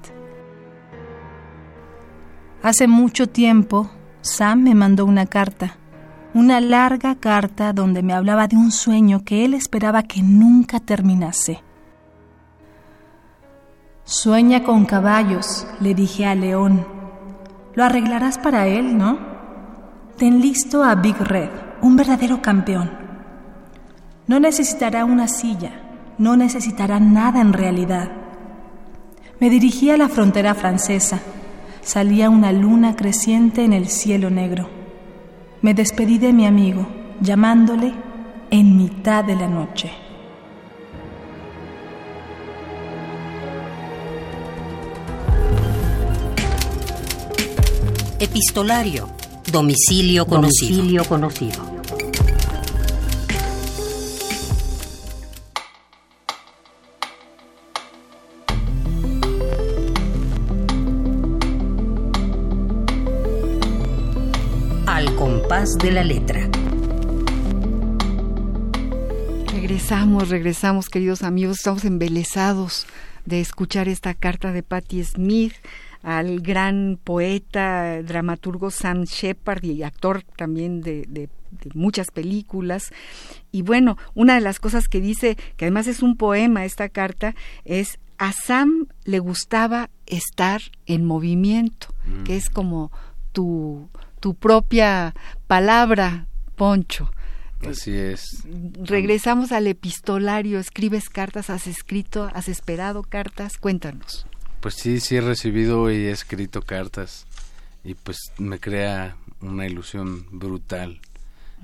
Hace 2.62 2.88
mucho 2.88 3.28
tiempo, 3.28 3.90
Sam 4.22 4.62
me 4.62 4.74
mandó 4.74 5.04
una 5.04 5.26
carta, 5.26 5.76
una 6.34 6.61
larga 6.61 7.14
carta 7.14 7.72
donde 7.72 8.02
me 8.02 8.14
hablaba 8.14 8.48
de 8.48 8.56
un 8.56 8.72
sueño 8.72 9.22
que 9.24 9.44
él 9.44 9.54
esperaba 9.54 10.02
que 10.02 10.22
nunca 10.22 10.80
terminase. 10.80 11.62
Sueña 14.04 14.64
con 14.64 14.86
caballos, 14.86 15.66
le 15.80 15.94
dije 15.94 16.26
a 16.26 16.34
León. 16.34 16.86
Lo 17.74 17.84
arreglarás 17.84 18.38
para 18.38 18.66
él, 18.66 18.96
¿no? 18.96 19.18
Ten 20.16 20.40
listo 20.40 20.82
a 20.82 20.94
Big 20.94 21.16
Red, 21.18 21.50
un 21.82 21.96
verdadero 21.96 22.40
campeón. 22.40 22.90
No 24.26 24.40
necesitará 24.40 25.04
una 25.04 25.28
silla, 25.28 25.88
no 26.18 26.36
necesitará 26.36 27.00
nada 27.00 27.40
en 27.40 27.52
realidad. 27.52 28.10
Me 29.40 29.50
dirigí 29.50 29.90
a 29.90 29.96
la 29.96 30.08
frontera 30.08 30.54
francesa. 30.54 31.20
Salía 31.80 32.28
una 32.28 32.52
luna 32.52 32.96
creciente 32.96 33.64
en 33.64 33.72
el 33.72 33.88
cielo 33.88 34.30
negro. 34.30 34.68
Me 35.62 35.74
despedí 35.74 36.18
de 36.18 36.32
mi 36.32 36.44
amigo, 36.44 36.86
llamándole 37.20 37.94
en 38.50 38.76
mitad 38.76 39.24
de 39.24 39.36
la 39.36 39.48
noche. 39.48 39.90
Epistolario. 48.20 49.08
Domicilio 49.50 50.26
conocido. 50.26 50.76
Domicilio 50.76 51.04
conocido. 51.04 51.78
De 65.76 65.92
la 65.92 66.02
letra. 66.02 66.48
Regresamos, 69.52 70.30
regresamos, 70.30 70.88
queridos 70.88 71.22
amigos. 71.22 71.58
Estamos 71.58 71.84
embelesados 71.84 72.86
de 73.26 73.40
escuchar 73.40 73.86
esta 73.86 74.14
carta 74.14 74.52
de 74.52 74.62
Patti 74.62 75.04
Smith 75.04 75.52
al 76.02 76.40
gran 76.40 76.98
poeta, 77.02 78.02
dramaturgo 78.02 78.70
Sam 78.70 79.04
Shepard 79.04 79.62
y 79.64 79.82
actor 79.82 80.22
también 80.36 80.80
de, 80.80 81.28
muchas 81.74 82.10
películas. 82.12 82.90
Y 83.52 83.60
bueno, 83.60 83.98
una 84.14 84.36
de 84.36 84.40
las 84.40 84.60
cosas 84.60 84.88
que 84.88 85.02
dice, 85.02 85.36
que 85.58 85.66
además 85.66 85.86
es 85.86 86.02
un 86.02 86.16
poema 86.16 86.64
esta 86.64 86.88
carta, 86.88 87.34
es 87.66 87.98
a 88.16 88.32
Sam 88.32 88.86
le 89.04 89.18
gustaba 89.18 89.90
estar 90.06 90.62
en 90.86 91.04
movimiento, 91.04 91.88
que 92.24 92.36
es 92.36 92.48
como 92.48 92.90
tu, 93.32 93.90
tu 94.20 94.34
propia 94.34 95.14
palabra, 95.46 96.26
Poncho. 96.56 97.10
Así 97.66 97.92
es. 97.92 98.44
Regresamos 98.84 99.52
al 99.52 99.66
epistolario, 99.66 100.58
escribes 100.58 101.08
cartas, 101.08 101.50
has 101.50 101.66
escrito, 101.66 102.30
has 102.32 102.48
esperado 102.48 103.02
cartas, 103.02 103.58
cuéntanos. 103.58 104.26
Pues 104.60 104.74
sí, 104.74 105.00
sí 105.00 105.16
he 105.16 105.20
recibido 105.20 105.90
y 105.90 105.96
he 105.96 106.10
escrito 106.10 106.62
cartas 106.62 107.26
y 107.84 107.94
pues 107.94 108.18
me 108.38 108.58
crea 108.58 109.16
una 109.40 109.66
ilusión 109.66 110.26
brutal. 110.30 111.00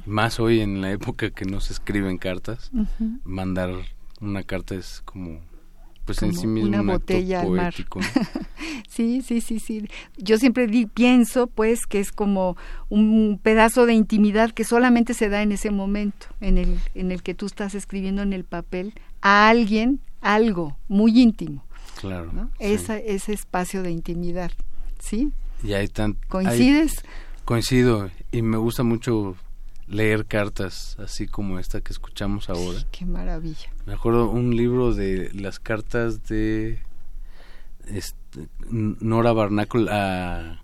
Más 0.06 0.40
hoy 0.40 0.60
en 0.60 0.80
la 0.80 0.90
época 0.90 1.30
que 1.30 1.44
no 1.44 1.60
se 1.60 1.72
escriben 1.72 2.18
cartas, 2.18 2.70
mandar 3.24 3.72
una 4.20 4.42
carta 4.42 4.74
es 4.74 5.02
como 5.04 5.40
pues 6.04 6.22
en 6.22 6.34
sí 6.34 6.46
mismo 6.46 6.68
una 6.68 6.82
botella 6.82 7.40
al 7.40 7.50
mar. 7.50 7.74
sí, 8.88 9.22
sí, 9.22 9.40
sí, 9.40 9.58
sí. 9.58 9.88
Yo 10.16 10.38
siempre 10.38 10.68
pienso 10.92 11.46
pues 11.46 11.86
que 11.86 12.00
es 12.00 12.12
como 12.12 12.56
un 12.88 13.40
pedazo 13.42 13.86
de 13.86 13.94
intimidad 13.94 14.50
que 14.50 14.64
solamente 14.64 15.14
se 15.14 15.28
da 15.28 15.42
en 15.42 15.52
ese 15.52 15.70
momento, 15.70 16.26
en 16.40 16.58
el 16.58 16.78
en 16.94 17.12
el 17.12 17.22
que 17.22 17.34
tú 17.34 17.46
estás 17.46 17.74
escribiendo 17.74 18.22
en 18.22 18.32
el 18.32 18.44
papel 18.44 18.94
a 19.20 19.48
alguien 19.48 20.00
algo 20.20 20.76
muy 20.88 21.20
íntimo. 21.20 21.64
Claro. 22.00 22.30
ese 22.58 23.32
espacio 23.32 23.82
de 23.82 23.90
intimidad, 23.90 24.50
¿sí? 24.98 25.30
Y 25.62 25.72
hay 25.72 25.88
tan, 25.88 26.18
¿Coincides? 26.28 27.02
coincido 27.44 28.10
y 28.32 28.42
me 28.42 28.56
gusta 28.56 28.82
mucho 28.82 29.36
leer 29.86 30.26
cartas 30.26 30.96
así 30.98 31.26
como 31.26 31.58
esta 31.58 31.80
que 31.80 31.92
escuchamos 31.92 32.48
ahora. 32.48 32.78
qué 32.90 33.04
maravilla. 33.04 33.72
Me 33.86 33.94
acuerdo 33.94 34.30
un 34.30 34.56
libro 34.56 34.94
de 34.94 35.30
las 35.34 35.58
cartas 35.58 36.26
de 36.26 36.80
este, 37.86 38.48
Nora 38.70 39.32
Barnacle 39.32 39.90
a 39.90 40.62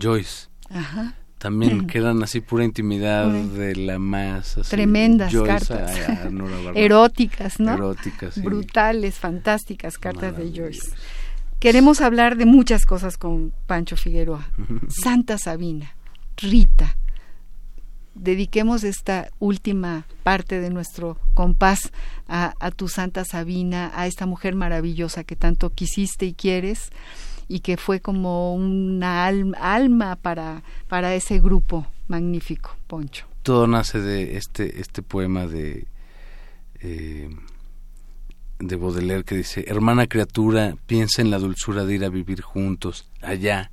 Joyce. 0.00 0.48
Ajá. 0.68 1.14
También 1.38 1.86
quedan 1.86 2.22
así 2.22 2.40
pura 2.40 2.64
intimidad 2.64 3.26
de 3.26 3.74
la 3.76 3.98
más 3.98 4.58
tremendas 4.68 5.32
cartas. 5.34 5.98
eróticas 6.74 7.58
no 7.58 7.74
eróticas 7.74 8.40
brutales 8.42 9.18
fantásticas 9.18 9.98
cartas 9.98 10.36
de 10.36 10.52
Joyce. 10.54 10.90
Queremos 11.58 12.00
hablar 12.00 12.36
de 12.36 12.46
muchas 12.46 12.86
cosas 12.86 13.18
con 13.18 13.52
Pancho 13.66 13.96
Figueroa. 13.96 14.48
Santa 14.88 15.38
Sabina 15.38 15.94
Rita 16.36 16.96
dediquemos 18.20 18.84
esta 18.84 19.30
última 19.38 20.06
parte 20.22 20.60
de 20.60 20.70
nuestro 20.70 21.18
compás 21.34 21.90
a, 22.28 22.52
tu 22.76 22.88
Santa 22.88 23.24
Sabina 23.24 23.90
a 23.94 24.06
esta 24.06 24.26
mujer 24.26 24.54
maravillosa 24.54 25.24
que 25.24 25.36
tanto 25.36 25.70
quisiste 25.70 26.26
y 26.26 26.34
quieres 26.34 26.90
y 27.48 27.60
que 27.60 27.76
fue 27.76 28.00
como 28.00 28.54
una 28.54 29.26
alma 29.26 30.16
para, 30.16 30.62
para 30.86 31.14
ese 31.14 31.40
grupo 31.40 31.86
magnífico, 32.06 32.76
Poncho. 32.86 33.26
Todo 33.42 33.66
nace 33.66 34.00
de 34.00 34.36
este, 34.36 34.80
este 34.80 35.02
poema 35.02 35.46
de, 35.46 35.86
eh, 36.80 37.30
de 38.58 38.76
Baudelaire 38.76 39.24
que 39.24 39.36
dice, 39.36 39.64
hermana 39.66 40.06
criatura, 40.06 40.76
piensa 40.86 41.22
en 41.22 41.30
la 41.30 41.38
dulzura 41.38 41.84
de 41.84 41.94
ir 41.94 42.04
a 42.04 42.10
vivir 42.10 42.42
juntos, 42.42 43.08
allá. 43.22 43.72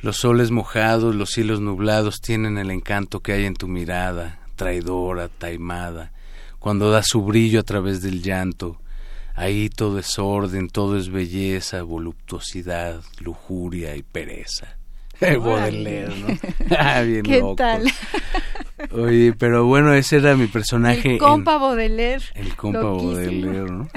Los 0.00 0.16
soles 0.18 0.50
mojados, 0.50 1.14
los 1.14 1.30
cielos 1.30 1.60
nublados 1.60 2.20
tienen 2.20 2.58
el 2.58 2.70
encanto 2.70 3.20
que 3.20 3.32
hay 3.32 3.46
en 3.46 3.54
tu 3.54 3.68
mirada, 3.68 4.40
traidora, 4.56 5.28
taimada, 5.28 6.12
cuando 6.58 6.90
da 6.90 7.02
su 7.02 7.22
brillo 7.22 7.60
a 7.60 7.64
través 7.64 8.02
del 8.02 8.22
llanto, 8.22 8.78
Ahí 9.40 9.70
todo 9.70 9.98
es 9.98 10.18
orden, 10.18 10.68
todo 10.68 10.98
es 10.98 11.08
belleza, 11.08 11.82
voluptuosidad, 11.82 13.00
lujuria 13.20 13.96
y 13.96 14.02
pereza. 14.02 14.76
Baudelaire, 15.20 16.14
¿no? 16.14 16.38
ah, 16.78 17.00
bien 17.00 17.22
¿Qué 17.22 17.42
tal? 17.56 17.90
Oye, 18.92 19.32
pero 19.32 19.64
bueno, 19.64 19.94
ese 19.94 20.18
era 20.18 20.36
mi 20.36 20.46
personaje. 20.46 21.12
El 21.12 21.18
compa 21.18 21.56
Baudelaire. 21.56 22.22
El 22.34 22.54
compa 22.54 22.82
Baudelaire, 22.82 23.70
¿no? 23.70 23.88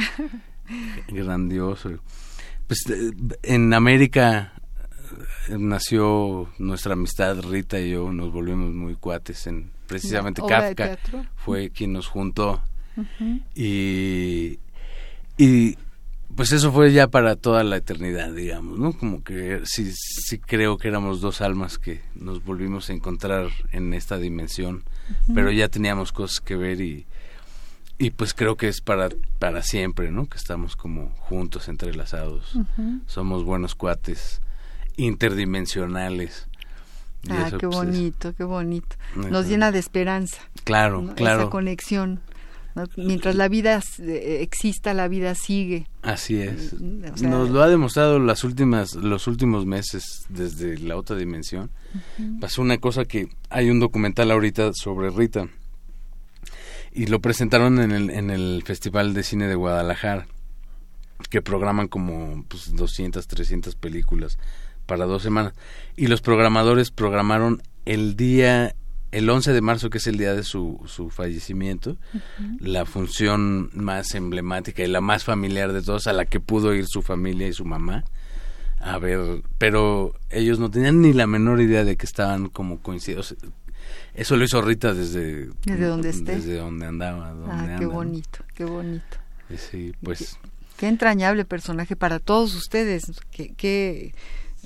Grandioso. 1.10 1.89
Pues 2.68 2.80
eh, 2.89 3.12
en 3.43 3.74
América 3.74 4.54
nació 5.50 6.50
nuestra 6.58 6.94
amistad, 6.94 7.41
Rita 7.41 7.80
y 7.80 7.91
yo 7.91 8.12
nos 8.12 8.32
volvimos 8.32 8.74
muy 8.74 8.96
cuates 8.96 9.48
en 9.48 9.72
precisamente 9.88 10.41
Kafka 10.48 10.98
fue 11.36 11.70
quien 11.70 11.94
nos 11.94 12.08
juntó 12.08 12.62
y 13.56 14.60
y 15.38 15.78
pues 16.36 16.52
eso 16.52 16.72
fue 16.72 16.91
ya 16.91 17.08
para 17.08 17.36
toda 17.36 17.64
la 17.64 17.78
eternidad, 17.78 18.34
digamos, 18.34 18.80
¿no? 18.80 18.94
Como 18.94 19.24
que 19.24 19.62
sí, 19.66 19.91
sí 19.94 20.39
creo 20.39 20.78
que 20.78 20.88
éramos 20.88 21.22
dos 21.22 21.41
almas 21.41 21.78
que 21.78 22.02
nos 22.16 22.44
volvimos 22.44 22.89
a 22.89 22.94
encontrar 22.94 23.50
en 23.72 23.94
esta 23.94 24.18
dimensión, 24.18 24.84
pero 25.34 25.52
ya 25.52 25.70
teníamos 25.70 26.12
cosas 26.12 26.39
que 26.39 26.56
ver 26.56 26.82
y, 26.82 27.06
y 28.00 28.12
pues 28.12 28.34
creo 28.34 28.56
que 28.56 28.68
es 28.68 28.82
para, 28.82 29.10
para 29.38 29.62
siempre, 29.62 30.12
¿no? 30.12 30.28
Que 30.28 30.38
estamos 30.38 30.76
como 30.76 31.10
juntos, 31.20 31.68
entrelazados. 31.68 32.58
Somos 33.06 33.44
buenos 33.44 33.76
cuates, 33.76 34.41
interdimensionales. 34.98 36.48
ah, 37.30 37.52
qué 37.52 37.68
pues, 37.68 37.78
bonito, 37.78 38.34
qué 38.36 38.44
bonito. 38.44 38.96
Nos 39.16 39.48
llena 39.48 39.72
de 39.72 39.80
esperanza. 39.80 40.38
Claro, 40.64 41.14
claro. 41.16 41.41
Esa 41.41 41.50
conexión. 41.50 42.22
Mientras 42.98 43.36
la 43.36 43.48
vida 43.50 43.80
eh, 44.00 44.39
exista, 44.41 44.94
la 44.96 45.08
vida 45.08 45.36
sigue. 45.36 45.88
Así 46.02 46.41
es. 46.41 46.74
Mm, 46.74 47.30
Nos 47.30 47.52
lo 47.52 47.62
ha 47.62 47.68
demostrado 47.68 48.18
las 48.18 48.44
últimas, 48.44 48.96
los 48.96 49.28
últimos 49.28 49.66
meses 49.66 50.26
desde 50.30 50.80
la 50.80 50.98
otra 50.98 51.16
dimensión. 51.16 51.70
Pasó 52.39 52.62
una 52.62 52.80
cosa 52.80 53.06
que 53.06 53.30
hay 53.50 53.70
un 53.70 53.80
documental 53.80 54.32
ahorita 54.32 54.74
sobre 54.74 55.12
Rita 55.12 55.50
y 56.91 57.06
lo 57.06 57.20
presentaron 57.20 57.80
en 57.80 57.91
el, 57.91 58.10
en 58.10 58.32
el 58.32 58.64
Festival 58.66 59.14
de 59.14 59.24
Cine 59.24 59.48
de 59.48 59.56
Guadalajara 59.56 60.28
que 61.30 61.41
programan 61.41 61.88
como 61.88 62.44
pues, 62.48 62.76
200, 62.76 63.28
300 63.28 63.76
películas 63.76 64.38
para 64.86 65.06
dos 65.06 65.24
semanas. 65.24 65.54
Y 65.96 66.08
los 66.08 66.22
programadores 66.22 66.92
programaron 66.92 67.62
el 67.86 68.16
día 68.16 68.76
el 69.12 69.30
11 69.30 69.54
de 69.54 69.62
marzo, 69.62 69.90
que 69.92 70.00
es 70.00 70.08
el 70.08 70.18
día 70.18 70.34
de 70.34 70.44
su, 70.44 70.82
su 70.88 71.12
fallecimiento, 71.12 71.98
la 72.60 72.86
función 72.86 73.70
más 73.74 74.16
emblemática 74.16 74.84
y 74.84 74.88
la 74.88 75.02
más 75.02 75.24
familiar 75.24 75.72
de 75.72 75.84
todos, 75.84 76.08
a 76.08 76.14
la 76.14 76.26
que 76.26 76.40
pudo 76.40 76.74
ir 76.74 76.88
su 76.88 77.04
familia 77.04 77.48
y 77.48 77.54
su 77.54 77.64
mamá 77.64 78.06
a 78.84 78.98
ver, 78.98 79.42
pero 79.58 80.14
ellos 80.30 80.60
no 80.60 80.70
tenían 80.70 81.02
ni 81.02 81.14
la 81.14 81.26
menor 81.26 81.62
idea 81.62 81.86
de 81.86 81.96
que 81.96 82.06
estaban 82.06 82.50
como 82.50 82.80
coincididos. 82.80 83.36
Eso 84.14 84.36
lo 84.36 84.44
hizo 84.44 84.62
Rita 84.62 84.94
desde... 84.94 85.48
Desde 85.66 85.86
donde 85.86 86.10
esté. 86.10 86.36
Desde 86.36 86.58
donde 86.58 86.86
andaba. 86.86 87.34
ah, 87.48 87.76
qué 87.80 87.86
bonito, 87.86 88.44
qué 88.54 88.66
bonito. 88.66 89.18
Sí, 89.58 89.94
pues... 90.04 90.38
Qué, 90.42 90.50
qué, 90.78 90.88
entrañable 90.88 91.46
personaje 91.46 91.96
para 91.96 92.20
todos 92.20 92.56
ustedes. 92.56 93.04
Qué, 93.32 93.54
qué, 93.56 94.14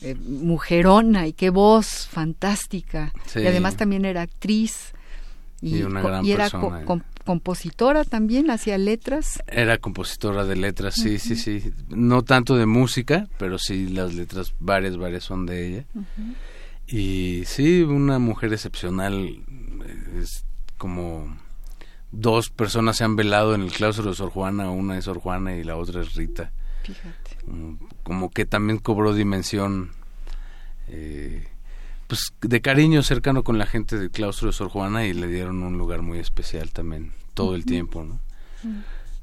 eh, 0.02 0.16
mujerona 0.16 1.28
y 1.28 1.34
qué 1.34 1.50
voz 1.50 2.08
fantástica. 2.08 3.14
Y 3.36 3.46
además 3.46 3.78
también 3.78 4.06
era 4.06 4.22
actriz. 4.22 4.94
Y, 5.62 5.82
una 5.82 6.02
gran 6.02 6.26
era 6.26 6.50
compositora 7.26 8.04
también, 8.04 8.52
hacía 8.52 8.78
letras. 8.78 9.44
Era 9.48 9.80
compositora 9.80 10.46
de 10.46 10.56
letras, 10.56 10.96
sí, 10.96 11.20
sí, 11.20 11.36
sí. 11.36 11.74
No 11.90 12.24
tanto 12.24 12.56
de 12.56 12.66
música, 12.66 13.28
pero 13.38 13.58
sí 13.58 13.88
las 13.88 14.14
letras, 14.14 14.54
varias, 14.60 14.98
varias 14.98 15.24
son 15.24 15.46
de 15.46 15.68
ella. 15.68 15.86
Y 16.88 17.44
sí, 17.46 17.82
una 17.82 18.20
mujer 18.20 18.54
excepcional. 18.54 19.44
Es 20.22 20.46
como 20.78 21.38
dos 22.12 22.50
personas 22.50 22.98
se 22.98 23.04
han 23.04 23.16
velado 23.16 23.56
en 23.56 23.62
el 23.62 23.72
claustro 23.72 24.10
de 24.10 24.16
Sor 24.16 24.30
Juana, 24.30 24.70
una 24.70 24.98
es 24.98 25.06
Sor 25.06 25.20
Juana 25.20 25.56
y 25.56 25.64
la 25.64 25.76
otra 25.76 26.02
es 26.02 26.16
Rita. 26.16 26.52
Fíjate. 26.84 27.27
Como, 28.04 28.30
que 28.32 28.46
también 28.46 28.80
cobró 28.80 29.14
dimensión. 29.14 29.92
Eh, 30.88 31.48
pues 32.08 32.34
de 32.42 32.62
cariño 32.62 33.04
cercano 33.04 33.44
con 33.44 33.58
la 33.58 33.66
gente 33.66 33.98
del 33.98 34.12
claustro 34.12 34.48
de 34.48 34.54
Sor 34.54 34.70
Juana 34.70 35.06
y 35.06 35.14
le 35.14 35.28
dieron 35.28 35.62
un 35.62 35.78
lugar 35.78 36.02
muy 36.02 36.20
especial 36.20 36.72
también 36.72 37.12
todo 37.34 37.54
el 37.54 37.66
tiempo, 37.66 38.04
¿no? 38.04 38.20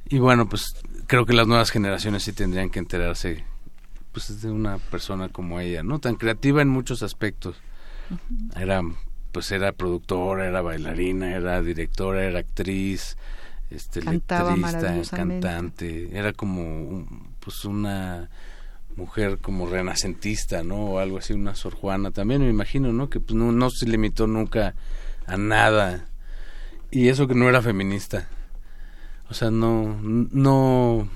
Y 0.06 0.18
bueno, 0.18 0.48
pues 0.48 0.76
creo 1.06 1.24
que 1.24 1.32
las 1.32 1.46
nuevas 1.46 1.70
generaciones 1.70 2.24
sí 2.24 2.32
tendrían 2.32 2.68
que 2.68 2.78
enterarse 2.78 3.44
pues 4.12 4.40
de 4.42 4.50
una 4.50 4.78
persona 4.78 5.30
como 5.30 5.60
ella, 5.60 5.82
¿no? 5.82 5.98
Tan 5.98 6.16
creativa 6.16 6.60
en 6.60 6.68
muchos 6.68 7.02
aspectos. 7.02 7.56
Era 8.54 8.82
pues 9.32 9.50
era 9.50 9.72
productora, 9.72 10.46
era 10.46 10.62
bailarina, 10.62 11.34
era 11.34 11.60
directora, 11.60 12.24
era 12.24 12.38
actriz, 12.38 13.16
este 13.68 14.00
Cantaba 14.00 14.54
letrista, 14.54 15.16
cantante, 15.16 16.16
era 16.16 16.32
como 16.32 17.04
pues 17.44 17.64
una 17.64 18.30
mujer 18.96 19.38
como 19.38 19.68
renacentista, 19.68 20.62
¿no? 20.62 20.76
O 20.76 20.98
algo 20.98 21.18
así, 21.18 21.32
una 21.32 21.54
Sor 21.54 21.74
Juana 21.74 22.10
también, 22.10 22.42
me 22.42 22.50
imagino, 22.50 22.92
¿no? 22.92 23.10
Que 23.10 23.20
pues, 23.20 23.34
no, 23.34 23.70
se 23.70 23.86
limitó 23.86 24.26
nunca 24.26 24.74
a 25.26 25.36
nada. 25.36 26.06
Y 26.90 27.08
eso 27.08 27.26
que 27.26 27.34
no 27.34 27.48
era 27.48 27.62
feminista. 27.62 28.28
O 29.28 29.34
sea, 29.34 29.50
no, 29.50 29.98
no, 30.02 31.08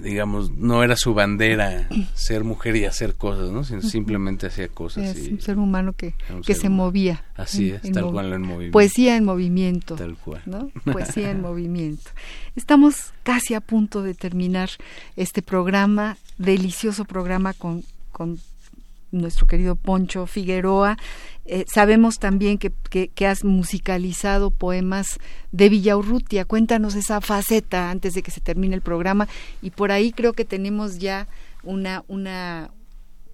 digamos, 0.00 0.50
no 0.50 0.82
era 0.82 0.96
su 0.96 1.14
bandera 1.14 1.88
ser 2.14 2.44
mujer 2.44 2.76
y 2.76 2.84
hacer 2.84 3.14
cosas, 3.14 3.50
¿no? 3.50 3.64
Sino 3.64 3.82
simplemente 3.82 4.46
hacía 4.46 4.68
cosas. 4.68 5.16
Es 5.16 5.28
un 5.28 5.40
ser 5.40 5.58
humano 5.58 5.92
que, 5.92 6.14
que 6.44 6.54
se 6.54 6.68
movía. 6.68 7.24
Así 7.34 7.70
es, 7.70 7.82
tal 7.92 8.10
cual 8.10 8.32
en 8.32 8.42
movimiento. 8.42 8.72
Poesía 8.72 9.16
en 9.16 9.24
movimiento. 9.24 9.96
Tal 9.96 10.16
cual. 10.16 10.42
¿no? 10.46 10.70
Poesía 10.92 11.30
en 11.30 11.40
movimiento. 11.40 12.10
Estamos 12.56 13.12
casi 13.22 13.54
a 13.54 13.60
punto 13.60 14.02
de 14.02 14.14
terminar 14.14 14.70
este 15.16 15.42
programa, 15.42 16.16
delicioso 16.38 17.04
programa 17.04 17.54
con, 17.54 17.84
con 18.10 18.38
nuestro 19.12 19.46
querido 19.46 19.76
Poncho 19.76 20.26
Figueroa. 20.26 20.96
Eh, 21.44 21.64
sabemos 21.72 22.18
también 22.18 22.58
que, 22.58 22.72
has 23.26 23.44
musicalizado 23.44 24.50
poemas 24.50 25.18
de 25.52 25.68
Villaurrutia. 25.68 26.44
Cuéntanos 26.44 26.94
esa 26.94 27.20
faceta 27.20 27.90
antes 27.90 28.14
de 28.14 28.22
que 28.22 28.30
se 28.30 28.40
termine 28.40 28.74
el 28.74 28.82
programa. 28.82 29.28
Y 29.60 29.70
por 29.70 29.92
ahí 29.92 30.12
creo 30.12 30.32
que 30.32 30.44
tenemos 30.44 30.98
ya 30.98 31.28
una, 31.62 32.04
una, 32.08 32.70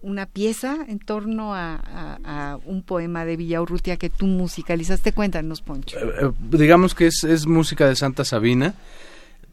una 0.03 0.27
pieza 0.27 0.79
en 0.89 0.99
torno 0.99 1.55
a, 1.55 2.59
un 2.65 2.83
poema 2.83 3.25
de 3.25 3.37
Villaurrutia 3.37 3.97
que 3.97 4.11
tú 4.11 4.27
musicalizaste. 4.27 5.13
Cuéntanos, 5.13 5.63
Poncho. 5.63 5.99
Eh, 5.99 6.13
eh, 6.23 6.33
digamos 6.51 6.95
que 6.95 7.07
es, 7.07 7.25
es 7.25 7.47
música 7.47 7.89
de 7.89 7.97
Santa 7.97 8.25
Sabina 8.25 8.75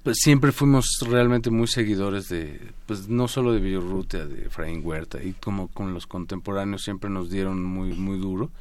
pues 0.05 0.19
siempre 0.21 0.51
fuimos 0.51 0.99
realmente 1.01 1.49
muy 1.49 1.65
seguidores 1.65 2.29
de, 2.29 2.61
pues 2.85 3.09
no 3.09 3.27
solo 3.27 3.53
de 3.53 3.59
Villorrutia, 3.59 4.27
de 4.27 4.45
Efraín 4.45 4.81
Huerta, 4.83 5.17
y 5.23 5.33
como 5.33 5.67
con 5.67 5.95
los 5.95 6.05
contemporáneos 6.05 6.83
siempre 6.83 7.09
nos 7.09 7.31
dieron 7.31 7.63
muy, 7.63 7.93
muy 7.93 8.19
duro. 8.19 8.51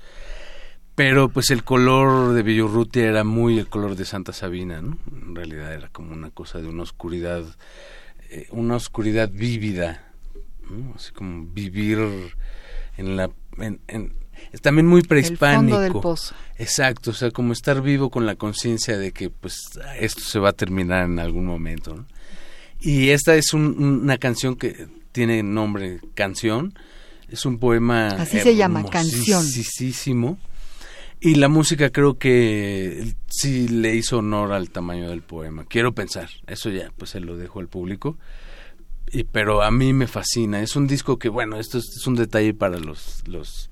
Pero 0.95 1.29
pues 1.29 1.51
el 1.51 1.63
color 1.63 2.33
de 2.33 2.43
Villorrutia 2.43 3.05
era 3.05 3.25
muy 3.25 3.59
el 3.59 3.69
color 3.69 3.95
de 3.95 4.07
Santa 4.07 4.33
Sabina, 4.33 4.81
¿no? 4.81 4.97
En 5.13 5.35
realidad 5.35 5.75
era 5.75 5.91
como 5.91 6.15
una 6.15 6.31
cosa 6.31 6.63
de 6.63 6.67
una 6.67 6.83
oscuridad, 6.83 7.45
eh, 8.31 8.47
una 8.51 8.77
oscuridad 8.77 9.31
vívida, 9.31 10.15
¿no? 10.71 10.95
Así 10.95 11.13
como 11.13 11.45
vivir 11.53 11.99
en 12.97 13.17
la, 13.19 13.31
en, 13.59 14.15
es 14.53 14.61
también 14.61 14.87
muy 14.87 15.03
prehispánico. 15.03 15.63
El 15.63 15.71
fondo 15.71 15.81
del 15.81 15.93
pozo. 15.93 16.35
Exacto, 16.59 17.11
o 17.11 17.15
sea, 17.15 17.31
como 17.31 17.53
estar 17.53 17.83
vivo 17.83 18.11
con 18.11 18.27
la 18.27 18.37
conciencia 18.37 18.97
de 18.97 19.13
que 19.13 19.31
pues 19.31 19.59
esto 19.99 20.21
se 20.21 20.39
va 20.39 20.51
a 20.51 20.53
terminar 20.53 21.05
en 21.05 21.19
algún 21.19 21.47
momento. 21.47 21.95
¿no? 21.95 22.07
Y 22.81 23.11
esta 23.11 23.35
es 23.35 23.55
una 23.55 24.19
canción 24.19 24.57
que 24.57 24.89
tiene 25.13 25.43
nombre 25.43 26.01
Canción, 26.15 26.75
es 27.29 27.47
un 27.47 27.59
poema 27.59 28.09
Así 28.09 28.39
se 28.41 28.57
llama, 28.57 28.85
Canción. 28.85 29.45
Y 31.21 31.37
la 31.37 31.49
música 31.49 31.91
creo 31.91 32.19
que 32.19 33.15
sí 33.31 33.69
le 33.69 33.95
hizo 33.95 34.19
honor 34.19 34.53
al 34.53 34.69
tamaño 34.69 35.09
del 35.09 35.23
poema. 35.23 35.65
Quiero 35.65 35.95
pensar, 35.95 36.29
eso 36.47 36.69
ya 36.69 36.93
pues 36.99 37.13
se 37.13 37.21
lo 37.21 37.39
dejo 37.39 37.61
al 37.61 37.69
público. 37.69 38.19
Y, 39.11 39.25
pero 39.25 39.63
a 39.63 39.71
mí 39.71 39.95
me 39.95 40.07
fascina. 40.07 40.61
Es 40.61 40.77
un 40.77 40.87
disco 40.87 41.19
que, 41.19 41.31
bueno, 41.31 41.59
esto 41.59 41.79
es, 41.79 41.85
es 41.97 42.07
un 42.07 42.17
detalle 42.17 42.53
para 42.53 42.79
los, 42.79 43.23
los 43.27 43.71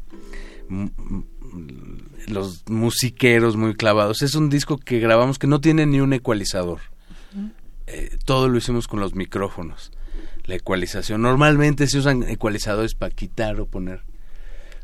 los 2.28 2.64
musiqueros 2.68 3.56
muy 3.56 3.74
clavados. 3.74 4.22
Es 4.22 4.34
un 4.34 4.48
disco 4.48 4.78
que 4.78 5.00
grabamos 5.00 5.38
que 5.38 5.46
no 5.46 5.60
tiene 5.60 5.86
ni 5.86 6.00
un 6.00 6.12
ecualizador. 6.12 6.80
Eh, 7.86 8.16
todo 8.24 8.48
lo 8.48 8.58
hicimos 8.58 8.88
con 8.88 9.00
los 9.00 9.14
micrófonos. 9.14 9.92
La 10.44 10.54
ecualización. 10.54 11.22
Normalmente 11.22 11.86
se 11.86 11.98
usan 11.98 12.22
ecualizadores 12.24 12.94
para 12.94 13.14
quitar 13.14 13.60
o 13.60 13.66
poner. 13.66 14.02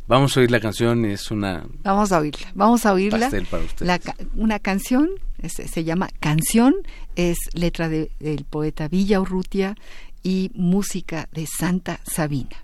Vamos 0.09 0.35
a 0.37 0.41
oír 0.41 0.51
la 0.51 0.59
canción, 0.59 1.05
es 1.05 1.31
una... 1.31 1.66
Vamos 1.83 2.12
a 2.12 2.18
oírla, 2.18 2.51
vamos 2.55 2.87
a 2.87 2.95
oírla. 2.95 3.31
La, 3.81 4.01
una 4.35 4.59
canción, 4.59 5.11
se, 5.47 5.85
llama 5.85 6.09
Canción, 6.18 6.74
es 7.14 7.37
letra 7.53 7.91
del 7.91 8.47
poeta 8.49 8.89
Villa 8.89 9.20
Urrutia 9.20 9.76
y 10.22 10.51
música 10.55 11.29
de 11.33 11.47
Santa 11.47 12.01
Sabina. 12.11 12.57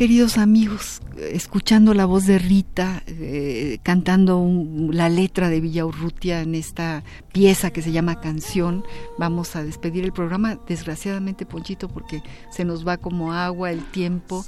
Queridos 0.00 0.38
amigos, 0.38 1.02
escuchando 1.18 1.92
la 1.92 2.06
voz 2.06 2.24
de 2.24 2.38
Rita, 2.38 2.99
cantando 3.90 4.46
la 4.92 5.08
letra 5.08 5.48
de 5.48 5.60
Villa 5.60 5.84
Urrutia 5.84 6.42
en 6.42 6.54
esta 6.54 7.02
pieza 7.32 7.72
que 7.72 7.82
se 7.82 7.90
llama 7.90 8.20
Canción, 8.20 8.84
vamos 9.18 9.56
a 9.56 9.64
despedir 9.64 10.04
el 10.04 10.12
programa, 10.12 10.60
desgraciadamente 10.68 11.44
Ponchito, 11.44 11.88
porque 11.88 12.22
se 12.52 12.64
nos 12.64 12.86
va 12.86 12.98
como 12.98 13.32
agua 13.32 13.72
el 13.72 13.84
tiempo 13.90 14.44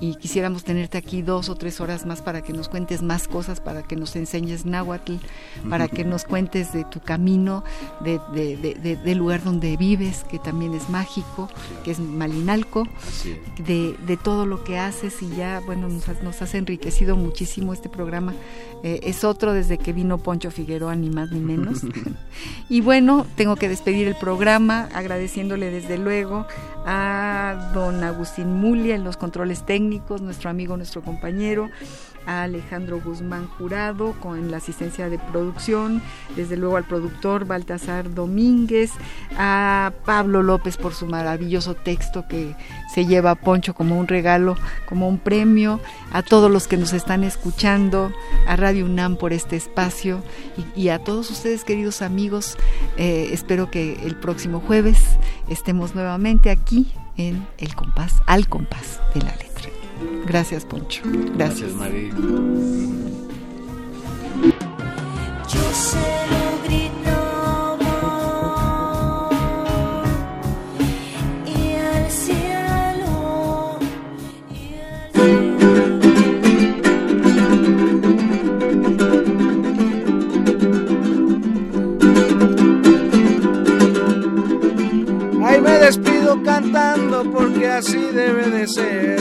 y 0.00 0.14
quisiéramos 0.14 0.64
tenerte 0.64 0.96
aquí 0.96 1.20
dos 1.20 1.50
o 1.50 1.56
tres 1.56 1.78
horas 1.82 2.06
más 2.06 2.22
para 2.22 2.40
que 2.40 2.54
nos 2.54 2.70
cuentes 2.70 3.02
más 3.02 3.28
cosas, 3.28 3.60
para 3.60 3.82
que 3.82 3.96
nos 3.96 4.16
enseñes 4.16 4.64
náhuatl, 4.64 5.16
para 5.68 5.88
que 5.88 6.02
nos 6.02 6.24
cuentes 6.24 6.72
de 6.72 6.84
tu 6.86 7.00
camino, 7.00 7.64
de, 8.00 8.96
del 9.04 9.18
lugar 9.18 9.44
donde 9.44 9.76
vives, 9.76 10.24
que 10.24 10.38
también 10.38 10.72
es 10.72 10.88
mágico, 10.88 11.50
que 11.84 11.90
es 11.90 11.98
Malinalco, 11.98 12.84
de, 13.58 13.94
de 14.06 14.16
todo 14.16 14.46
lo 14.46 14.64
que 14.64 14.78
haces 14.78 15.20
y 15.20 15.36
ya, 15.36 15.60
bueno, 15.60 15.86
nos 15.86 16.06
nos 16.22 16.40
has 16.40 16.54
enriquecido 16.54 17.14
muchísimo 17.14 17.74
este 17.74 17.90
programa. 17.90 18.32
Eh, 18.86 19.00
es 19.02 19.24
otro 19.24 19.52
desde 19.52 19.78
que 19.78 19.92
vino 19.92 20.18
Poncho 20.18 20.52
Figueroa, 20.52 20.94
ni 20.94 21.10
más 21.10 21.32
ni 21.32 21.40
menos. 21.40 21.80
y 22.68 22.82
bueno, 22.82 23.26
tengo 23.34 23.56
que 23.56 23.68
despedir 23.68 24.06
el 24.06 24.14
programa 24.14 24.88
agradeciéndole 24.94 25.72
desde 25.72 25.98
luego 25.98 26.46
a 26.86 27.72
don 27.74 28.04
Agustín 28.04 28.54
Mulia 28.54 28.94
en 28.94 29.02
los 29.02 29.16
controles 29.16 29.66
técnicos, 29.66 30.22
nuestro 30.22 30.50
amigo, 30.50 30.76
nuestro 30.76 31.02
compañero, 31.02 31.68
a 32.26 32.42
Alejandro 32.42 33.00
Guzmán 33.00 33.46
Jurado 33.46 34.14
con 34.20 34.50
la 34.50 34.58
asistencia 34.58 35.08
de 35.08 35.18
producción, 35.18 36.02
desde 36.34 36.56
luego 36.56 36.76
al 36.76 36.84
productor 36.84 37.46
Baltasar 37.46 38.12
Domínguez, 38.12 38.90
a 39.38 39.92
Pablo 40.04 40.42
López 40.42 40.76
por 40.76 40.92
su 40.92 41.06
maravilloso 41.06 41.74
texto 41.74 42.26
que 42.28 42.54
se 42.92 43.06
lleva 43.06 43.30
a 43.30 43.34
Poncho 43.36 43.74
como 43.74 43.98
un 43.98 44.08
regalo, 44.08 44.56
como 44.88 45.08
un 45.08 45.18
premio, 45.18 45.80
a 46.12 46.22
todos 46.22 46.50
los 46.50 46.66
que 46.66 46.76
nos 46.76 46.92
están 46.92 47.24
escuchando, 47.24 48.12
a 48.46 48.56
Radio 48.56 48.75
UNAM 48.82 49.16
por 49.16 49.32
este 49.32 49.56
espacio 49.56 50.22
y, 50.74 50.88
a 50.88 50.98
todos 50.98 51.30
ustedes 51.30 51.64
queridos 51.64 52.02
amigos, 52.02 52.56
eh, 52.96 53.30
espero 53.32 53.70
que 53.70 53.94
el 54.04 54.16
próximo 54.16 54.60
jueves 54.60 54.98
estemos 55.48 55.94
nuevamente 55.94 56.50
aquí 56.50 56.92
en 57.16 57.46
el 57.58 57.74
compás, 57.74 58.14
al 58.26 58.48
compás 58.48 59.00
de 59.14 59.22
la 59.22 59.30
letra. 59.30 59.70
Gracias, 60.26 60.64
Poncho. 60.64 61.02
Gracias, 61.36 61.36
Gracias 61.36 61.72
María. 61.72 62.14
Yo 65.48 65.72
se 65.72 65.98
despido 85.86 86.42
cantando 86.42 87.22
porque 87.30 87.68
así 87.68 88.08
debe 88.12 88.50
de 88.50 88.66
ser. 88.66 89.20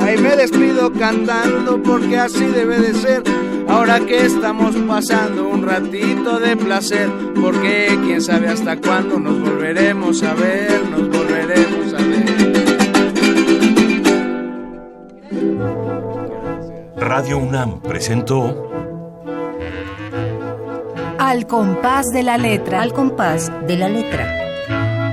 Ay, 0.00 0.18
me 0.18 0.34
despido 0.34 0.92
cantando 0.92 1.80
porque 1.80 2.18
así 2.18 2.44
debe 2.46 2.80
de 2.80 2.94
ser. 2.94 3.22
Ahora 3.68 4.00
que 4.00 4.26
estamos 4.26 4.74
pasando 4.88 5.48
un 5.48 5.62
ratito 5.62 6.40
de 6.40 6.56
placer, 6.56 7.08
porque 7.40 7.96
quién 8.04 8.20
sabe 8.20 8.48
hasta 8.48 8.76
cuándo 8.76 9.20
nos 9.20 9.40
volveremos 9.40 10.20
a 10.24 10.34
ver, 10.34 10.82
nos 10.90 11.08
volveremos 11.08 11.94
a 11.94 11.98
ver. 11.98 12.38
Radio 16.96 17.38
UNAM 17.38 17.80
presentó 17.82 18.68
Al 21.18 21.46
compás 21.46 22.06
de 22.12 22.24
la 22.24 22.36
letra. 22.36 22.82
Al 22.82 22.92
compás 22.92 23.52
de 23.68 23.76
la 23.76 23.88
letra. 23.88 24.47